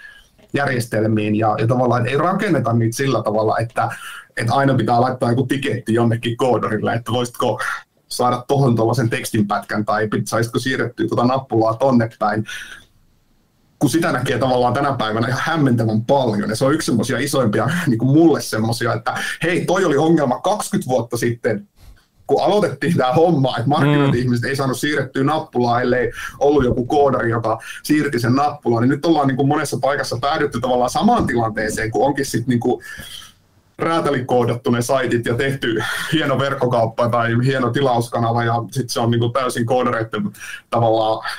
järjestelmiin 0.54 1.36
ja, 1.36 1.56
ja 1.58 1.66
tavallaan 1.66 2.06
ei 2.06 2.16
rakenneta 2.16 2.72
niitä 2.72 2.96
sillä 2.96 3.22
tavalla, 3.22 3.58
että, 3.58 3.88
että 4.36 4.54
aina 4.54 4.74
pitää 4.74 5.00
laittaa 5.00 5.30
joku 5.30 5.46
tiketti 5.46 5.94
jonnekin 5.94 6.36
koodorille, 6.36 6.94
että 6.94 7.12
voisitko 7.12 7.60
saada 8.16 8.44
tuohon 8.48 8.76
tuollaisen 8.76 9.10
tekstinpätkän 9.10 9.84
tai 9.84 10.08
saisitko 10.24 10.58
siirrettyä 10.58 11.08
tuota 11.08 11.24
nappulaa 11.24 11.74
tonne 11.74 12.08
päin, 12.18 12.44
kun 13.78 13.90
sitä 13.90 14.12
näkee 14.12 14.38
tavallaan 14.38 14.74
tänä 14.74 14.92
päivänä 14.92 15.28
ihan 15.28 15.42
hämmentävän 15.44 16.04
paljon. 16.04 16.50
Ja 16.50 16.56
se 16.56 16.64
on 16.64 16.74
yksi 16.74 16.86
semmoisia 16.86 17.18
isoimpia 17.18 17.68
niin 17.86 17.98
kuin 17.98 18.10
mulle 18.10 18.40
semmoisia, 18.40 18.94
että 18.94 19.14
hei, 19.42 19.64
toi 19.64 19.84
oli 19.84 19.96
ongelma 19.96 20.40
20 20.40 20.88
vuotta 20.88 21.16
sitten, 21.16 21.68
kun 22.26 22.42
aloitettiin 22.42 22.96
tämä 22.96 23.12
homma, 23.12 23.56
että 23.56 23.68
markkinointi-ihmiset 23.68 24.42
mm. 24.42 24.48
ei 24.48 24.56
saanut 24.56 24.78
siirrettyä 24.78 25.24
nappulaa, 25.24 25.80
ellei 25.80 26.12
ollut 26.38 26.64
joku 26.64 26.86
koodari, 26.86 27.30
joka 27.30 27.58
siirti 27.82 28.18
sen 28.20 28.34
nappulaan, 28.34 28.82
niin 28.82 28.90
nyt 28.90 29.04
ollaan 29.04 29.28
niin 29.28 29.36
kuin 29.36 29.48
monessa 29.48 29.78
paikassa 29.80 30.18
päädytty 30.20 30.60
tavallaan 30.60 30.90
samaan 30.90 31.26
tilanteeseen, 31.26 31.90
kun 31.90 32.06
onkin 32.06 32.26
sitten 32.26 32.48
niin 32.48 32.60
kuin 32.60 32.84
räätälikoodattu 33.78 34.70
ne 34.70 34.82
saitit 34.82 35.26
ja 35.26 35.34
tehty 35.34 35.82
hieno 36.12 36.38
verkkokauppa 36.38 37.08
tai 37.08 37.30
hieno 37.44 37.70
tilauskanava 37.70 38.44
ja 38.44 38.54
sitten 38.70 38.88
se 38.88 39.00
on 39.00 39.10
niin 39.10 39.20
kuin 39.20 39.32
täysin 39.32 39.66
koodareiden 39.66 40.30
tavallaan 40.70 41.30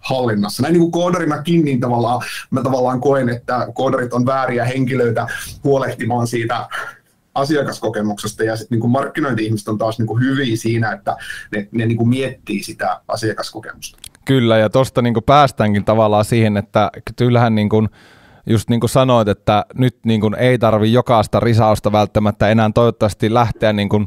hallinnassa. 0.00 0.62
Näin 0.62 0.72
niin 0.74 0.90
koodarinakin 0.90 1.64
niin 1.64 1.80
tavallaan, 1.80 2.22
mä 2.50 2.62
tavallaan 2.62 3.00
koen, 3.00 3.28
että 3.28 3.68
koodarit 3.74 4.12
on 4.12 4.26
vääriä 4.26 4.64
henkilöitä 4.64 5.26
huolehtimaan 5.64 6.26
siitä 6.26 6.68
asiakaskokemuksesta 7.34 8.44
ja 8.44 8.56
sitten 8.56 8.80
niin 8.80 8.90
markkinointi-ihmiset 8.90 9.68
on 9.68 9.78
taas 9.78 9.98
niin 9.98 10.06
kuin 10.06 10.22
hyviä 10.22 10.56
siinä, 10.56 10.92
että 10.92 11.16
ne, 11.52 11.68
ne 11.72 11.86
niin 11.86 11.98
kuin 11.98 12.08
miettii 12.08 12.62
sitä 12.62 13.00
asiakaskokemusta. 13.08 13.98
Kyllä 14.24 14.58
ja 14.58 14.70
tuosta 14.70 15.02
niin 15.02 15.14
päästäänkin 15.26 15.84
tavallaan 15.84 16.24
siihen, 16.24 16.56
että 16.56 16.90
kyllähän 17.16 17.54
niin 17.54 17.68
kuin 17.68 17.88
just 18.46 18.70
niin 18.70 18.80
kuin 18.80 18.90
sanoit, 18.90 19.28
että 19.28 19.64
nyt 19.74 19.96
niin 20.04 20.20
kuin 20.20 20.34
ei 20.34 20.58
tarvi 20.58 20.92
jokaista 20.92 21.40
risausta 21.40 21.92
välttämättä 21.92 22.48
enää 22.48 22.70
toivottavasti 22.74 23.34
lähteä 23.34 23.72
niin 23.72 23.88
kuin, 23.88 24.06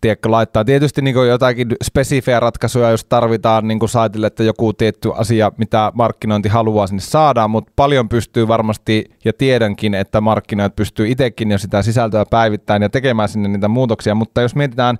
tiedätkö, 0.00 0.30
laittaa. 0.30 0.64
Tietysti 0.64 1.02
niin 1.02 1.28
jotakin 1.28 1.68
spesifejä 1.84 2.40
ratkaisuja, 2.40 2.90
jos 2.90 3.04
tarvitaan 3.04 3.68
niin 3.68 3.88
saitille, 3.88 4.26
että 4.26 4.44
joku 4.44 4.72
tietty 4.72 5.10
asia, 5.14 5.52
mitä 5.56 5.92
markkinointi 5.94 6.48
haluaa 6.48 6.86
sinne 6.86 7.00
saada, 7.00 7.48
mutta 7.48 7.72
paljon 7.76 8.08
pystyy 8.08 8.48
varmasti, 8.48 9.04
ja 9.24 9.32
tiedänkin, 9.32 9.94
että 9.94 10.20
markkinoit 10.20 10.76
pystyy 10.76 11.08
itsekin 11.08 11.50
jo 11.50 11.58
sitä 11.58 11.82
sisältöä 11.82 12.24
päivittäin 12.30 12.82
ja 12.82 12.88
tekemään 12.88 13.28
sinne 13.28 13.48
niitä 13.48 13.68
muutoksia, 13.68 14.14
mutta 14.14 14.42
jos 14.42 14.54
mietitään 14.54 14.98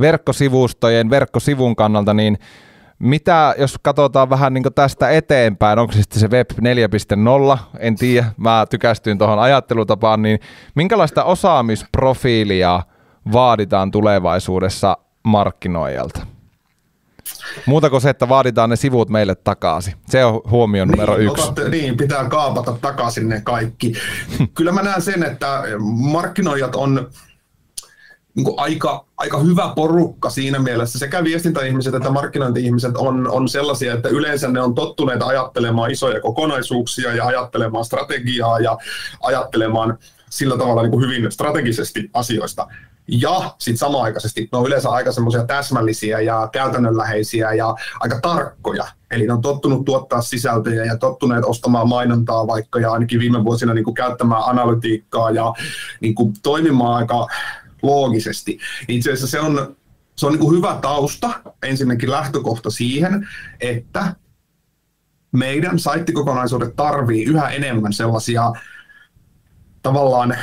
verkkosivustojen, 0.00 1.10
verkkosivun 1.10 1.76
kannalta, 1.76 2.14
niin 2.14 2.38
mitä, 3.02 3.54
jos 3.58 3.78
katsotaan 3.82 4.30
vähän 4.30 4.54
niin 4.54 4.64
tästä 4.74 5.10
eteenpäin, 5.10 5.78
onko 5.78 5.92
se 5.92 6.02
sitten 6.02 6.20
se 6.20 6.30
Web 6.30 6.50
4.0, 6.50 7.58
en 7.78 7.96
tiedä, 7.96 8.26
mä 8.36 8.66
tykästyin 8.70 9.18
tuohon 9.18 9.38
ajattelutapaan, 9.38 10.22
niin 10.22 10.40
minkälaista 10.74 11.24
osaamisprofiilia 11.24 12.82
vaaditaan 13.32 13.90
tulevaisuudessa 13.90 14.96
markkinoijalta? 15.22 16.26
Muuta 17.66 17.90
kuin 17.90 18.00
se, 18.00 18.10
että 18.10 18.28
vaaditaan 18.28 18.70
ne 18.70 18.76
sivut 18.76 19.08
meille 19.08 19.34
takaisin. 19.34 19.94
Se 20.08 20.24
on 20.24 20.40
huomio 20.50 20.84
numero 20.84 21.16
niin, 21.16 21.30
yksi. 21.30 21.42
Otatte, 21.42 21.68
niin, 21.70 21.96
pitää 21.96 22.28
kaapata 22.28 22.76
takaisin 22.80 23.28
ne 23.28 23.40
kaikki. 23.40 23.92
Kyllä 24.54 24.72
mä 24.72 24.82
näen 24.82 25.02
sen, 25.02 25.22
että 25.22 25.62
markkinoijat 26.12 26.74
on 26.74 27.10
niin 28.34 28.44
kuin 28.44 28.60
aika, 28.60 29.04
aika 29.16 29.38
hyvä 29.38 29.72
porukka 29.76 30.30
siinä 30.30 30.58
mielessä. 30.58 30.98
Sekä 30.98 31.24
viestintäihmiset 31.24 31.94
että 31.94 32.10
markkinointi-ihmiset 32.10 32.96
on, 32.96 33.30
on 33.30 33.48
sellaisia, 33.48 33.94
että 33.94 34.08
yleensä 34.08 34.48
ne 34.48 34.60
on 34.60 34.74
tottuneet 34.74 35.22
ajattelemaan 35.22 35.90
isoja 35.90 36.20
kokonaisuuksia 36.20 37.14
ja 37.14 37.26
ajattelemaan 37.26 37.84
strategiaa 37.84 38.60
ja 38.60 38.78
ajattelemaan 39.22 39.98
sillä 40.30 40.58
tavalla 40.58 40.82
niin 40.82 40.90
kuin 40.90 41.04
hyvin 41.04 41.32
strategisesti 41.32 42.10
asioista. 42.14 42.66
Ja 43.08 43.54
sitten 43.58 43.78
samaaikaisesti 43.78 44.48
ne 44.52 44.58
on 44.58 44.66
yleensä 44.66 44.88
aika 44.88 45.12
semmoisia 45.12 45.46
täsmällisiä 45.46 46.20
ja 46.20 46.48
käytännönläheisiä 46.52 47.52
ja 47.52 47.74
aika 48.00 48.20
tarkkoja. 48.20 48.84
Eli 49.10 49.26
ne 49.26 49.32
on 49.32 49.40
tottunut 49.40 49.84
tuottaa 49.84 50.22
sisältöjä 50.22 50.84
ja 50.84 50.98
tottuneet 50.98 51.44
ostamaan 51.44 51.88
mainontaa 51.88 52.46
vaikka 52.46 52.80
ja 52.80 52.92
ainakin 52.92 53.20
viime 53.20 53.44
vuosina 53.44 53.74
niin 53.74 53.84
kuin 53.84 53.94
käyttämään 53.94 54.42
analytiikkaa 54.44 55.30
ja 55.30 55.52
niin 56.00 56.14
kuin 56.14 56.32
toimimaan 56.42 56.96
aika 56.96 57.26
loogisesti. 57.82 58.58
Itse 58.88 59.12
asiassa 59.12 59.26
se 59.26 59.40
on, 59.40 59.76
se 60.16 60.26
on 60.26 60.32
niin 60.32 60.40
kuin 60.40 60.56
hyvä 60.56 60.78
tausta, 60.82 61.30
ensinnäkin 61.62 62.10
lähtökohta 62.10 62.70
siihen, 62.70 63.28
että 63.60 64.14
meidän 65.32 65.78
saittikokonaisuudet 65.78 66.76
tarvii 66.76 67.24
yhä 67.24 67.48
enemmän 67.48 67.92
sellaisia 67.92 68.52
tavallaan 69.82 70.36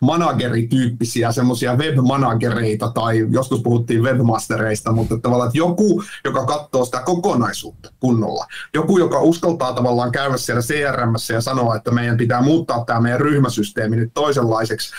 managerityyppisiä, 0.00 1.32
semmoisia 1.32 1.76
webmanagereita 1.76 2.90
tai 2.94 3.26
joskus 3.30 3.62
puhuttiin 3.62 4.02
webmastereista, 4.02 4.92
mutta 4.92 5.18
tavallaan 5.18 5.48
että 5.48 5.58
joku, 5.58 6.02
joka 6.24 6.46
katsoo 6.46 6.84
sitä 6.84 7.02
kokonaisuutta 7.04 7.92
kunnolla, 8.00 8.46
joku, 8.74 8.98
joka 8.98 9.20
uskaltaa 9.20 9.72
tavallaan 9.72 10.12
käydä 10.12 10.36
siellä 10.36 10.62
CRM 10.62 11.14
ja 11.34 11.40
sanoa, 11.40 11.76
että 11.76 11.90
meidän 11.90 12.16
pitää 12.16 12.42
muuttaa 12.42 12.84
tämä 12.84 13.00
meidän 13.00 13.20
ryhmäsysteemi 13.20 13.96
nyt 13.96 14.10
toisenlaiseksi 14.14 14.92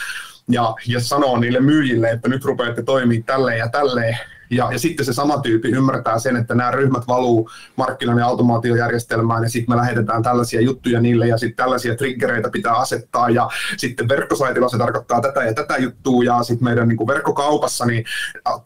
ja, 0.50 0.76
ja 0.88 1.00
sanoo 1.00 1.38
niille 1.38 1.60
myyjille, 1.60 2.10
että 2.10 2.30
nyt 2.30 2.46
rupeatte 2.46 2.84
toimia 2.84 3.24
tälleen 3.26 3.60
ja 3.60 3.70
tälleen, 3.70 4.18
ja, 4.50 4.70
ja 4.72 4.80
sitten 4.80 5.06
se 5.06 5.14
sama 5.14 5.38
tyyppi 5.38 5.70
ymmärtää 5.70 6.20
sen, 6.20 6.36
että 6.36 6.56
nämä 6.56 6.72
ryhmät 6.72 7.08
valuu 7.08 7.50
markkinoinnin 7.76 8.26
automaatiojärjestelmään 8.26 9.44
ja 9.44 9.50
sitten 9.50 9.76
me 9.76 9.82
lähetetään 9.82 10.24
tällaisia 10.24 10.62
juttuja 10.62 11.02
niille 11.02 11.28
ja 11.28 11.38
sitten 11.38 11.56
tällaisia 11.56 11.96
triggereitä 11.96 12.50
pitää 12.50 12.74
asettaa 12.74 13.30
ja 13.30 13.50
sitten 13.78 14.10
verkkosaitilla 14.10 14.70
se 14.70 14.78
tarkoittaa 14.78 15.22
tätä 15.22 15.44
ja 15.44 15.54
tätä 15.54 15.78
juttua 15.78 16.24
ja 16.24 16.44
sitten 16.44 16.64
meidän 16.64 16.88
niin 16.88 16.98
kuin 16.98 17.08
verkkokaupassa 17.08 17.86
niin 17.86 18.06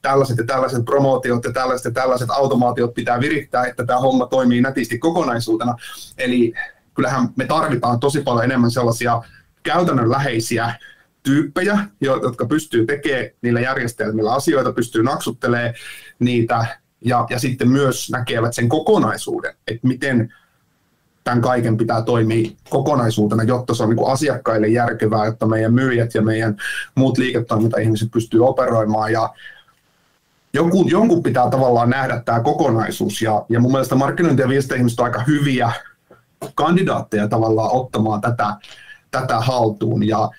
tällaiset 0.02 0.38
ja 0.38 0.46
tällaiset 0.46 0.86
promootiot 0.86 1.44
ja 1.44 1.52
tällaiset 1.54 1.86
ja 1.86 1.92
tällaiset 1.92 2.30
automaatiot 2.30 2.94
pitää 2.94 3.20
virittää, 3.20 3.66
että 3.66 3.86
tämä 3.86 4.00
homma 4.00 4.26
toimii 4.26 4.62
nätisti 4.62 5.00
kokonaisuutena. 5.00 5.76
Eli 6.18 6.54
kyllähän 6.94 7.30
me 7.36 7.46
tarvitaan 7.46 8.00
tosi 8.00 8.22
paljon 8.22 8.44
enemmän 8.44 8.72
sellaisia 8.72 9.22
käytännönläheisiä 9.64 10.74
tyyppejä, 11.24 11.80
jotka 12.02 12.46
pystyy 12.46 12.86
tekemään 12.86 13.26
niillä 13.42 13.60
järjestelmillä 13.60 14.34
asioita, 14.34 14.74
pystyy 14.74 15.04
naksuttelemaan 15.04 15.74
niitä 16.20 16.66
ja, 17.06 17.26
ja 17.30 17.40
sitten 17.40 17.70
myös 17.70 18.10
näkevät 18.12 18.54
sen 18.54 18.70
kokonaisuuden, 18.70 19.56
että 19.68 19.88
miten 19.88 20.34
tämän 21.24 21.42
kaiken 21.42 21.78
pitää 21.78 22.02
toimia 22.02 22.52
kokonaisuutena, 22.70 23.44
jotta 23.44 23.74
se 23.74 23.84
on 23.84 23.90
niin 23.90 24.12
asiakkaille 24.12 24.68
järkevää, 24.68 25.26
jotta 25.26 25.46
meidän 25.46 25.74
myyjät 25.74 26.14
ja 26.14 26.22
meidän 26.22 26.58
muut 26.96 27.18
liiketoiminta-ihmiset 27.18 28.12
pystyy 28.12 28.46
operoimaan 28.46 29.12
ja 29.12 29.30
jonkun, 30.54 30.90
jonkun 30.90 31.24
pitää 31.24 31.50
tavallaan 31.50 31.90
nähdä 31.90 32.22
tämä 32.26 32.40
kokonaisuus 32.40 33.22
ja, 33.22 33.46
ja 33.50 33.60
mun 33.60 33.72
mielestä 33.72 33.96
markkinointi- 33.96 34.42
ja 34.42 34.50
viestintäihmiset 34.50 35.00
on 35.00 35.06
aika 35.06 35.24
hyviä 35.28 35.72
kandidaatteja 36.56 37.28
tavallaan 37.28 37.72
ottamaan 37.72 38.22
tätä, 38.22 38.56
tätä 39.12 39.40
haltuun 39.40 40.08
ja 40.08 40.30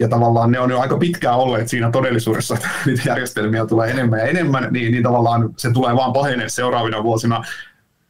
ja 0.00 0.08
tavallaan 0.08 0.50
ne 0.50 0.60
on 0.60 0.70
jo 0.70 0.80
aika 0.80 0.98
pitkään 0.98 1.36
olleet 1.36 1.68
siinä 1.68 1.90
todellisuudessa, 1.90 2.54
että 2.54 2.68
niitä 2.86 3.02
järjestelmiä 3.06 3.66
tulee 3.66 3.90
enemmän 3.90 4.18
ja 4.18 4.24
enemmän, 4.24 4.68
niin, 4.70 4.92
niin 4.92 5.02
tavallaan 5.02 5.50
se 5.56 5.70
tulee 5.70 5.96
vaan 5.96 6.12
pahenee 6.12 6.48
seuraavina 6.48 7.02
vuosina, 7.02 7.44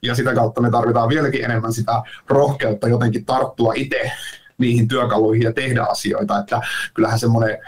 ja 0.03 0.15
sitä 0.15 0.35
kautta 0.35 0.61
me 0.61 0.71
tarvitaan 0.71 1.09
vieläkin 1.09 1.45
enemmän 1.45 1.73
sitä 1.73 2.03
rohkeutta 2.29 2.89
jotenkin 2.89 3.25
tarttua 3.25 3.73
itse 3.77 4.13
niihin 4.59 4.89
työkaluihin 4.89 5.43
ja 5.43 5.53
tehdä 5.53 5.83
asioita, 5.83 6.39
että 6.39 6.61
kyllähän 6.95 7.19
semmoinen 7.19 7.59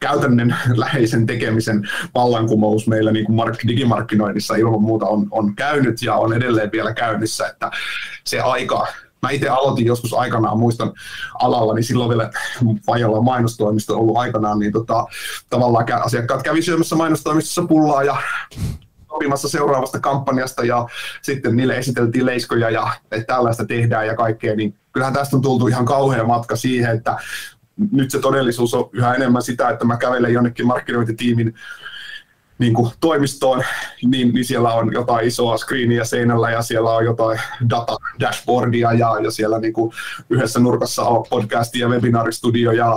käytännön 0.00 0.56
läheisen 0.76 1.26
tekemisen 1.26 1.88
vallankumous 2.14 2.88
meillä 2.88 3.12
niin 3.12 3.26
kuin 3.26 3.36
mark- 3.36 3.68
digimarkkinoinnissa 3.68 4.56
ilman 4.56 4.82
muuta 4.82 5.06
on, 5.06 5.26
on 5.30 5.56
käynyt 5.56 6.02
ja 6.02 6.14
on 6.14 6.32
edelleen 6.32 6.72
vielä 6.72 6.94
käynnissä, 6.94 7.46
että 7.48 7.70
se 8.24 8.40
aika 8.40 8.86
Mä 9.26 9.30
itse 9.30 9.48
aloitin 9.48 9.86
joskus 9.86 10.14
aikanaan, 10.14 10.58
muistan 10.58 10.92
alalla, 11.38 11.74
niin 11.74 11.84
silloin 11.84 12.08
vielä 12.08 12.30
Fajalla 12.86 13.20
mainostoimisto 13.20 13.98
ollut 13.98 14.16
aikanaan, 14.16 14.58
niin 14.58 14.72
tota, 14.72 15.06
tavallaan 15.50 16.02
asiakkaat 16.04 16.42
kävi 16.42 16.62
syömässä 16.62 16.96
mainostoimistossa 16.96 17.64
pullaa 17.68 18.04
ja 18.04 18.16
sopimassa 19.08 19.48
seuraavasta 19.48 20.00
kampanjasta 20.00 20.64
ja 20.64 20.88
sitten 21.22 21.56
niille 21.56 21.78
esiteltiin 21.78 22.26
leiskoja 22.26 22.70
ja 22.70 22.90
että 23.10 23.34
tällaista 23.34 23.66
tehdään 23.66 24.06
ja 24.06 24.16
kaikkea, 24.16 24.56
niin 24.56 24.74
kyllähän 24.92 25.14
tästä 25.14 25.36
on 25.36 25.42
tultu 25.42 25.68
ihan 25.68 25.84
kauhea 25.84 26.24
matka 26.24 26.56
siihen, 26.56 26.96
että 26.96 27.18
nyt 27.92 28.10
se 28.10 28.18
todellisuus 28.18 28.74
on 28.74 28.90
yhä 28.92 29.14
enemmän 29.14 29.42
sitä, 29.42 29.68
että 29.68 29.84
mä 29.84 29.96
kävelen 29.96 30.32
jonnekin 30.32 30.66
markkinointitiimin 30.66 31.54
niin 32.58 32.74
kuin 32.74 32.90
toimistoon, 33.00 33.64
niin, 34.04 34.34
niin 34.34 34.44
siellä 34.44 34.72
on 34.72 34.92
jotain 34.92 35.26
isoa 35.26 35.58
screeniä 35.58 36.04
seinällä 36.04 36.50
ja 36.50 36.62
siellä 36.62 36.90
on 36.90 37.04
jotain 37.04 37.40
data 37.70 37.96
dashboardia 38.20 38.92
ja, 38.92 39.18
ja 39.22 39.30
siellä 39.30 39.58
niin 39.58 39.72
kuin 39.72 39.92
yhdessä 40.30 40.60
nurkassa 40.60 41.02
on 41.02 41.24
podcast 41.30 41.76
ja 41.76 41.88
webinaaristudio 41.88 42.72
ja 42.72 42.96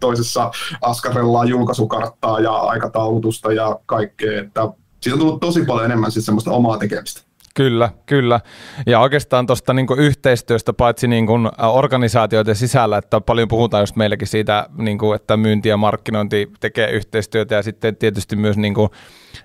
toisessa 0.00 0.50
askarellaan 0.80 1.48
julkaisukarttaa 1.48 2.40
ja 2.40 2.52
aikataulutusta 2.52 3.52
ja 3.52 3.80
kaikkea, 3.86 4.40
että 4.40 4.68
siitä 5.00 5.14
on 5.14 5.18
tullut 5.20 5.40
tosi 5.40 5.64
paljon 5.64 5.84
enemmän 5.84 6.12
siis 6.12 6.26
semmoista 6.26 6.50
omaa 6.50 6.78
tekemistä. 6.78 7.31
Kyllä, 7.54 7.90
kyllä. 8.06 8.40
Ja 8.86 9.00
oikeastaan 9.00 9.46
tuosta 9.46 9.74
niin 9.74 9.86
yhteistyöstä 9.96 10.72
paitsi 10.72 11.08
niin 11.08 11.26
kuin 11.26 11.48
organisaatioiden 11.72 12.56
sisällä, 12.56 12.98
että 12.98 13.20
paljon 13.20 13.48
puhutaan 13.48 13.82
just 13.82 13.96
meilläkin 13.96 14.28
siitä, 14.28 14.66
niin 14.78 14.98
kuin, 14.98 15.16
että 15.16 15.36
myynti 15.36 15.68
ja 15.68 15.76
markkinointi 15.76 16.50
tekee 16.60 16.90
yhteistyötä 16.90 17.54
ja 17.54 17.62
sitten 17.62 17.96
tietysti 17.96 18.36
myös 18.36 18.56
niin 18.56 18.74
kuin 18.74 18.90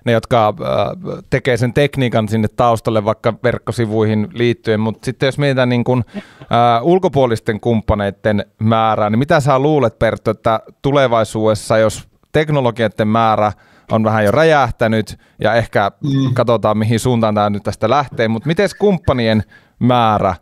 ne, 0.04 0.12
jotka 0.12 0.48
äh, 0.48 1.24
tekee 1.30 1.56
sen 1.56 1.74
tekniikan 1.74 2.28
sinne 2.28 2.48
taustalle 2.48 3.04
vaikka 3.04 3.34
verkkosivuihin 3.42 4.28
liittyen, 4.32 4.80
mutta 4.80 5.04
sitten 5.04 5.26
jos 5.26 5.38
mietitään 5.38 5.68
niin 5.68 5.84
kuin, 5.84 6.04
äh, 6.14 6.82
ulkopuolisten 6.82 7.60
kumppaneiden 7.60 8.46
määrää, 8.58 9.10
niin 9.10 9.18
mitä 9.18 9.40
sä 9.40 9.58
luulet 9.58 9.98
Perttu, 9.98 10.30
että 10.30 10.60
tulevaisuudessa, 10.82 11.78
jos 11.78 12.08
teknologioiden 12.32 13.08
määrä– 13.08 13.52
on 13.90 14.04
vähän 14.04 14.24
jo 14.24 14.30
räjähtänyt 14.30 15.18
ja 15.40 15.54
ehkä 15.54 15.90
mm. 16.02 16.34
katsotaan 16.34 16.78
mihin 16.78 17.00
suuntaan 17.00 17.34
tämä 17.34 17.50
nyt 17.50 17.62
tästä 17.62 17.90
lähtee, 17.90 18.28
mutta 18.28 18.46
miten 18.46 18.68
kumppanien 18.78 19.42
määrä, 19.78 20.34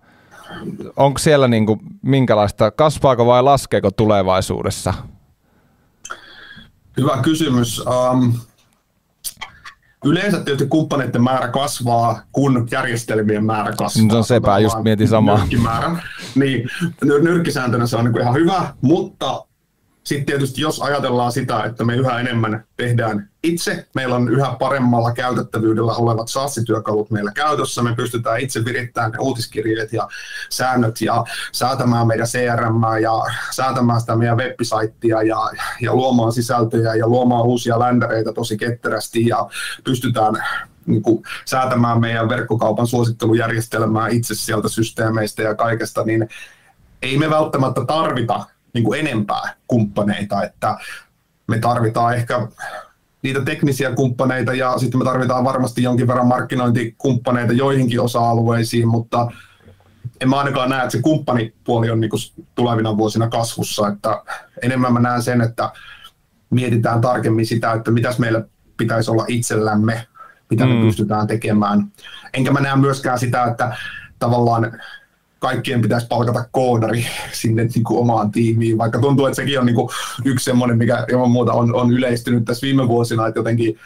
onko 0.97 1.19
siellä 1.19 1.49
niin 1.49 1.67
kuin 1.67 1.81
minkälaista, 2.03 2.71
kasvaako 2.71 3.27
vai 3.27 3.43
laskeeko 3.43 3.91
tulevaisuudessa? 3.91 4.95
Hyvä 6.97 7.19
kysymys. 7.23 7.83
Um, 7.87 8.33
yleensä 10.05 10.41
tietysti 10.41 10.69
kumppaneiden 10.69 11.23
määrä 11.23 11.49
kasvaa, 11.49 12.21
kun 12.33 12.69
järjestelmien 12.71 13.45
määrä 13.45 13.73
kasvaa. 13.73 14.17
On 14.17 14.25
sepä, 14.25 14.59
just 14.59 14.77
mietin 14.83 15.09
samaa. 15.09 15.47
Niin, 16.35 16.69
nyrkkisääntönä 17.23 17.87
se 17.87 17.97
on 17.97 18.05
niin 18.05 18.21
ihan 18.21 18.35
hyvä, 18.35 18.75
mutta 18.81 19.46
sitten 20.07 20.27
tietysti 20.27 20.61
jos 20.61 20.81
ajatellaan 20.81 21.33
sitä, 21.33 21.65
että 21.65 21.85
me 21.85 21.97
yhä 21.97 22.21
enemmän 22.21 22.65
tehdään 22.77 23.31
itse, 23.43 23.87
meillä 23.95 24.17
on 24.17 24.29
yhä 24.29 24.57
paremmalla 24.59 25.13
käytettävyydellä 25.13 25.93
olevat 25.93 26.29
SaaS-työkalut 26.29 27.11
meillä 27.11 27.33
käytössä, 27.33 27.83
me 27.83 27.95
pystytään 27.95 28.41
itse 28.41 28.65
virittämään 28.65 29.13
ne 29.13 29.19
uutiskirjeet 29.19 29.93
ja 29.93 30.09
säännöt 30.51 31.01
ja 31.01 31.25
säätämään 31.53 32.07
meidän 32.07 32.27
CRM 32.27 32.83
ja 33.03 33.13
säätämään 33.51 34.01
sitä 34.01 34.17
meidän 34.17 34.37
web 34.37 34.61
ja, 35.05 35.23
ja 35.81 35.95
luomaan 35.95 36.33
sisältöjä 36.33 36.95
ja 36.95 37.09
luomaan 37.09 37.47
uusia 37.47 37.79
ländereitä 37.79 38.33
tosi 38.33 38.57
ketterästi 38.57 39.27
ja 39.27 39.49
pystytään 39.85 40.35
niin 40.87 41.03
kuin, 41.03 41.23
säätämään 41.45 42.01
meidän 42.01 42.29
verkkokaupan 42.29 42.87
suosittelujärjestelmää 42.87 44.09
itse 44.09 44.35
sieltä 44.35 44.69
systeemeistä 44.69 45.43
ja 45.43 45.55
kaikesta, 45.55 46.05
niin 46.05 46.29
ei 47.03 47.19
me 47.19 47.31
välttämättä 47.31 47.85
tarvita 47.87 48.45
niin 48.77 48.85
kuin 48.85 49.01
enempää 49.01 49.55
kumppaneita, 49.67 50.43
että 50.43 50.79
me 51.47 51.59
tarvitaan 51.59 52.15
ehkä 52.15 52.49
niitä 53.23 53.41
teknisiä 53.41 53.93
kumppaneita 53.93 54.55
ja 54.55 54.79
sitten 54.79 54.99
me 54.99 55.05
tarvitaan 55.05 55.45
varmasti 55.45 55.83
jonkin 55.83 56.09
verran 56.09 56.27
markkinointikumppaneita 56.27 57.53
joihinkin 57.53 58.01
osa-alueisiin, 58.01 58.89
mutta 58.89 59.31
en 60.21 60.29
mä 60.29 60.39
ainakaan 60.39 60.71
näe, 60.71 60.83
että 60.83 60.91
se 60.91 61.03
kumppanipuoli 61.03 61.91
on 61.91 62.01
niin 62.01 62.11
kuin 62.11 62.21
tulevina 62.55 62.97
vuosina 62.97 63.29
kasvussa, 63.29 63.89
että 63.89 64.23
enemmän 64.63 64.93
mä 64.93 65.01
näen 65.01 65.23
sen, 65.23 65.41
että 65.41 65.71
mietitään 66.51 67.01
tarkemmin 67.01 67.47
sitä, 67.47 67.73
että 67.73 67.91
mitäs 67.91 68.19
meillä 68.19 68.43
pitäisi 68.77 69.11
olla 69.11 69.25
itsellämme, 69.29 70.07
mitä 70.51 70.67
mm. 70.67 70.71
me 70.71 70.87
pystytään 70.87 71.27
tekemään. 71.27 71.93
Enkä 72.35 72.53
mä 72.53 72.61
näe 72.61 72.77
myöskään 72.77 73.19
sitä, 73.19 73.45
että 73.45 73.77
tavallaan 74.19 74.81
kaikkien 75.47 75.83
pitäisi 75.83 76.07
palkata 76.07 76.45
koodari 76.51 77.07
sinne 77.33 77.65
niin 77.65 77.85
kuin 77.85 78.01
omaan 78.01 78.31
tiimiin, 78.31 78.79
vaikka 78.79 79.01
tuntuu, 79.01 79.27
että 79.27 79.37
sekin 79.37 79.61
on 79.61 79.67
niin 79.67 79.77
kuin 79.77 79.89
yksi 80.25 80.45
semmoinen, 80.45 80.79
mikä 80.79 81.07
ilman 81.13 81.31
muuta 81.31 81.53
on, 81.53 81.75
on 81.75 81.93
yleistynyt 81.93 82.45
tässä 82.45 82.67
viime 82.67 82.89
vuosina, 82.89 83.27
että 83.27 83.39
jotenkin 83.39 83.79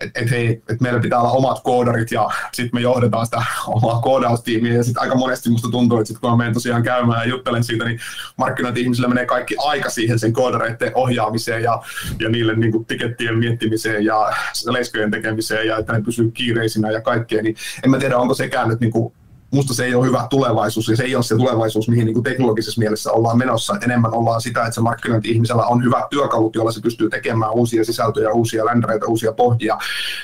että 0.00 0.20
et 0.20 0.30
hei, 0.30 0.62
et 0.68 0.80
meillä 0.80 1.00
pitää 1.00 1.20
olla 1.20 1.30
omat 1.30 1.60
koodarit 1.64 2.12
ja 2.12 2.30
sitten 2.52 2.78
me 2.78 2.80
johdetaan 2.80 3.26
sitä 3.26 3.42
omaa 3.66 4.00
koodaustiimiä. 4.00 4.74
Ja 4.74 4.84
sitten 4.84 5.02
aika 5.02 5.14
monesti 5.14 5.50
musta 5.50 5.68
tuntuu, 5.70 5.98
että 5.98 6.08
sit 6.08 6.18
kun 6.18 6.30
mä 6.30 6.36
menen 6.36 6.54
tosiaan 6.54 6.82
käymään 6.82 7.20
ja 7.20 7.34
juttelen 7.34 7.64
siitä, 7.64 7.84
niin 7.84 8.00
markkinointi-ihmisillä 8.36 9.08
menee 9.08 9.26
kaikki 9.26 9.56
aika 9.58 9.90
siihen 9.90 10.18
sen 10.18 10.32
koodareiden 10.32 10.92
ohjaamiseen 10.94 11.62
ja, 11.62 11.82
ja 12.18 12.28
niille 12.28 12.56
niin 12.56 12.72
kuin 12.72 12.84
tikettien 12.84 13.38
miettimiseen 13.38 14.04
ja 14.04 14.32
leiskojen 14.66 15.10
tekemiseen 15.10 15.66
ja 15.66 15.78
että 15.78 15.92
ne 15.92 16.02
pysyy 16.02 16.30
kiireisinä 16.30 16.90
ja 16.90 17.00
kaikkea, 17.00 17.42
niin 17.42 17.56
en 17.84 17.90
mä 17.90 17.98
tiedä, 17.98 18.18
onko 18.18 18.34
sekään 18.34 18.68
nyt 18.68 18.80
niin 18.80 18.92
kuin 18.92 19.12
musta 19.50 19.74
se 19.74 19.84
ei 19.84 19.94
ole 19.94 20.06
hyvä 20.06 20.26
tulevaisuus 20.30 20.88
ja 20.88 20.96
se 20.96 21.02
ei 21.02 21.16
ole 21.16 21.24
se 21.24 21.36
tulevaisuus, 21.36 21.88
mihin 21.88 22.04
niin 22.04 22.14
kuin 22.14 22.24
teknologisessa 22.24 22.78
mielessä 22.78 23.12
ollaan 23.12 23.38
menossa. 23.38 23.76
Et 23.76 23.82
enemmän 23.82 24.14
ollaan 24.14 24.40
sitä, 24.40 24.60
että 24.60 24.74
se 24.74 24.80
markkinointi-ihmisellä 24.80 25.66
on 25.66 25.84
hyvät 25.84 26.04
työkalut, 26.10 26.54
joilla 26.54 26.72
se 26.72 26.80
pystyy 26.80 27.10
tekemään 27.10 27.52
uusia 27.52 27.84
sisältöjä, 27.84 28.30
uusia 28.30 28.66
ländereitä, 28.66 29.06
uusia 29.06 29.32
pohjia 29.32 29.78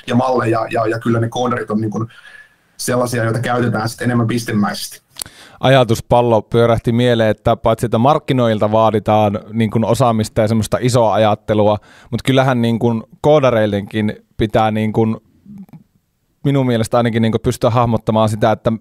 ja 0.07 0.15
malleja 0.15 0.67
ja, 0.71 0.87
ja 0.87 0.99
kyllä 0.99 1.19
ne 1.19 1.29
kooderit 1.29 1.71
on 1.71 1.81
niin 1.81 1.91
kuin 1.91 2.07
sellaisia, 2.77 3.23
joita 3.23 3.39
käytetään 3.39 3.89
sitten 3.89 4.05
enemmän 4.05 4.27
pistemäisesti 4.27 5.05
ajatuspallo 5.59 6.41
pyörähti 6.41 6.91
mieleen, 6.91 7.29
että 7.29 7.55
paitsi 7.55 7.85
että 7.85 7.97
markkinoilta 7.97 8.71
vaaditaan 8.71 9.39
niin 9.53 9.71
kuin 9.71 9.85
osaamista 9.85 10.41
ja 10.41 10.47
semmoista 10.47 10.77
isoa 10.81 11.13
ajattelua, 11.13 11.77
mutta 12.11 12.23
kyllähän 12.25 12.61
niin 12.61 12.79
kuin 12.79 13.03
koodareidenkin 13.21 14.15
pitää 14.37 14.71
niin 14.71 14.93
kuin, 14.93 15.17
minun 16.43 16.65
mielestä 16.65 16.97
ainakin 16.97 17.21
niin 17.21 17.31
kuin 17.31 17.41
pystyä 17.41 17.69
hahmottamaan 17.69 18.29
sitä, 18.29 18.51
että 18.51 18.71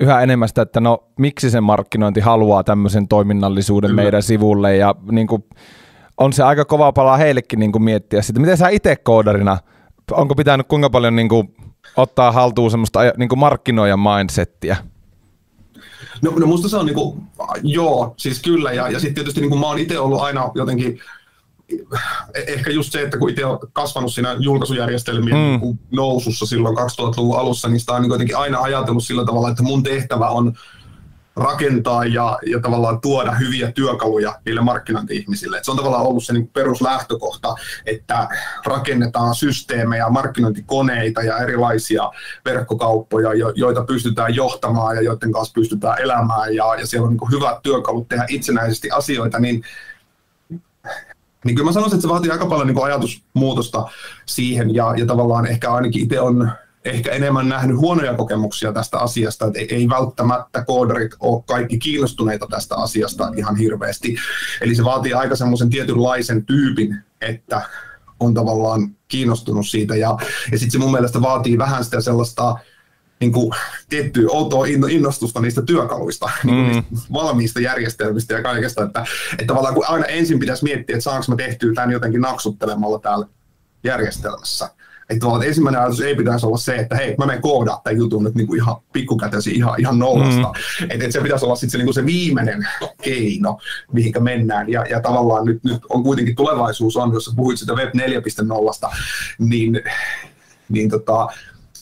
yhä 0.00 0.20
enemmän 0.20 0.48
sitä, 0.48 0.62
että 0.62 0.80
no 0.80 1.04
miksi 1.18 1.50
se 1.50 1.60
markkinointi 1.60 2.20
haluaa 2.20 2.64
tämmöisen 2.64 3.08
toiminnallisuuden 3.08 3.90
Kyllä. 3.90 4.02
meidän 4.02 4.22
sivulle 4.22 4.76
ja 4.76 4.94
niin 5.10 5.26
kuin, 5.26 5.44
on 6.18 6.32
se 6.32 6.42
aika 6.42 6.64
kova 6.64 6.92
pala 6.92 7.16
heillekin 7.16 7.58
niin 7.58 7.72
kuin 7.72 7.82
miettiä 7.82 8.22
sitä. 8.22 8.40
Miten 8.40 8.56
sä 8.56 8.68
itse 8.68 8.96
koodarina, 8.96 9.58
onko 10.12 10.34
pitänyt 10.34 10.66
kuinka 10.68 10.90
paljon 10.90 11.16
niin 11.16 11.28
kuin, 11.28 11.54
ottaa 11.96 12.32
haltuun 12.32 12.70
semmoista 12.70 13.00
niin 13.16 13.28
kuin 13.28 13.38
markkinoijan 13.38 14.00
mindsettiä? 14.00 14.76
No, 16.22 16.32
no 16.36 16.46
musta 16.46 16.68
se 16.68 16.76
on 16.76 16.86
niinku, 16.86 17.18
joo, 17.62 18.14
siis 18.16 18.42
kyllä. 18.42 18.72
Ja, 18.72 18.88
ja 18.88 19.00
sitten 19.00 19.14
tietysti 19.14 19.40
niinku 19.40 19.56
mä 19.56 19.66
oon 19.66 19.78
itse 19.78 19.98
ollut 19.98 20.20
aina 20.20 20.50
jotenkin 20.54 21.00
ehkä 22.34 22.70
just 22.70 22.92
se, 22.92 23.02
että 23.02 23.18
kun 23.18 23.30
itse 23.30 23.44
olen 23.44 23.58
kasvanut 23.72 24.14
siinä 24.14 24.36
julkaisujärjestelmien 24.38 25.36
mm. 25.36 25.42
Niinku 25.42 25.78
nousussa 25.90 26.46
silloin 26.46 26.76
2000-luvun 26.76 27.38
alussa, 27.38 27.68
niin 27.68 27.80
sitä 27.80 27.92
on 27.92 28.02
niin 28.02 28.10
jotenkin 28.10 28.36
aina 28.36 28.60
ajatellut 28.60 29.04
sillä 29.04 29.24
tavalla, 29.24 29.50
että 29.50 29.62
mun 29.62 29.82
tehtävä 29.82 30.28
on 30.28 30.54
rakentaa 31.36 32.04
ja, 32.04 32.38
ja 32.46 32.60
tavallaan 32.60 33.00
tuoda 33.00 33.32
hyviä 33.32 33.72
työkaluja 33.72 34.38
niille 34.44 34.60
markkinointi-ihmisille. 34.60 35.58
Et 35.58 35.64
se 35.64 35.70
on 35.70 35.76
tavallaan 35.76 36.06
ollut 36.06 36.24
se 36.24 36.32
niin 36.32 36.48
peruslähtökohta, 36.48 37.54
että 37.86 38.28
rakennetaan 38.66 39.34
systeemejä, 39.34 40.08
markkinointikoneita 40.08 41.22
ja 41.22 41.38
erilaisia 41.38 42.10
verkkokauppoja, 42.44 43.34
jo, 43.34 43.52
joita 43.54 43.84
pystytään 43.84 44.34
johtamaan 44.34 44.96
ja 44.96 45.02
joiden 45.02 45.32
kanssa 45.32 45.54
pystytään 45.54 46.02
elämään 46.02 46.54
ja, 46.54 46.74
ja 46.74 46.86
siellä 46.86 47.06
on 47.06 47.12
niin 47.12 47.40
hyvät 47.40 47.62
työkalut 47.62 48.08
tehdä 48.08 48.24
itsenäisesti 48.28 48.90
asioita, 48.90 49.38
niin 49.38 49.62
niin 51.44 51.56
kyllä 51.56 51.68
mä 51.68 51.72
sanoisin, 51.72 51.96
että 51.96 52.02
se 52.02 52.12
vaatii 52.12 52.30
aika 52.30 52.46
paljon 52.46 52.66
niin 52.66 52.84
ajatusmuutosta 52.84 53.88
siihen 54.26 54.74
ja, 54.74 54.94
ja 54.96 55.06
tavallaan 55.06 55.46
ehkä 55.46 55.72
ainakin 55.72 56.02
itse 56.02 56.20
on 56.20 56.50
ehkä 56.84 57.10
enemmän 57.10 57.48
nähnyt 57.48 57.76
huonoja 57.76 58.14
kokemuksia 58.14 58.72
tästä 58.72 58.98
asiasta, 58.98 59.46
että 59.46 59.74
ei 59.74 59.88
välttämättä 59.88 60.64
koodarit 60.64 61.12
ole 61.20 61.42
kaikki 61.46 61.78
kiinnostuneita 61.78 62.46
tästä 62.50 62.76
asiasta 62.76 63.32
ihan 63.36 63.56
hirveästi. 63.56 64.16
Eli 64.60 64.74
se 64.74 64.84
vaatii 64.84 65.14
aika 65.14 65.36
semmoisen 65.36 65.70
tietynlaisen 65.70 66.46
tyypin, 66.46 66.96
että 67.20 67.62
on 68.20 68.34
tavallaan 68.34 68.96
kiinnostunut 69.08 69.68
siitä. 69.68 69.96
Ja, 69.96 70.16
ja 70.52 70.58
sitten 70.58 70.70
se 70.70 70.78
mun 70.78 70.92
mielestä 70.92 71.22
vaatii 71.22 71.58
vähän 71.58 71.84
sitä 71.84 72.00
sellaista 72.00 72.58
niin 73.20 73.32
kuin, 73.32 73.50
tiettyä 73.88 74.28
outoa 74.30 74.66
innostusta 74.90 75.40
niistä 75.40 75.62
työkaluista, 75.62 76.30
niin 76.44 76.56
kuin 76.56 76.76
mm. 76.76 76.84
niistä 76.90 77.12
valmiista 77.12 77.60
järjestelmistä 77.60 78.34
ja 78.34 78.42
kaikesta. 78.42 78.82
Että, 78.82 79.04
että 79.32 79.44
tavallaan 79.46 79.74
kun 79.74 79.84
aina 79.88 80.06
ensin 80.06 80.38
pitäisi 80.38 80.64
miettiä, 80.64 80.96
että 80.96 81.04
saanko 81.04 81.24
mä 81.28 81.36
tehtyä 81.36 81.72
tämän 81.74 81.90
jotenkin 81.90 82.20
naksuttelemalla 82.20 82.98
täällä 82.98 83.26
järjestelmässä. 83.84 84.64
Että 85.10 85.26
että 85.26 85.46
ensimmäinen 85.46 85.80
ajatus 85.80 86.00
ei 86.00 86.14
pitäisi 86.14 86.46
olla 86.46 86.56
se, 86.56 86.76
että 86.76 86.96
hei, 86.96 87.14
mä 87.18 87.26
menen 87.26 87.42
koodaa 87.42 87.80
tämän 87.84 87.96
jutun 87.96 88.24
nyt 88.24 88.34
niin 88.34 88.46
kuin 88.46 88.60
ihan 88.60 88.76
pikkukätösi 88.92 89.50
ihan, 89.50 89.80
ihan 89.80 89.98
nollasta. 89.98 90.52
Mm. 90.80 90.90
Että 90.90 91.04
et 91.04 91.12
se 91.12 91.20
pitäisi 91.20 91.44
olla 91.44 91.56
sitten 91.56 91.80
se, 91.80 91.84
niin 91.84 91.94
se 91.94 92.06
viimeinen 92.06 92.68
keino, 93.02 93.58
mihinkä 93.92 94.20
mennään. 94.20 94.68
Ja, 94.68 94.84
ja 94.90 95.00
tavallaan 95.00 95.46
nyt, 95.46 95.64
nyt 95.64 95.82
on 95.88 96.02
kuitenkin 96.02 96.36
tulevaisuus 96.36 96.96
on, 96.96 97.12
jos 97.12 97.32
puhuit 97.36 97.58
sitä 97.58 97.72
Web 97.72 97.94
4.0, 97.94 98.96
niin, 99.38 99.82
niin 100.68 100.90
tota, 100.90 101.28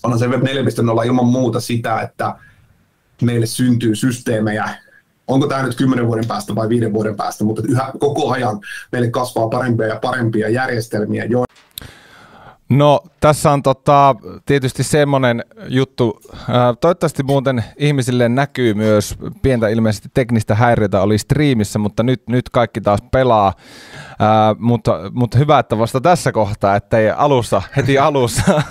onhan 0.03 0.18
se 0.18 0.28
Web 0.28 0.42
4.0 0.42 1.07
ilman 1.07 1.26
muuta 1.26 1.61
sitä, 1.61 2.01
että 2.01 2.34
meille 3.22 3.46
syntyy 3.46 3.94
systeemejä, 3.94 4.68
onko 5.28 5.46
tämä 5.46 5.62
nyt 5.62 5.76
kymmenen 5.76 6.07
vuoden 6.07 6.26
päästä 6.26 6.55
vai 6.55 6.68
viiden 6.68 6.92
vuoden 6.92 7.16
päästä, 7.16 7.44
mutta 7.44 7.62
yhä 7.68 7.92
koko 7.99 8.30
ajan 8.30 8.61
meille 8.92 9.11
kasvaa 9.11 9.49
parempia 9.49 9.86
ja 9.86 9.99
parempia 10.03 10.49
järjestelmiä, 10.49 11.24
jo 11.24 11.44
No 12.68 13.01
tässä 13.20 13.51
on 13.51 13.62
tota, 13.62 14.14
tietysti 14.46 14.82
semmoinen 14.82 15.44
juttu, 15.68 16.20
toivottavasti 16.80 17.22
muuten 17.22 17.64
ihmisille 17.76 18.28
näkyy 18.28 18.74
myös 18.74 19.14
pientä 19.42 19.68
ilmeisesti 19.68 20.09
teknistä 20.14 20.55
häiriötä 20.55 21.03
oli 21.03 21.18
striimissä, 21.18 21.78
mutta 21.78 22.03
nyt, 22.03 22.22
nyt 22.28 22.49
kaikki 22.51 22.80
taas 22.80 23.01
pelaa, 23.12 23.53
ää, 24.18 24.55
mutta, 24.59 25.01
mutta 25.12 25.38
hyvä, 25.38 25.59
että 25.59 25.78
vasta 25.78 26.01
tässä 26.01 26.32
kohtaa, 26.32 26.76
ettei 26.76 27.11
alussa, 27.11 27.62
heti 27.76 27.99
alussa 27.99 28.42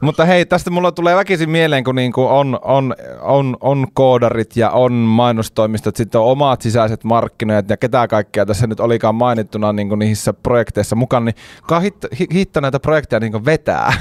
Mutta 0.00 0.24
hei, 0.24 0.46
tästä 0.46 0.70
mulla 0.70 0.92
tulee 0.92 1.16
väkisin 1.16 1.50
mieleen, 1.50 1.84
kun 1.84 1.94
niinku 1.94 2.26
on, 2.26 2.58
on, 2.62 2.94
on, 3.20 3.56
on 3.60 3.86
koodarit 3.94 4.56
ja 4.56 4.70
on 4.70 4.92
mainostoimistot, 4.92 5.96
sitten 5.96 6.20
on 6.20 6.26
omat 6.26 6.62
sisäiset 6.62 7.04
markkinoijat 7.04 7.70
ja 7.70 7.76
ketä 7.76 8.08
kaikkea 8.08 8.46
tässä 8.46 8.66
nyt 8.66 8.80
olikaan 8.80 9.14
mainittuna 9.14 9.72
niinku 9.72 9.94
niissä 9.94 10.32
projekteissa 10.32 10.96
mukaan, 10.96 11.24
niin 11.24 11.34
kuka 11.60 11.80
hitto, 11.80 12.08
hitto 12.32 12.60
näitä 12.60 12.80
projekteja 12.80 13.20
niinku 13.20 13.44
vetää? 13.44 13.92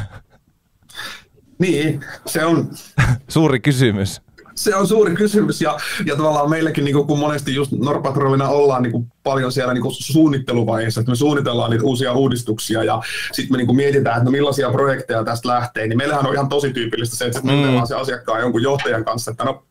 Niin, 1.59 2.01
se 2.25 2.45
on... 2.45 2.69
Suuri 3.27 3.59
kysymys 3.59 4.21
se 4.55 4.75
on 4.75 4.87
suuri 4.87 5.15
kysymys 5.15 5.61
ja, 5.61 5.77
ja 6.05 6.15
tavallaan 6.15 6.49
meilläkin, 6.49 6.85
niin 6.85 6.95
kuin, 6.95 7.07
kun 7.07 7.19
monesti 7.19 7.55
just 7.55 7.71
Norpatrolina 7.71 8.49
ollaan 8.49 8.83
niin 8.83 8.91
kuin, 8.91 9.11
paljon 9.23 9.51
siellä 9.51 9.73
niin 9.73 9.81
kuin, 9.81 9.95
suunnitteluvaiheessa, 9.97 11.01
että 11.01 11.11
me 11.11 11.15
suunnitellaan 11.15 11.71
niitä 11.71 11.85
uusia 11.85 12.13
uudistuksia 12.13 12.83
ja 12.83 13.01
sitten 13.31 13.53
me 13.53 13.57
niin 13.57 13.67
kuin, 13.67 13.75
mietitään, 13.75 14.17
että 14.17 14.25
no, 14.25 14.31
millaisia 14.31 14.71
projekteja 14.71 15.23
tästä 15.23 15.47
lähtee, 15.49 15.87
niin 15.87 15.97
meillähän 15.97 16.27
on 16.27 16.33
ihan 16.33 16.49
tosi 16.49 16.73
tyypillistä 16.73 17.15
se, 17.15 17.25
että 17.25 17.41
me 17.43 17.51
mm. 17.51 17.85
se 17.85 17.95
asiakkaan 17.95 18.41
jonkun 18.41 18.63
johtajan 18.63 19.05
kanssa, 19.05 19.31
että 19.31 19.43
no 19.43 19.63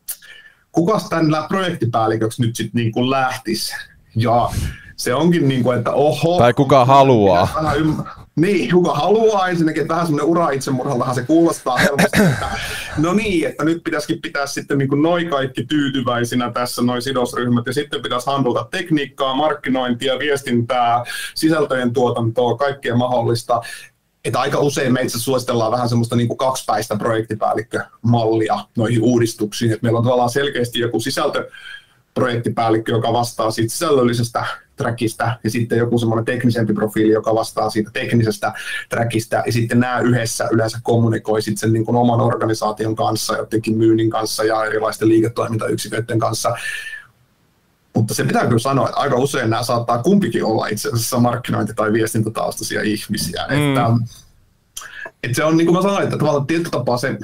kukas 0.72 1.09
tämän 1.09 1.45
projektipäälliköksi 1.49 2.43
nyt 2.43 2.57
sitten 2.57 2.83
niin 2.95 3.11
lähtisi 3.11 3.74
ja 4.16 4.51
se 4.97 5.14
onkin 5.14 5.49
niin 5.49 5.62
kuin, 5.62 5.78
että 5.78 5.91
oho. 5.91 6.39
Tai 6.39 6.55
kuka 6.55 6.85
haluaa. 6.85 7.49
Niin, 8.37 8.70
kuka 8.70 8.95
haluaa 8.95 9.49
ensinnäkin, 9.49 9.83
että 9.83 9.95
vähän 9.95 10.07
semmoinen 10.07 10.30
ura 10.30 10.51
itsemurhaltahan 10.51 11.14
se 11.14 11.22
kuulostaa 11.22 11.76
helposti, 11.76 12.22
että 12.22 12.49
no 12.99 13.12
niin, 13.12 13.49
että 13.49 13.64
nyt 13.64 13.85
pitäisikin 13.85 14.22
pitää 14.22 14.47
sitten 14.47 14.78
niin 14.78 14.89
kuin 14.89 15.03
noi 15.03 15.24
kaikki 15.24 15.64
tyytyväisinä 15.64 16.53
tässä, 16.53 16.83
noi 16.83 17.03
sidosryhmät, 17.03 17.66
ja 17.66 17.72
sitten 17.72 18.03
pitäisi 18.03 18.26
handlata 18.26 18.68
tekniikkaa, 18.70 19.35
markkinointia, 19.35 20.18
viestintää, 20.18 21.05
sisältöjen 21.35 21.93
tuotantoa, 21.93 22.57
kaikkea 22.57 22.97
mahdollista. 22.97 23.61
Että 24.24 24.41
aika 24.41 24.59
usein 24.59 24.93
me 24.93 25.03
itse 25.03 25.18
suositellaan 25.18 25.72
vähän 25.72 25.89
semmoista 25.89 26.16
niin 26.16 26.37
kaksipäistä 26.37 26.97
projektipäällikkömallia 26.97 28.59
noihin 28.76 29.03
uudistuksiin, 29.03 29.72
että 29.72 29.83
meillä 29.83 29.99
on 29.99 30.05
tavallaan 30.05 30.30
selkeästi 30.30 30.80
joku 30.80 31.01
sisältö, 31.01 31.51
projektipäällikkö, 32.14 32.93
joka 32.93 33.12
vastaa 33.12 33.51
siitä 33.51 33.72
sisällöllisestä 33.72 34.45
trackista, 34.83 35.39
ja 35.45 35.51
sitten 35.51 35.78
joku 35.78 35.99
semmoinen 35.99 36.24
teknisempi 36.24 36.74
profiili, 36.74 37.12
joka 37.12 37.35
vastaa 37.35 37.70
siitä 37.70 37.91
teknisestä 37.93 38.53
trackista, 38.89 39.43
ja 39.47 39.53
sitten 39.53 39.80
nämä 39.80 39.99
yhdessä 39.99 40.49
yleensä 40.53 40.78
kommunikoi 40.83 41.43
sitten 41.43 41.59
sen 41.59 41.72
niin 41.72 41.85
kuin 41.85 41.97
oman 41.97 42.20
organisaation 42.20 42.97
kanssa, 42.97 43.37
jotenkin 43.37 43.76
myynnin 43.76 44.11
kanssa 44.11 44.45
ja 44.45 44.64
erilaisten 44.64 45.09
liiketoimintayksiköiden 45.09 46.18
kanssa. 46.18 46.57
Mutta 47.95 48.14
se 48.14 48.24
pitää 48.24 48.47
kyllä 48.47 48.59
sanoa, 48.59 48.89
että 48.89 49.01
aika 49.01 49.16
usein 49.16 49.51
nämä 49.51 49.62
saattaa 49.62 50.03
kumpikin 50.03 50.45
olla 50.45 50.66
itse 50.66 50.89
asiassa 50.89 51.16
markkinointi- 51.16 51.74
tai 51.74 51.93
viestintätaustaisia 51.93 52.83
ihmisiä. 52.83 53.47
Mm. 53.51 53.68
Että, 53.68 53.87
että 55.22 55.37
se 55.37 55.45
on, 55.45 55.57
niin 55.57 55.66
kuin 55.66 55.76
mä 55.76 55.83
sanoin, 55.83 56.05
että 56.05 56.18
tavallaan 56.18 56.47
tietyllä 56.47 56.70
tapaa 56.70 56.99
se, 56.99 57.18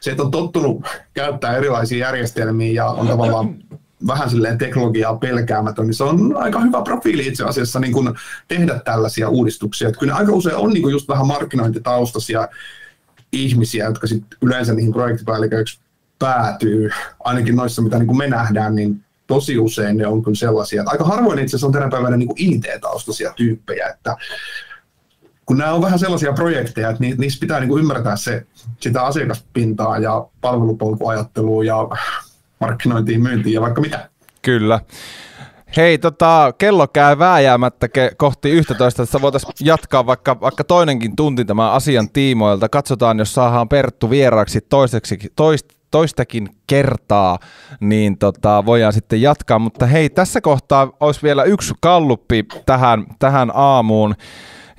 se, 0.00 0.10
että 0.10 0.22
on 0.22 0.30
tottunut 0.30 0.86
käyttää 1.14 1.56
erilaisia 1.56 1.98
järjestelmiä 1.98 2.72
ja 2.72 2.86
on 2.86 3.06
tavallaan 3.06 3.54
vähän 4.06 4.30
silleen 4.30 4.58
teknologiaa 4.58 5.16
pelkäämätön, 5.16 5.86
niin 5.86 5.94
se 5.94 6.04
on 6.04 6.36
aika 6.36 6.60
hyvä 6.60 6.82
profiili 6.82 7.26
itse 7.26 7.44
asiassa 7.44 7.80
niin 7.80 7.92
kuin 7.92 8.14
tehdä 8.48 8.80
tällaisia 8.84 9.28
uudistuksia. 9.28 9.88
Että 9.88 10.00
kyllä 10.00 10.14
aika 10.14 10.32
usein 10.32 10.56
on 10.56 10.70
niin 10.70 10.82
kuin 10.82 10.92
just 10.92 11.08
vähän 11.08 11.26
markkinointitaustaisia 11.26 12.48
ihmisiä, 13.32 13.84
jotka 13.84 14.06
sit 14.06 14.24
yleensä 14.42 14.74
niihin 14.74 14.92
projektipäälliköiksi 14.92 15.80
päätyy, 16.18 16.90
ainakin 17.24 17.56
noissa 17.56 17.82
mitä 17.82 17.98
niin 17.98 18.06
kuin 18.06 18.18
me 18.18 18.28
nähdään, 18.28 18.74
niin 18.74 19.04
tosi 19.26 19.58
usein 19.58 19.96
ne 19.96 20.06
on 20.06 20.22
kyllä 20.22 20.36
sellaisia, 20.36 20.80
että 20.82 20.90
aika 20.90 21.04
harvoin 21.04 21.38
itse 21.38 21.50
asiassa 21.50 21.66
on 21.66 21.72
tänä 21.72 21.88
päivänä 21.88 22.16
niin 22.16 22.26
kuin 22.26 22.40
IT-taustaisia 22.40 23.32
tyyppejä, 23.36 23.88
että 23.88 24.16
kun 25.46 25.58
nämä 25.58 25.72
on 25.72 25.82
vähän 25.82 25.98
sellaisia 25.98 26.32
projekteja, 26.32 26.90
että 26.90 27.04
niissä 27.18 27.40
pitää 27.40 27.60
niin 27.60 27.68
kuin 27.68 27.80
ymmärtää 27.80 28.16
se, 28.16 28.46
sitä 28.80 29.02
asiakaspintaa 29.02 29.98
ja 29.98 30.26
palvelupolkuajattelua 30.40 31.64
ja 31.64 31.76
markkinointiin, 32.60 33.22
myyntiin 33.22 33.54
ja 33.54 33.60
vaikka 33.60 33.80
mitä. 33.80 34.08
Kyllä. 34.42 34.80
Hei, 35.76 35.98
tota, 35.98 36.52
kello 36.58 36.88
käy 36.88 37.18
vääjäämättä 37.18 37.86
ke- 37.86 38.14
kohti 38.16 38.50
11, 38.50 39.02
että 39.02 39.20
voitaisiin 39.20 39.52
jatkaa 39.60 40.06
vaikka, 40.06 40.40
vaikka 40.40 40.64
toinenkin 40.64 41.16
tunti 41.16 41.44
tämän 41.44 41.72
asian 41.72 42.10
tiimoilta. 42.10 42.68
Katsotaan, 42.68 43.18
jos 43.18 43.34
saadaan 43.34 43.68
Perttu 43.68 44.10
vieraaksi 44.10 44.60
toiseksi, 44.60 45.18
toist, 45.36 45.66
toistakin 45.90 46.48
kertaa, 46.66 47.38
niin 47.80 48.18
tota, 48.18 48.66
voidaan 48.66 48.92
sitten 48.92 49.22
jatkaa. 49.22 49.58
Mutta 49.58 49.86
hei, 49.86 50.10
tässä 50.10 50.40
kohtaa 50.40 50.92
olisi 51.00 51.22
vielä 51.22 51.44
yksi 51.44 51.74
kalluppi 51.80 52.44
tähän, 52.66 53.06
tähän 53.18 53.50
aamuun. 53.54 54.14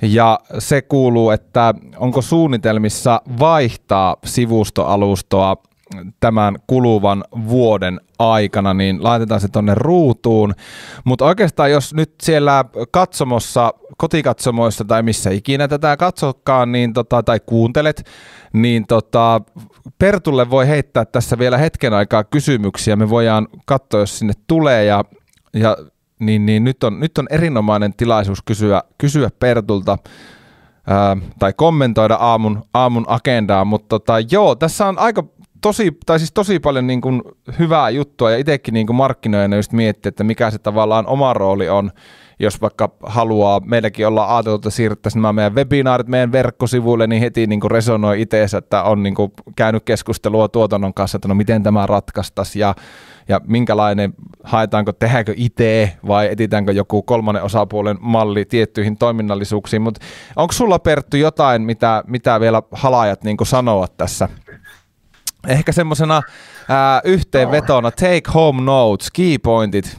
Ja 0.02 0.38
se 0.58 0.82
kuuluu, 0.82 1.30
että 1.30 1.74
onko 1.96 2.22
suunnitelmissa 2.22 3.22
vaihtaa 3.38 4.16
sivustoalustoa 4.24 5.56
tämän 6.20 6.56
kuluvan 6.66 7.24
vuoden 7.48 8.00
aikana, 8.18 8.74
niin 8.74 9.04
laitetaan 9.04 9.40
se 9.40 9.48
tonne 9.48 9.74
ruutuun. 9.74 10.54
Mutta 11.04 11.24
oikeastaan 11.24 11.70
jos 11.70 11.94
nyt 11.94 12.14
siellä 12.22 12.64
katsomossa, 12.90 13.74
kotikatsomoissa 13.98 14.84
tai 14.84 15.02
missä 15.02 15.30
ikinä 15.30 15.68
tätä 15.68 15.96
katsokaan 15.96 16.72
niin 16.72 16.92
tota, 16.92 17.22
tai 17.22 17.40
kuuntelet, 17.46 18.06
niin 18.52 18.86
tota, 18.86 19.40
Pertulle 19.98 20.50
voi 20.50 20.68
heittää 20.68 21.04
tässä 21.04 21.38
vielä 21.38 21.58
hetken 21.58 21.94
aikaa 21.94 22.24
kysymyksiä. 22.24 22.96
Me 22.96 23.10
voidaan 23.10 23.48
katsoa, 23.66 24.00
jos 24.00 24.18
sinne 24.18 24.34
tulee 24.46 24.84
ja, 24.84 25.04
ja 25.54 25.76
niin, 26.20 26.46
niin 26.46 26.64
nyt, 26.64 26.84
on, 26.84 27.00
nyt 27.00 27.18
on 27.18 27.26
erinomainen 27.30 27.94
tilaisuus 27.94 28.42
kysyä, 28.42 28.82
kysyä 28.98 29.30
Pertulta 29.38 29.98
ää, 30.86 31.16
tai 31.38 31.52
kommentoida 31.52 32.14
aamun, 32.14 32.62
aamun 32.74 33.04
agendaa, 33.08 33.64
mutta 33.64 33.88
tota, 33.88 34.14
joo, 34.30 34.54
tässä 34.54 34.86
on 34.86 34.98
aika 34.98 35.24
tosi, 35.62 35.96
tai 36.06 36.18
siis 36.18 36.32
tosi 36.32 36.60
paljon 36.60 36.86
niin 36.86 37.00
kuin 37.00 37.22
hyvää 37.58 37.90
juttua 37.90 38.30
ja 38.30 38.38
itsekin 38.38 38.74
niin 38.74 38.94
markkinoijana 38.94 39.56
just 39.56 39.72
miettiä, 39.72 40.08
että 40.08 40.24
mikä 40.24 40.50
se 40.50 40.58
tavallaan 40.58 41.06
oma 41.06 41.32
rooli 41.32 41.68
on, 41.68 41.90
jos 42.38 42.60
vaikka 42.60 42.90
haluaa, 43.02 43.60
meilläkin 43.60 44.06
ollaan 44.06 44.30
ajateltu, 44.30 44.54
että 44.54 44.70
siirrettäisiin 44.70 45.22
nämä 45.22 45.32
meidän 45.32 45.54
webinaarit 45.54 46.08
meidän 46.08 46.32
verkkosivuille, 46.32 47.06
niin 47.06 47.22
heti 47.22 47.46
niin 47.46 47.60
kuin 47.60 47.70
resonoi 47.70 48.20
itseensä, 48.20 48.58
että 48.58 48.82
on 48.82 49.02
niin 49.02 49.14
kuin 49.14 49.32
käynyt 49.56 49.82
keskustelua 49.84 50.48
tuotannon 50.48 50.94
kanssa, 50.94 51.16
että 51.16 51.28
no 51.28 51.34
miten 51.34 51.62
tämä 51.62 51.86
ratkaistaisi 51.86 52.58
ja, 52.58 52.74
ja 53.28 53.40
minkälainen, 53.46 54.14
haetaanko, 54.44 54.92
tehdäänkö 54.92 55.34
itse 55.36 55.92
vai 56.06 56.28
etitäänkö 56.30 56.72
joku 56.72 57.02
kolmannen 57.02 57.44
osapuolen 57.44 57.96
malli 58.00 58.44
tiettyihin 58.44 58.96
toiminnallisuuksiin, 58.96 59.82
mutta 59.82 60.00
onko 60.36 60.52
sulla 60.52 60.78
Perttu 60.78 61.16
jotain, 61.16 61.62
mitä, 61.62 62.04
mitä 62.06 62.40
vielä 62.40 62.62
halajat 62.72 63.24
niin 63.24 63.36
kuin 63.36 63.48
sanoa 63.48 63.86
tässä? 63.96 64.28
Ehkä 65.48 65.72
semmoisena 65.72 66.22
yhteenvetona, 67.04 67.90
take 67.90 68.22
home 68.34 68.62
notes, 68.62 69.10
key 69.10 69.38
pointit, 69.38 69.98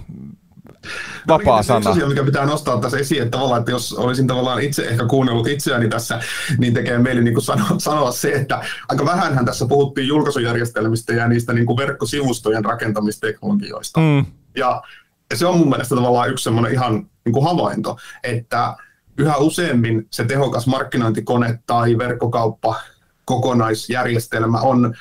vapaa 1.28 1.58
no, 1.58 1.64
sana. 1.64 1.90
asia, 1.90 2.08
mikä 2.08 2.24
pitää 2.24 2.46
nostaa 2.46 2.80
tässä 2.80 2.98
esiin, 2.98 3.22
että 3.22 3.32
tavallaan, 3.32 3.60
että 3.60 3.72
jos 3.72 3.94
olisin 3.94 4.28
tavallaan 4.28 4.62
itse 4.62 4.88
ehkä 4.88 5.06
kuunnellut 5.06 5.48
itseäni 5.48 5.90
tässä, 5.90 6.20
niin 6.58 6.74
tekee 6.74 6.98
meille 6.98 7.22
niin 7.22 7.34
kuin 7.34 7.44
sanoa, 7.44 7.68
sanoa 7.78 8.12
se, 8.12 8.32
että 8.32 8.62
aika 8.90 9.06
vähänhän 9.06 9.46
tässä 9.46 9.66
puhuttiin 9.66 10.08
julkaisujärjestelmistä 10.08 11.14
ja 11.14 11.28
niistä 11.28 11.54
niin 11.54 11.66
kuin 11.66 11.78
verkkosivustojen 11.78 12.66
rakentamisteknologioista. 12.66 14.00
Mm. 14.00 14.26
Ja 14.56 14.82
se 15.34 15.46
on 15.46 15.58
mun 15.58 15.70
mielestä 15.70 15.96
tavallaan 15.96 16.30
yksi 16.30 16.44
semmoinen 16.44 16.74
ihan 16.74 16.94
niin 17.26 17.34
kuin 17.34 17.46
havainto, 17.46 17.98
että 18.24 18.76
yhä 19.18 19.38
useammin 19.38 20.08
se 20.12 20.26
tehokas 20.26 20.68
markkinointikone 20.68 21.60
tai 21.68 21.98
verkkokauppa 21.98 22.76
kokonaisjärjestelmä 23.26 24.62
on 24.62 24.96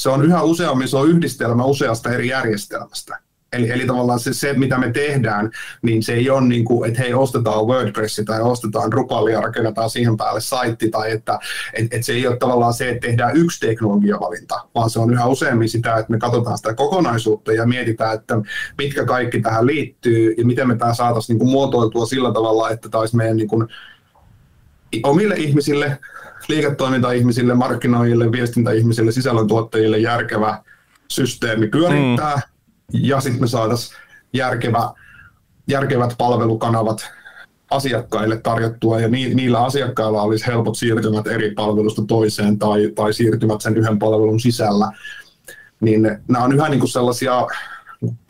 se 0.00 0.10
on 0.10 0.24
yhä 0.24 0.42
useammin 0.42 0.88
se 0.88 0.96
on 0.96 1.08
yhdistelmä 1.08 1.64
useasta 1.64 2.10
eri 2.10 2.28
järjestelmästä. 2.28 3.18
Eli, 3.52 3.70
eli 3.70 3.86
tavallaan 3.86 4.20
se, 4.20 4.34
se, 4.34 4.52
mitä 4.52 4.78
me 4.78 4.92
tehdään, 4.92 5.50
niin 5.82 6.02
se 6.02 6.12
ei 6.12 6.30
ole 6.30 6.40
niin 6.40 6.64
kuin, 6.64 6.88
että 6.88 7.02
hei, 7.02 7.14
ostetaan 7.14 7.66
WordPress 7.66 8.22
tai 8.26 8.40
ostetaan 8.40 8.90
Drupal 8.90 9.26
ja 9.26 9.40
rakennetaan 9.40 9.90
siihen 9.90 10.16
päälle 10.16 10.40
saitti, 10.40 10.90
tai 10.90 11.10
että 11.10 11.38
et, 11.72 11.94
et 11.94 12.04
se 12.04 12.12
ei 12.12 12.26
ole 12.26 12.36
tavallaan 12.36 12.74
se, 12.74 12.90
että 12.90 13.06
tehdään 13.06 13.36
yksi 13.36 13.60
teknologiavalinta, 13.60 14.60
vaan 14.74 14.90
se 14.90 15.00
on 15.00 15.12
yhä 15.12 15.26
useammin 15.26 15.68
sitä, 15.68 15.96
että 15.96 16.12
me 16.12 16.18
katsotaan 16.18 16.56
sitä 16.58 16.74
kokonaisuutta 16.74 17.52
ja 17.52 17.66
mietitään, 17.66 18.14
että 18.14 18.34
mitkä 18.78 19.04
kaikki 19.04 19.40
tähän 19.40 19.66
liittyy 19.66 20.34
ja 20.38 20.44
miten 20.46 20.68
me 20.68 20.76
tämä 20.76 20.94
saataisiin 20.94 21.34
niin 21.34 21.38
kuin 21.38 21.50
muotoiltua 21.50 22.06
sillä 22.06 22.32
tavalla, 22.32 22.70
että 22.70 22.88
tämä 22.88 23.00
olisi 23.00 23.16
meidän 23.16 23.36
niin 23.36 23.48
kuin 23.48 23.68
omille 25.02 25.34
ihmisille 25.34 25.98
liiketoiminta-ihmisille, 26.48 27.54
markkinoijille, 27.54 28.32
viestintäihmisille, 28.32 29.12
sisällöntuottajille 29.12 29.98
järkevä 29.98 30.62
systeemi 31.08 31.66
pyörittää, 31.66 32.34
mm. 32.34 32.42
ja 32.92 33.20
sitten 33.20 33.40
me 33.40 33.46
saataisiin 33.46 33.96
järkevä, 34.32 34.90
järkevät 35.68 36.14
palvelukanavat 36.18 37.10
asiakkaille 37.70 38.36
tarjottua, 38.36 39.00
ja 39.00 39.08
ni, 39.08 39.34
niillä 39.34 39.64
asiakkailla 39.64 40.22
olisi 40.22 40.46
helpot 40.46 40.76
siirtymät 40.76 41.26
eri 41.26 41.50
palvelusta 41.50 42.02
toiseen 42.08 42.58
tai, 42.58 42.92
tai 42.94 43.12
siirtymät 43.12 43.60
sen 43.60 43.76
yhden 43.76 43.98
palvelun 43.98 44.40
sisällä. 44.40 44.92
Niin 45.80 46.18
nämä 46.28 46.44
on 46.44 46.52
yhä 46.52 46.68
niin 46.68 46.80
kuin 46.80 46.90
sellaisia 46.90 47.46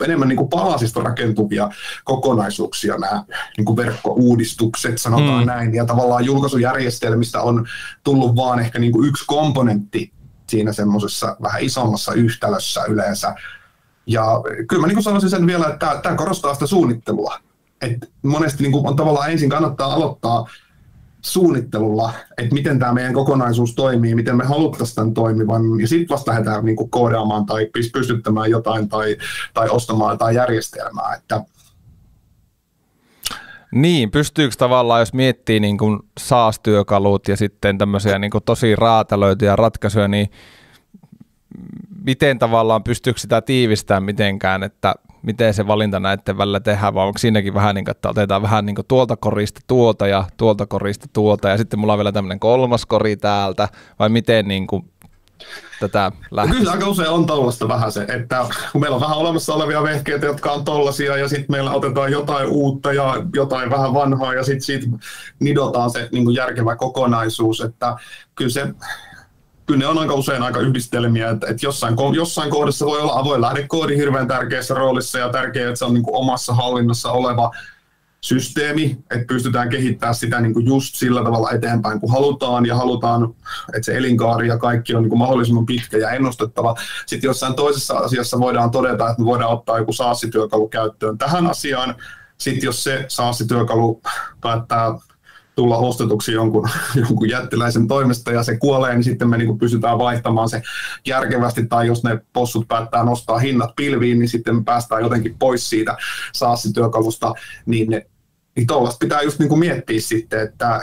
enemmän 0.05 0.27
niin 0.27 0.37
kuin 0.37 0.49
palasista 0.49 0.99
rakentuvia 0.99 1.69
kokonaisuuksia 2.03 2.97
nämä 2.97 3.23
niin 3.57 3.65
kuin 3.65 3.77
verkkouudistukset, 3.77 4.97
sanotaan 4.97 5.43
mm. 5.43 5.47
näin, 5.47 5.75
ja 5.75 5.85
tavallaan 5.85 6.25
julkaisujärjestelmistä 6.25 7.41
on 7.41 7.67
tullut 8.03 8.35
vaan 8.35 8.59
ehkä 8.59 8.79
niin 8.79 8.91
kuin 8.91 9.07
yksi 9.07 9.23
komponentti 9.27 10.13
siinä 10.49 10.73
semmoisessa 10.73 11.37
vähän 11.41 11.61
isommassa 11.61 12.13
yhtälössä 12.13 12.83
yleensä. 12.83 13.35
Ja 14.07 14.25
kyllä 14.67 14.81
mä 14.81 14.87
niin 14.87 14.95
kuin 14.95 15.03
sanoisin 15.03 15.29
sen 15.29 15.47
vielä, 15.47 15.67
että 15.67 15.99
tämä 16.03 16.15
korostaa 16.15 16.53
sitä 16.53 16.67
suunnittelua. 16.67 17.39
Et 17.81 18.11
monesti 18.23 18.63
niin 18.63 18.71
kuin 18.71 18.87
on 18.87 18.95
tavallaan 18.95 19.31
ensin 19.31 19.49
kannattaa 19.49 19.93
aloittaa 19.93 20.47
suunnittelulla, 21.27 22.13
että 22.37 22.53
miten 22.53 22.79
tämä 22.79 22.93
meidän 22.93 23.13
kokonaisuus 23.13 23.75
toimii, 23.75 24.15
miten 24.15 24.37
me 24.37 24.45
haluttaisiin 24.45 24.95
tämän 24.95 25.13
toimivan, 25.13 25.79
ja 25.81 25.87
sitten 25.87 26.09
vasta 26.09 26.31
lähdetään 26.31 26.65
niin 26.65 26.75
kuin 26.75 26.89
koodaamaan 26.89 27.45
tai 27.45 27.69
pystyttämään 27.93 28.49
jotain 28.49 28.89
tai, 28.89 29.17
tai 29.53 29.69
ostamaan 29.69 30.13
jotain 30.13 30.35
järjestelmää. 30.35 31.13
Että 31.17 31.41
niin, 33.71 34.11
pystyykö 34.11 34.55
tavallaan, 34.57 34.99
jos 34.99 35.13
miettii 35.13 35.59
niin 35.59 35.77
kuin 35.77 35.99
SaaS-työkalut 36.19 37.27
ja 37.27 37.37
sitten 37.37 37.77
tämmöisiä 37.77 38.19
niin 38.19 38.31
kuin 38.31 38.43
tosi 38.43 38.75
raatalöityjä 38.75 39.55
ratkaisuja, 39.55 40.07
niin 40.07 40.29
miten 42.03 42.39
tavallaan 42.39 42.83
pystyykö 42.83 43.19
sitä 43.19 43.41
tiivistämään 43.41 44.03
mitenkään, 44.03 44.63
että 44.63 44.95
miten 45.27 45.53
se 45.53 45.67
valinta 45.67 45.99
näiden 45.99 46.37
välillä 46.37 46.59
tehdään, 46.59 46.93
vai 46.93 47.07
onko 47.07 47.17
siinäkin 47.17 47.53
vähän 47.53 47.75
niin 47.75 47.85
kuin, 47.85 47.91
että 47.91 48.09
otetaan 48.09 48.41
vähän 48.41 48.65
niin 48.65 48.75
kuin 48.75 48.87
tuolta 48.87 49.17
korista 49.17 49.61
tuolta 49.67 50.07
ja 50.07 50.23
tuolta 50.37 50.65
korista 50.65 51.07
tuolta, 51.13 51.49
ja 51.49 51.57
sitten 51.57 51.79
mulla 51.79 51.93
on 51.93 51.99
vielä 51.99 52.11
tämmöinen 52.11 52.39
kolmas 52.39 52.85
kori 52.85 53.17
täältä, 53.17 53.67
vai 53.99 54.09
miten 54.09 54.47
niin 54.47 54.67
kuin 54.67 54.91
tätä 55.79 56.11
lähtee? 56.31 56.57
Kyllä 56.57 56.71
aika 56.71 56.87
usein 56.87 57.09
on 57.09 57.25
tollasta 57.25 57.67
vähän 57.67 57.91
se, 57.91 58.01
että 58.01 58.45
kun 58.71 58.81
meillä 58.81 58.95
on 58.95 59.01
vähän 59.01 59.17
olemassa 59.17 59.53
olevia 59.53 59.83
vehkeitä, 59.83 60.25
jotka 60.25 60.51
on 60.51 60.65
tollasia, 60.65 61.17
ja 61.17 61.27
sitten 61.27 61.45
meillä 61.49 61.71
otetaan 61.71 62.11
jotain 62.11 62.47
uutta 62.47 62.93
ja 62.93 63.15
jotain 63.35 63.69
vähän 63.69 63.93
vanhaa, 63.93 64.33
ja 64.33 64.43
sitten 64.43 64.61
siitä 64.61 64.87
nidotaan 65.39 65.89
se 65.89 66.09
niin 66.11 66.25
kuin 66.25 66.35
järkevä 66.35 66.75
kokonaisuus, 66.75 67.61
että 67.61 67.95
kyllä 68.35 68.51
se 68.51 68.67
kyllä 69.67 69.79
ne 69.79 69.87
on 69.87 69.97
aika 69.97 70.13
usein 70.13 70.43
aika 70.43 70.59
yhdistelmiä, 70.59 71.29
että, 71.29 71.47
että 71.47 71.65
jossain, 71.65 71.95
jossain 72.15 72.49
kohdassa 72.49 72.85
voi 72.85 73.01
olla 73.01 73.19
avoin 73.19 73.41
lähdekoodi 73.41 73.97
hirveän 73.97 74.27
tärkeässä 74.27 74.73
roolissa 74.73 75.19
ja 75.19 75.29
tärkeää, 75.29 75.67
että 75.67 75.79
se 75.79 75.85
on 75.85 75.93
niin 75.93 76.03
kuin 76.03 76.15
omassa 76.15 76.53
hallinnassa 76.53 77.11
oleva 77.11 77.51
systeemi, 78.21 78.97
että 79.11 79.25
pystytään 79.27 79.69
kehittämään 79.69 80.15
sitä 80.15 80.41
niin 80.41 80.53
kuin 80.53 80.65
just 80.65 80.95
sillä 80.95 81.23
tavalla 81.23 81.51
eteenpäin, 81.51 81.99
kun 81.99 82.11
halutaan, 82.11 82.65
ja 82.65 82.75
halutaan, 82.75 83.35
että 83.67 83.85
se 83.85 83.97
elinkaari 83.97 84.47
ja 84.47 84.57
kaikki 84.57 84.95
on 84.95 85.03
niin 85.03 85.09
kuin 85.09 85.19
mahdollisimman 85.19 85.65
pitkä 85.65 85.97
ja 85.97 86.09
ennustettava. 86.09 86.75
Sitten 87.05 87.27
jossain 87.27 87.55
toisessa 87.55 87.93
asiassa 87.93 88.39
voidaan 88.39 88.71
todeta, 88.71 89.09
että 89.09 89.21
me 89.21 89.25
voidaan 89.25 89.51
ottaa 89.51 89.77
joku 89.77 89.93
SaaS-työkalu 89.93 90.67
käyttöön 90.67 91.17
tähän 91.17 91.47
asiaan. 91.47 91.95
Sitten 92.37 92.65
jos 92.67 92.83
se 92.83 93.05
SaaS-työkalu 93.07 94.01
päättää 94.41 94.93
tulla 95.57 95.77
ostetuksi 95.77 96.31
jonkun, 96.31 96.69
jonkun 97.01 97.29
jättiläisen 97.29 97.87
toimesta 97.87 98.31
ja 98.31 98.43
se 98.43 98.57
kuolee, 98.57 98.93
niin 98.93 99.03
sitten 99.03 99.29
me 99.29 99.37
niin 99.37 99.47
kuin 99.47 99.59
pystytään 99.59 99.97
vaihtamaan 99.97 100.49
se 100.49 100.61
järkevästi, 101.07 101.67
tai 101.67 101.87
jos 101.87 102.03
ne 102.03 102.19
possut 102.33 102.67
päättää 102.67 103.03
nostaa 103.03 103.37
hinnat 103.37 103.75
pilviin, 103.75 104.19
niin 104.19 104.29
sitten 104.29 104.55
me 104.55 104.63
päästään 104.63 105.01
jotenkin 105.01 105.35
pois 105.39 105.69
siitä 105.69 105.97
SaaS-työkalusta, 106.33 107.33
niin 107.65 108.01
niin 108.55 108.67
tuollaista 108.67 108.99
pitää 108.99 109.21
just 109.21 109.39
niin 109.39 109.49
kuin 109.49 109.59
miettiä 109.59 110.01
sitten, 110.01 110.41
että 110.41 110.79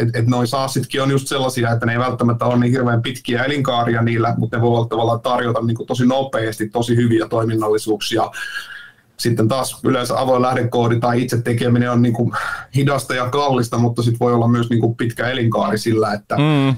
et, 0.00 0.16
et 0.16 0.26
noin 0.26 0.46
SaaSitkin 0.46 1.02
on 1.02 1.10
just 1.10 1.28
sellaisia, 1.28 1.70
että 1.70 1.86
ne 1.86 1.92
ei 1.92 1.98
välttämättä 1.98 2.44
ole 2.44 2.58
niin 2.58 2.72
hirveän 2.72 3.02
pitkiä 3.02 3.44
elinkaaria 3.44 4.02
niillä, 4.02 4.34
mutta 4.38 4.56
ne 4.56 4.62
voi 4.62 4.86
tavallaan 4.88 5.20
tarjota 5.20 5.62
niin 5.62 5.86
tosi 5.86 6.06
nopeasti 6.06 6.68
tosi 6.68 6.96
hyviä 6.96 7.28
toiminnallisuuksia 7.28 8.30
sitten 9.20 9.48
taas 9.48 9.80
yleensä 9.84 10.20
avoin 10.20 10.42
lähdekoodi 10.42 11.00
tai 11.00 11.22
itse 11.22 11.42
tekeminen 11.42 11.90
on 11.90 12.02
niin 12.02 12.14
kuin 12.14 12.32
hidasta 12.74 13.14
ja 13.14 13.30
kallista, 13.30 13.78
mutta 13.78 14.02
sitten 14.02 14.20
voi 14.20 14.34
olla 14.34 14.48
myös 14.48 14.70
niin 14.70 14.80
kuin 14.80 14.96
pitkä 14.96 15.28
elinkaari 15.28 15.78
sillä, 15.78 16.12
että 16.12 16.36
mm. 16.36 16.68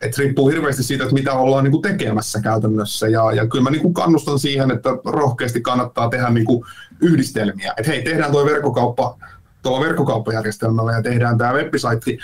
et 0.00 0.18
riippuu 0.18 0.48
hirveästi 0.48 0.82
siitä, 0.82 1.04
että 1.04 1.14
mitä 1.14 1.32
ollaan 1.32 1.64
niin 1.64 1.72
kuin 1.72 1.82
tekemässä 1.82 2.40
käytännössä. 2.40 3.08
Ja, 3.08 3.32
ja 3.32 3.46
kyllä 3.46 3.62
mä 3.62 3.70
niin 3.70 3.82
kuin 3.82 3.94
kannustan 3.94 4.38
siihen, 4.38 4.70
että 4.70 4.90
rohkeasti 5.04 5.60
kannattaa 5.60 6.08
tehdä 6.08 6.30
niin 6.30 6.46
kuin 6.46 6.64
yhdistelmiä. 7.00 7.74
Että 7.76 7.90
hei, 7.90 8.02
tehdään 8.02 8.32
tuo 8.32 8.46
verkkokauppa 8.46 9.18
tuolla 9.62 9.86
verkkokauppajärjestelmällä 9.86 10.92
ja 10.92 11.02
tehdään 11.02 11.38
tämä 11.38 11.52
website 11.52 12.18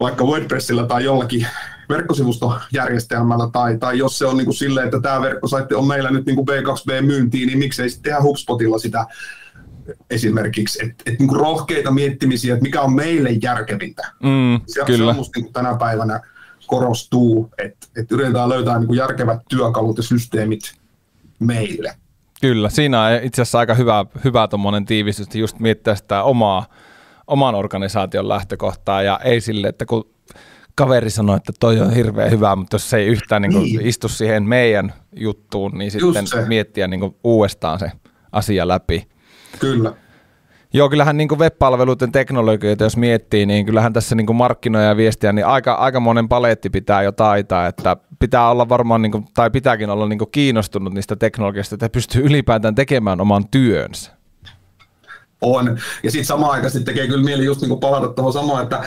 vaikka 0.00 0.24
WordPressillä 0.24 0.86
tai 0.86 1.04
jollakin 1.04 1.46
verkkosivustojärjestelmällä, 1.88 3.48
tai, 3.52 3.78
tai 3.78 3.98
jos 3.98 4.18
se 4.18 4.26
on 4.26 4.36
niin 4.36 4.44
kuin 4.44 4.54
silleen, 4.54 4.84
että 4.84 5.00
tämä 5.00 5.20
verkkosaitti 5.20 5.74
on 5.74 5.86
meillä 5.86 6.10
nyt 6.10 6.26
niin 6.26 6.36
kuin 6.36 6.48
B2B-myyntiin, 6.48 7.46
niin 7.46 7.58
miksei 7.58 7.90
sitten 7.90 8.02
tehdä 8.10 8.22
HubSpotilla 8.22 8.78
sitä 8.78 9.06
esimerkiksi, 10.10 10.84
että 10.84 11.04
et, 11.06 11.18
niin 11.18 11.36
rohkeita 11.36 11.90
miettimisiä, 11.90 12.54
että 12.54 12.62
mikä 12.62 12.80
on 12.82 12.92
meille 12.92 13.30
järkevintä. 13.42 14.12
Mm, 14.22 14.60
se, 14.66 14.84
kyllä. 14.86 15.04
se 15.04 15.10
on 15.10 15.16
musta 15.16 15.40
niin 15.40 15.52
tänä 15.52 15.74
päivänä 15.74 16.20
korostuu, 16.66 17.50
että, 17.58 17.86
että 17.96 18.14
yritetään 18.14 18.48
löytää 18.48 18.78
niin 18.78 18.94
järkevät 18.94 19.40
työkalut 19.48 19.96
ja 19.96 20.02
systeemit 20.02 20.74
meille. 21.38 21.94
Kyllä, 22.40 22.68
siinä 22.68 23.02
on 23.02 23.22
itse 23.22 23.42
asiassa 23.42 23.58
aika 23.58 23.74
hyvä, 23.74 24.04
hyvä 24.24 24.48
tuommoinen 24.48 24.84
tiivistys, 24.84 25.34
just 25.34 25.58
miettiä 25.58 25.94
sitä 25.94 26.22
omaa, 26.22 26.66
oman 27.30 27.54
organisaation 27.54 28.28
lähtökohtaa 28.28 29.02
ja 29.02 29.20
ei 29.24 29.40
sille, 29.40 29.68
että 29.68 29.86
kun 29.86 30.10
kaveri 30.74 31.10
sanoi, 31.10 31.36
että 31.36 31.52
toi 31.60 31.80
on 31.80 31.94
hirveän 31.94 32.30
hyvä, 32.30 32.56
mutta 32.56 32.74
jos 32.74 32.90
se 32.90 32.96
ei 32.96 33.06
yhtään 33.06 33.42
niin 33.42 33.62
niin. 33.62 33.86
istu 33.86 34.08
siihen 34.08 34.42
meidän 34.42 34.92
juttuun, 35.16 35.78
niin 35.78 35.90
sitten 35.90 36.48
miettiä 36.48 36.88
niin 36.88 37.00
kuin 37.00 37.16
uudestaan 37.24 37.78
se 37.78 37.92
asia 38.32 38.68
läpi. 38.68 39.08
Kyllä. 39.58 39.92
Joo, 40.72 40.88
kyllähän 40.88 41.16
niin 41.16 41.38
web-palveluiden 41.38 42.12
teknologioita, 42.12 42.84
jos 42.84 42.96
miettii, 42.96 43.46
niin 43.46 43.66
kyllähän 43.66 43.92
tässä 43.92 44.14
niin 44.14 44.36
markkinoja 44.36 44.84
ja 44.84 44.96
viestiä, 44.96 45.32
niin 45.32 45.46
aika, 45.46 45.74
aika 45.74 46.00
monen 46.00 46.28
paletti 46.28 46.70
pitää 46.70 47.02
jo 47.02 47.12
taitaa, 47.12 47.66
että 47.66 47.96
pitää 48.18 48.50
olla 48.50 48.68
varmaan, 48.68 49.02
niin 49.02 49.12
kuin, 49.12 49.24
tai 49.34 49.50
pitääkin 49.50 49.90
olla 49.90 50.08
niin 50.08 50.18
kiinnostunut 50.32 50.94
niistä 50.94 51.16
teknologiasta, 51.16 51.74
että 51.74 51.88
pystyy 51.88 52.22
ylipäätään 52.22 52.74
tekemään 52.74 53.20
oman 53.20 53.48
työnsä. 53.48 54.19
On, 55.40 55.78
ja 56.02 56.10
sitten 56.10 56.26
samaan 56.26 56.52
aikaan 56.52 56.84
tekee 56.84 57.06
kyllä 57.06 57.24
mieli 57.24 57.44
just 57.44 57.60
niin 57.60 57.80
palata 57.80 58.08
tuohon 58.08 58.32
samaan, 58.32 58.62
että, 58.62 58.84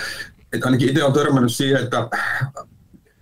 että 0.53 0.67
ainakin 0.67 0.89
itse 0.89 1.03
on 1.03 1.13
törmännyt 1.13 1.53
siihen, 1.53 1.83
että 1.83 2.09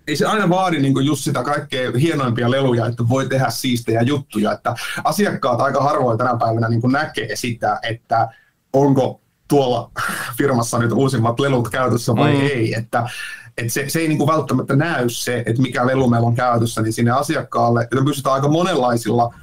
ei 0.07 0.15
se 0.15 0.25
aina 0.25 0.49
vaadi 0.49 0.79
niin 0.79 1.05
just 1.05 1.23
sitä 1.23 1.43
kaikkea 1.43 1.91
hienoimpia 2.01 2.51
leluja, 2.51 2.85
että 2.85 3.09
voi 3.09 3.25
tehdä 3.25 3.49
siistejä 3.49 4.01
juttuja. 4.01 4.51
Että 4.51 4.75
asiakkaat 5.03 5.61
aika 5.61 5.83
harvoin 5.83 6.17
tänä 6.17 6.37
päivänä 6.39 6.69
niin 6.69 6.81
näkee 6.91 7.35
sitä, 7.35 7.79
että 7.83 8.29
onko 8.73 9.21
tuolla 9.47 9.91
firmassa 10.37 10.79
nyt 10.79 10.91
uusimmat 10.91 11.39
lelut 11.39 11.69
käytössä 11.69 12.15
vai 12.15 12.33
mm. 12.33 12.41
ei. 12.41 12.73
Että, 12.73 13.09
että 13.57 13.73
se, 13.73 13.85
se 13.87 13.99
ei 13.99 14.07
niin 14.07 14.17
kuin 14.17 14.27
välttämättä 14.27 14.75
näy 14.75 15.09
se, 15.09 15.43
että 15.45 15.61
mikä 15.61 15.87
lelu 15.87 16.09
meillä 16.09 16.27
on 16.27 16.35
käytössä, 16.35 16.81
niin 16.81 16.93
sinne 16.93 17.11
asiakkaalle, 17.11 17.81
että 17.83 18.05
pystytään 18.05 18.35
aika 18.35 18.47
monenlaisilla 18.47 19.33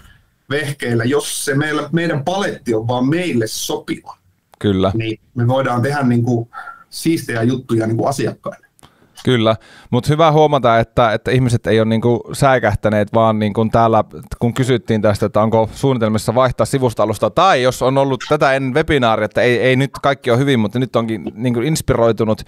vehkeillä, 0.51 1.05
jos 1.05 1.45
se 1.45 1.55
meillä, 1.55 1.89
meidän 1.93 2.25
paletti 2.25 2.75
on 2.75 2.89
vaan 2.89 3.09
meille 3.09 3.47
sopiva. 3.47 4.17
Kyllä. 4.59 4.93
Niin 4.95 5.21
me 5.35 5.49
voidaan 5.49 5.83
tehdä 5.83 6.03
niin 6.03 6.23
kuin 6.23 6.49
siistejä 6.91 7.43
juttuja 7.43 7.87
niin 7.87 7.97
kuin 7.97 8.09
asiakkaille. 8.09 8.69
Kyllä, 9.25 9.57
mutta 9.91 10.09
hyvä 10.09 10.33
huomata, 10.33 10.79
että, 10.79 11.13
että 11.13 11.31
ihmiset 11.31 11.67
ei 11.67 11.81
ole 11.81 11.89
niinku 11.89 12.21
säikähtäneet, 12.33 13.13
vaan 13.15 13.39
niinku 13.39 13.69
täällä, 13.73 14.05
kun 14.39 14.55
kysyttiin 14.55 15.03
tästä, 15.03 15.27
että 15.27 15.41
onko 15.41 15.71
suunnitelmissa 15.73 16.35
vaihtaa 16.35 16.67
sivusta 16.67 17.31
tai 17.35 17.63
jos 17.63 17.83
on 17.83 17.99
ollut 17.99 18.25
tätä 18.29 18.53
ennen 18.53 18.75
webinaaria, 18.75 19.25
että 19.25 19.41
ei, 19.41 19.59
ei 19.59 19.77
nyt 19.77 19.91
kaikki 20.03 20.31
ole 20.31 20.39
hyvin, 20.39 20.61
mutta 20.61 20.79
nyt 20.79 20.97
onkin 20.97 21.33
niinku 21.35 21.61
inspiroitunut, 21.61 22.43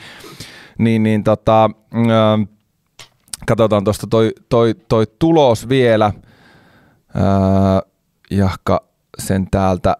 niin, 0.78 1.02
niin 1.02 1.24
tota, 1.24 1.70
äh, 1.94 2.48
katsotaan 3.46 3.84
tuosta 3.84 4.06
toi, 4.06 4.32
toi, 4.48 4.74
toi 4.88 5.06
tulos 5.18 5.68
vielä, 5.68 6.06
äh, 6.06 7.89
jahka 8.30 8.84
sen 9.18 9.46
täältä 9.50 9.96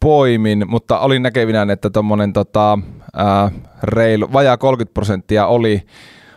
poimin, 0.00 0.64
mutta 0.68 0.98
olin 0.98 1.22
näkevinä, 1.22 1.66
että 1.72 1.90
tuommoinen 1.90 2.32
tota, 2.32 2.78
ää, 3.14 3.50
reilu, 3.82 4.32
vajaa 4.32 4.56
30 4.56 4.94
prosenttia 4.94 5.46
oli, 5.46 5.82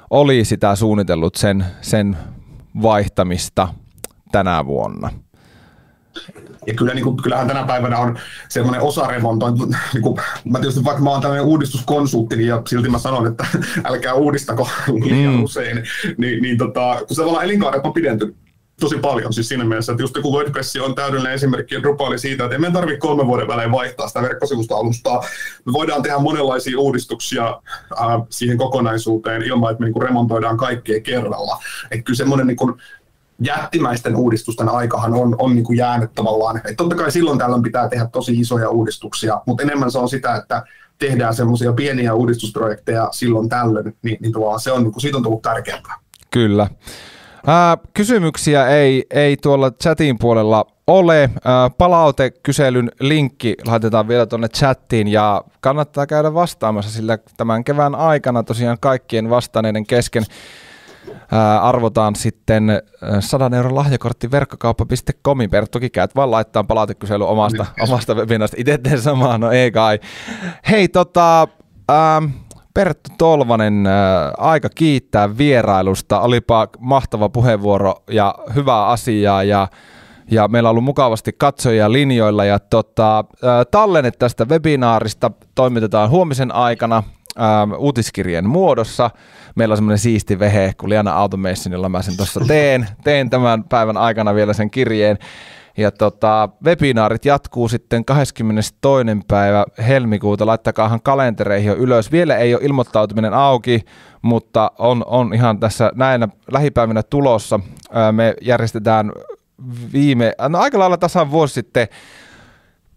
oli 0.10 0.46
sitä 0.46 0.76
suunnitellut 0.76 1.36
sen, 1.36 1.66
sen 1.82 2.18
vaihtamista 2.82 3.68
tänä 4.32 4.66
vuonna. 4.66 5.10
Ja 6.68 6.74
kyllä, 6.74 6.94
niin 6.94 7.04
kuin, 7.04 7.18
kyllähän 7.18 7.48
tänä 7.48 7.64
päivänä 7.64 7.98
on 7.98 8.20
semmoinen 8.50 8.82
osaremontointi. 8.82 9.64
Niin 9.94 10.02
kuin, 10.02 10.18
mä 10.46 10.60
tietysti 10.60 10.84
vaikka 10.84 11.04
mä 11.04 11.10
oon 11.10 11.22
tämmöinen 11.22 11.46
uudistuskonsultti, 11.46 12.36
niin 12.36 12.48
ja 12.48 12.62
silti 12.68 12.90
mä 12.90 13.00
sanon, 13.00 13.28
että 13.28 13.46
älkää 13.90 14.14
uudistako 14.14 14.70
liian 15.04 15.34
mm. 15.34 15.44
usein, 15.44 15.84
niin, 16.18 16.42
niin 16.42 16.58
tota, 16.58 16.98
kun 17.08 17.16
se 17.16 17.24
elinkaaret 17.44 17.86
on 17.86 17.94
pidentynyt, 17.94 18.36
tosi 18.80 18.98
paljon 18.98 19.34
siis 19.34 19.50
siinä 19.50 19.64
mielessä, 19.64 19.92
että 19.92 20.04
just 20.04 20.18
kun 20.22 20.34
WordPress 20.34 20.76
on 20.76 20.96
täydellinen 20.96 21.34
esimerkki 21.34 21.82
Drupal 21.82 22.18
siitä, 22.18 22.44
että 22.44 22.56
emme 22.56 22.72
tarvitse 22.72 23.00
kolmen 23.00 23.28
vuoden 23.28 23.48
välein 23.48 23.72
vaihtaa 23.72 24.08
sitä 24.08 24.22
verkkosivusta 24.22 24.76
alustaa. 24.76 25.24
Me 25.66 25.74
voidaan 25.74 26.02
tehdä 26.02 26.18
monenlaisia 26.18 26.80
uudistuksia 26.80 27.48
äh, 28.02 28.08
siihen 28.30 28.58
kokonaisuuteen 28.58 29.44
ilman, 29.44 29.72
että 29.72 29.84
me 29.84 29.90
niin 29.90 30.02
remontoidaan 30.02 30.58
kaikkea 30.58 31.02
kerralla. 31.02 31.60
Että 31.92 32.04
kyllä 32.04 32.18
semmoinen 32.18 32.48
niin 32.48 32.58
jättimäisten 33.40 34.16
uudistusten 34.16 34.70
aikahan 34.70 35.14
on, 35.14 35.36
on 35.40 35.56
niin 35.56 35.64
kuin 35.64 35.78
jäänyt 35.78 36.14
tavallaan. 36.16 36.58
Että 36.58 36.74
totta 36.78 36.96
kai 36.96 37.12
silloin 37.12 37.40
tällöin 37.40 37.64
pitää 37.64 37.90
tehdä 37.90 38.08
tosi 38.12 38.40
isoja 38.40 38.70
uudistuksia, 38.70 39.42
mutta 39.46 39.64
enemmän 39.64 39.92
se 39.92 39.98
on 39.98 40.10
sitä, 40.10 40.36
että 40.36 40.64
tehdään 41.00 41.34
semmoisia 41.34 41.74
pieniä 41.74 42.14
uudistusprojekteja 42.14 43.10
silloin 43.12 43.50
tällöin, 43.50 43.98
niin, 44.02 44.18
niin 44.22 44.34
se 44.64 44.72
on, 44.72 44.84
niin 44.84 44.92
kuin, 44.92 45.02
siitä 45.02 45.18
on 45.18 45.24
tullut 45.24 45.42
tärkeämpää. 45.42 45.96
Kyllä. 46.32 46.68
Ää, 47.48 47.78
kysymyksiä 47.94 48.68
ei, 48.68 49.06
ei 49.12 49.38
tuolla 49.38 49.72
chatin 49.72 50.18
puolella 50.20 50.66
ole. 50.88 51.30
Ää, 51.46 51.70
palautekyselyn 51.70 52.92
linkki 53.00 53.56
laitetaan 53.68 54.08
vielä 54.08 54.26
tuonne 54.26 54.48
chattiin 54.48 55.08
ja 55.08 55.44
kannattaa 55.62 56.08
käydä 56.08 56.34
vastaamassa, 56.34 56.92
sillä 56.92 57.18
tämän 57.38 57.64
kevään 57.64 57.96
aikana 57.96 58.44
tosiaan 58.44 58.78
kaikkien 58.80 59.30
vastaaneiden 59.30 59.86
kesken 59.86 60.24
ää, 61.32 61.62
arvotaan 61.62 62.16
sitten 62.16 62.82
100 63.20 63.52
euron 63.56 63.76
lahjakortti 63.76 64.32
verkkokauppa.comin. 64.32 65.50
Toki 65.72 65.90
käyt 65.90 66.16
vaan 66.16 66.32
laittaa 66.32 66.64
palautekysely 66.64 67.28
omasta, 67.28 67.66
omasta 67.80 68.14
webinaarista. 68.16 68.58
Itse 68.60 68.78
teen 68.78 69.02
samaa, 69.02 69.38
no 69.38 69.52
ei 69.52 69.72
kai. 69.72 70.00
Hei, 70.70 70.88
tota, 70.88 71.48
ää, 71.90 72.22
Perttu 72.74 73.10
Tolvanen, 73.18 73.88
äh, 73.88 73.94
aika 74.38 74.70
kiittää 74.70 75.38
vierailusta. 75.38 76.20
Olipa 76.20 76.68
mahtava 76.80 77.30
puheenvuoro 77.30 77.96
ja 78.10 78.36
hyvää 78.56 78.88
asiaa 78.88 79.44
ja, 79.44 79.68
ja 80.32 80.48
meillä 80.48 80.70
on 80.70 80.72
ollut 80.72 80.84
mukavasti 80.84 81.32
katsojia 81.38 81.92
linjoilla. 81.92 82.46
Ja 82.46 82.60
tota, 82.60 83.20
äh, 83.20 83.26
tallenne 83.72 84.12
tästä 84.12 84.46
webinaarista 84.46 85.32
toimitetaan 85.56 86.10
huomisen 86.10 86.56
aikana 86.56 86.98
äh, 86.98 87.80
uutiskirjeen 87.80 88.50
muodossa. 88.50 89.10
Meillä 89.56 89.74
on 89.74 89.78
semmoinen 89.78 90.00
siisti 90.00 90.40
vehe 90.40 90.74
kuin 90.80 90.90
Liana 90.90 91.14
Automation, 91.14 91.74
jolla 91.74 91.90
mä 91.90 92.02
sen 92.02 92.18
tuossa 92.18 92.40
teen. 92.48 92.88
Teen 93.04 93.30
tämän 93.30 93.64
päivän 93.64 93.98
aikana 93.98 94.36
vielä 94.36 94.54
sen 94.54 94.72
kirjeen. 94.72 95.18
Ja 95.78 95.92
tota, 95.92 96.50
webinaarit 96.66 97.26
jatkuu 97.26 97.68
sitten 97.68 98.06
22. 98.06 99.16
päivä 99.28 99.66
helmikuuta. 99.88 100.46
Laittakaahan 100.46 101.02
kalentereihin 101.02 101.68
jo 101.68 101.76
ylös. 101.76 102.12
Vielä 102.12 102.38
ei 102.38 102.56
ole 102.56 102.64
ilmoittautuminen 102.64 103.34
auki, 103.34 103.82
mutta 104.22 104.72
on, 104.78 105.04
on 105.08 105.34
ihan 105.34 105.60
tässä 105.60 105.92
näinä 105.96 106.28
lähipäivinä 106.52 107.04
tulossa. 107.04 107.60
Me 108.12 108.36
järjestetään 108.42 109.12
viime, 109.94 110.34
no 110.50 110.60
aika 110.60 110.80
lailla 110.80 110.98
tasan 110.98 111.32
vuosi 111.32 111.54
sitten 111.54 111.88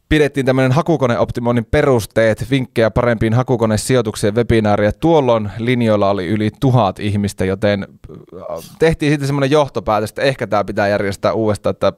pidettiin 0.09 0.47
tämmöinen 0.47 0.73
hakukoneoptimoinnin 0.73 1.65
perusteet, 1.65 2.51
vinkkejä 2.51 2.91
parempiin 2.91 3.35
hakukonesijoitukseen 3.35 4.35
webinaaria. 4.35 4.93
Tuolloin 4.93 5.51
linjoilla 5.59 6.11
oli 6.11 6.27
yli 6.27 6.51
tuhat 6.61 6.99
ihmistä, 7.01 7.45
joten 7.45 7.87
tehtiin 8.79 9.13
sitten 9.13 9.27
semmoinen 9.27 9.51
johtopäätös, 9.51 10.11
että 10.11 10.23
ehkä 10.23 10.47
tämä 10.47 10.65
pitää 10.65 10.89
järjestää 10.89 11.33
uudestaan, 11.33 11.71
että 11.71 11.93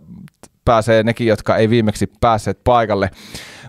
pääsee 0.69 1.03
nekin, 1.03 1.27
jotka 1.27 1.57
ei 1.57 1.71
viimeksi 1.71 2.13
päässeet 2.21 2.61
paikalle. 2.65 3.11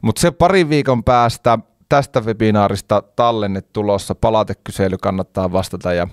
Mutta 0.01 0.21
se 0.21 0.31
parin 0.31 0.69
viikon 0.69 1.03
päästä 1.03 1.59
tästä 1.89 2.21
webinaarista 2.21 3.03
tallenne 3.15 3.61
tulossa, 3.61 4.15
palautekysely 4.15 4.97
kannattaa 4.97 5.51
vastata 5.51 5.93
ja 5.93 6.07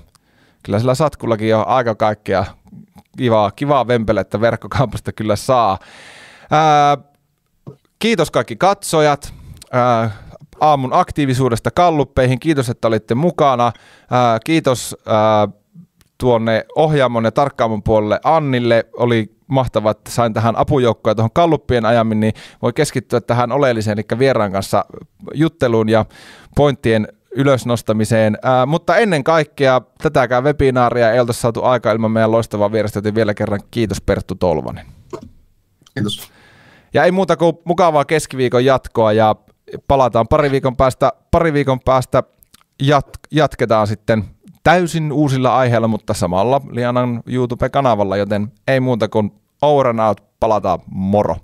kyllä 0.62 0.78
sillä 0.78 0.94
satkullakin 0.94 1.56
on 1.56 1.66
aika 1.66 1.94
kaikkea 1.94 2.44
kivaa, 3.18 3.50
kivaa 3.50 3.86
vempelettä 3.86 4.40
verkkokaupasta 4.40 5.12
kyllä 5.12 5.36
saa. 5.36 5.78
Ää, 6.50 6.96
kiitos 7.98 8.30
kaikki 8.30 8.56
katsojat. 8.56 9.34
Ää, 9.72 10.10
aamun 10.60 10.92
aktiivisuudesta 10.92 11.70
kalluppeihin. 11.70 12.40
Kiitos, 12.40 12.68
että 12.68 12.88
olitte 12.88 13.14
mukana. 13.14 13.72
Ää, 14.10 14.38
kiitos 14.44 14.96
ää, 15.06 15.48
tuonne 16.18 16.64
ohjaamon 16.76 17.24
ja 17.24 17.32
tarkkaamon 17.32 17.82
puolelle 17.82 18.20
Annille. 18.24 18.86
Oli 18.92 19.36
mahtavaa, 19.46 19.90
että 19.90 20.10
sain 20.10 20.34
tähän 20.34 20.56
apujoukkoja 20.56 21.14
tuohon 21.14 21.30
kalluppien 21.32 21.86
ajamin, 21.86 22.20
niin 22.20 22.32
voi 22.62 22.72
keskittyä 22.72 23.20
tähän 23.20 23.52
oleelliseen, 23.52 23.98
eli 23.98 24.18
vieraan 24.18 24.52
kanssa 24.52 24.84
jutteluun 25.34 25.88
ja 25.88 26.04
pointtien 26.56 27.08
ylösnostamiseen. 27.36 28.38
Ää, 28.42 28.66
mutta 28.66 28.96
ennen 28.96 29.24
kaikkea 29.24 29.80
tätäkään 30.02 30.44
webinaaria 30.44 31.12
ei 31.12 31.20
oltaisi 31.20 31.40
saatu 31.40 31.64
aika 31.64 31.92
ilman 31.92 32.10
meidän 32.10 32.32
loistavaa 32.32 32.72
vierestä, 32.72 32.98
joten 32.98 33.14
vielä 33.14 33.34
kerran 33.34 33.60
kiitos 33.70 34.00
Perttu 34.00 34.34
Tolvanen. 34.34 34.86
Kiitos. 35.94 36.30
Ja 36.94 37.04
ei 37.04 37.12
muuta 37.12 37.36
kuin 37.36 37.58
mukavaa 37.64 38.04
keskiviikon 38.04 38.64
jatkoa 38.64 39.12
ja 39.12 39.36
palataan 39.88 40.28
pari 40.28 40.50
viikon 40.50 40.76
päästä, 40.76 41.12
pari 41.30 41.52
viikon 41.52 41.80
päästä 41.80 42.22
jat, 42.82 43.08
jatketaan 43.30 43.86
sitten 43.86 44.24
täysin 44.66 45.12
uusilla 45.12 45.56
aiheilla, 45.56 45.88
mutta 45.88 46.14
samalla 46.14 46.60
Lianan 46.70 47.22
YouTube-kanavalla, 47.26 48.16
joten 48.16 48.52
ei 48.68 48.80
muuta 48.80 49.08
kuin 49.08 49.30
over 49.62 49.86
and 49.86 50.00
out, 50.00 50.20
palataan 50.40 50.78
moro. 50.86 51.36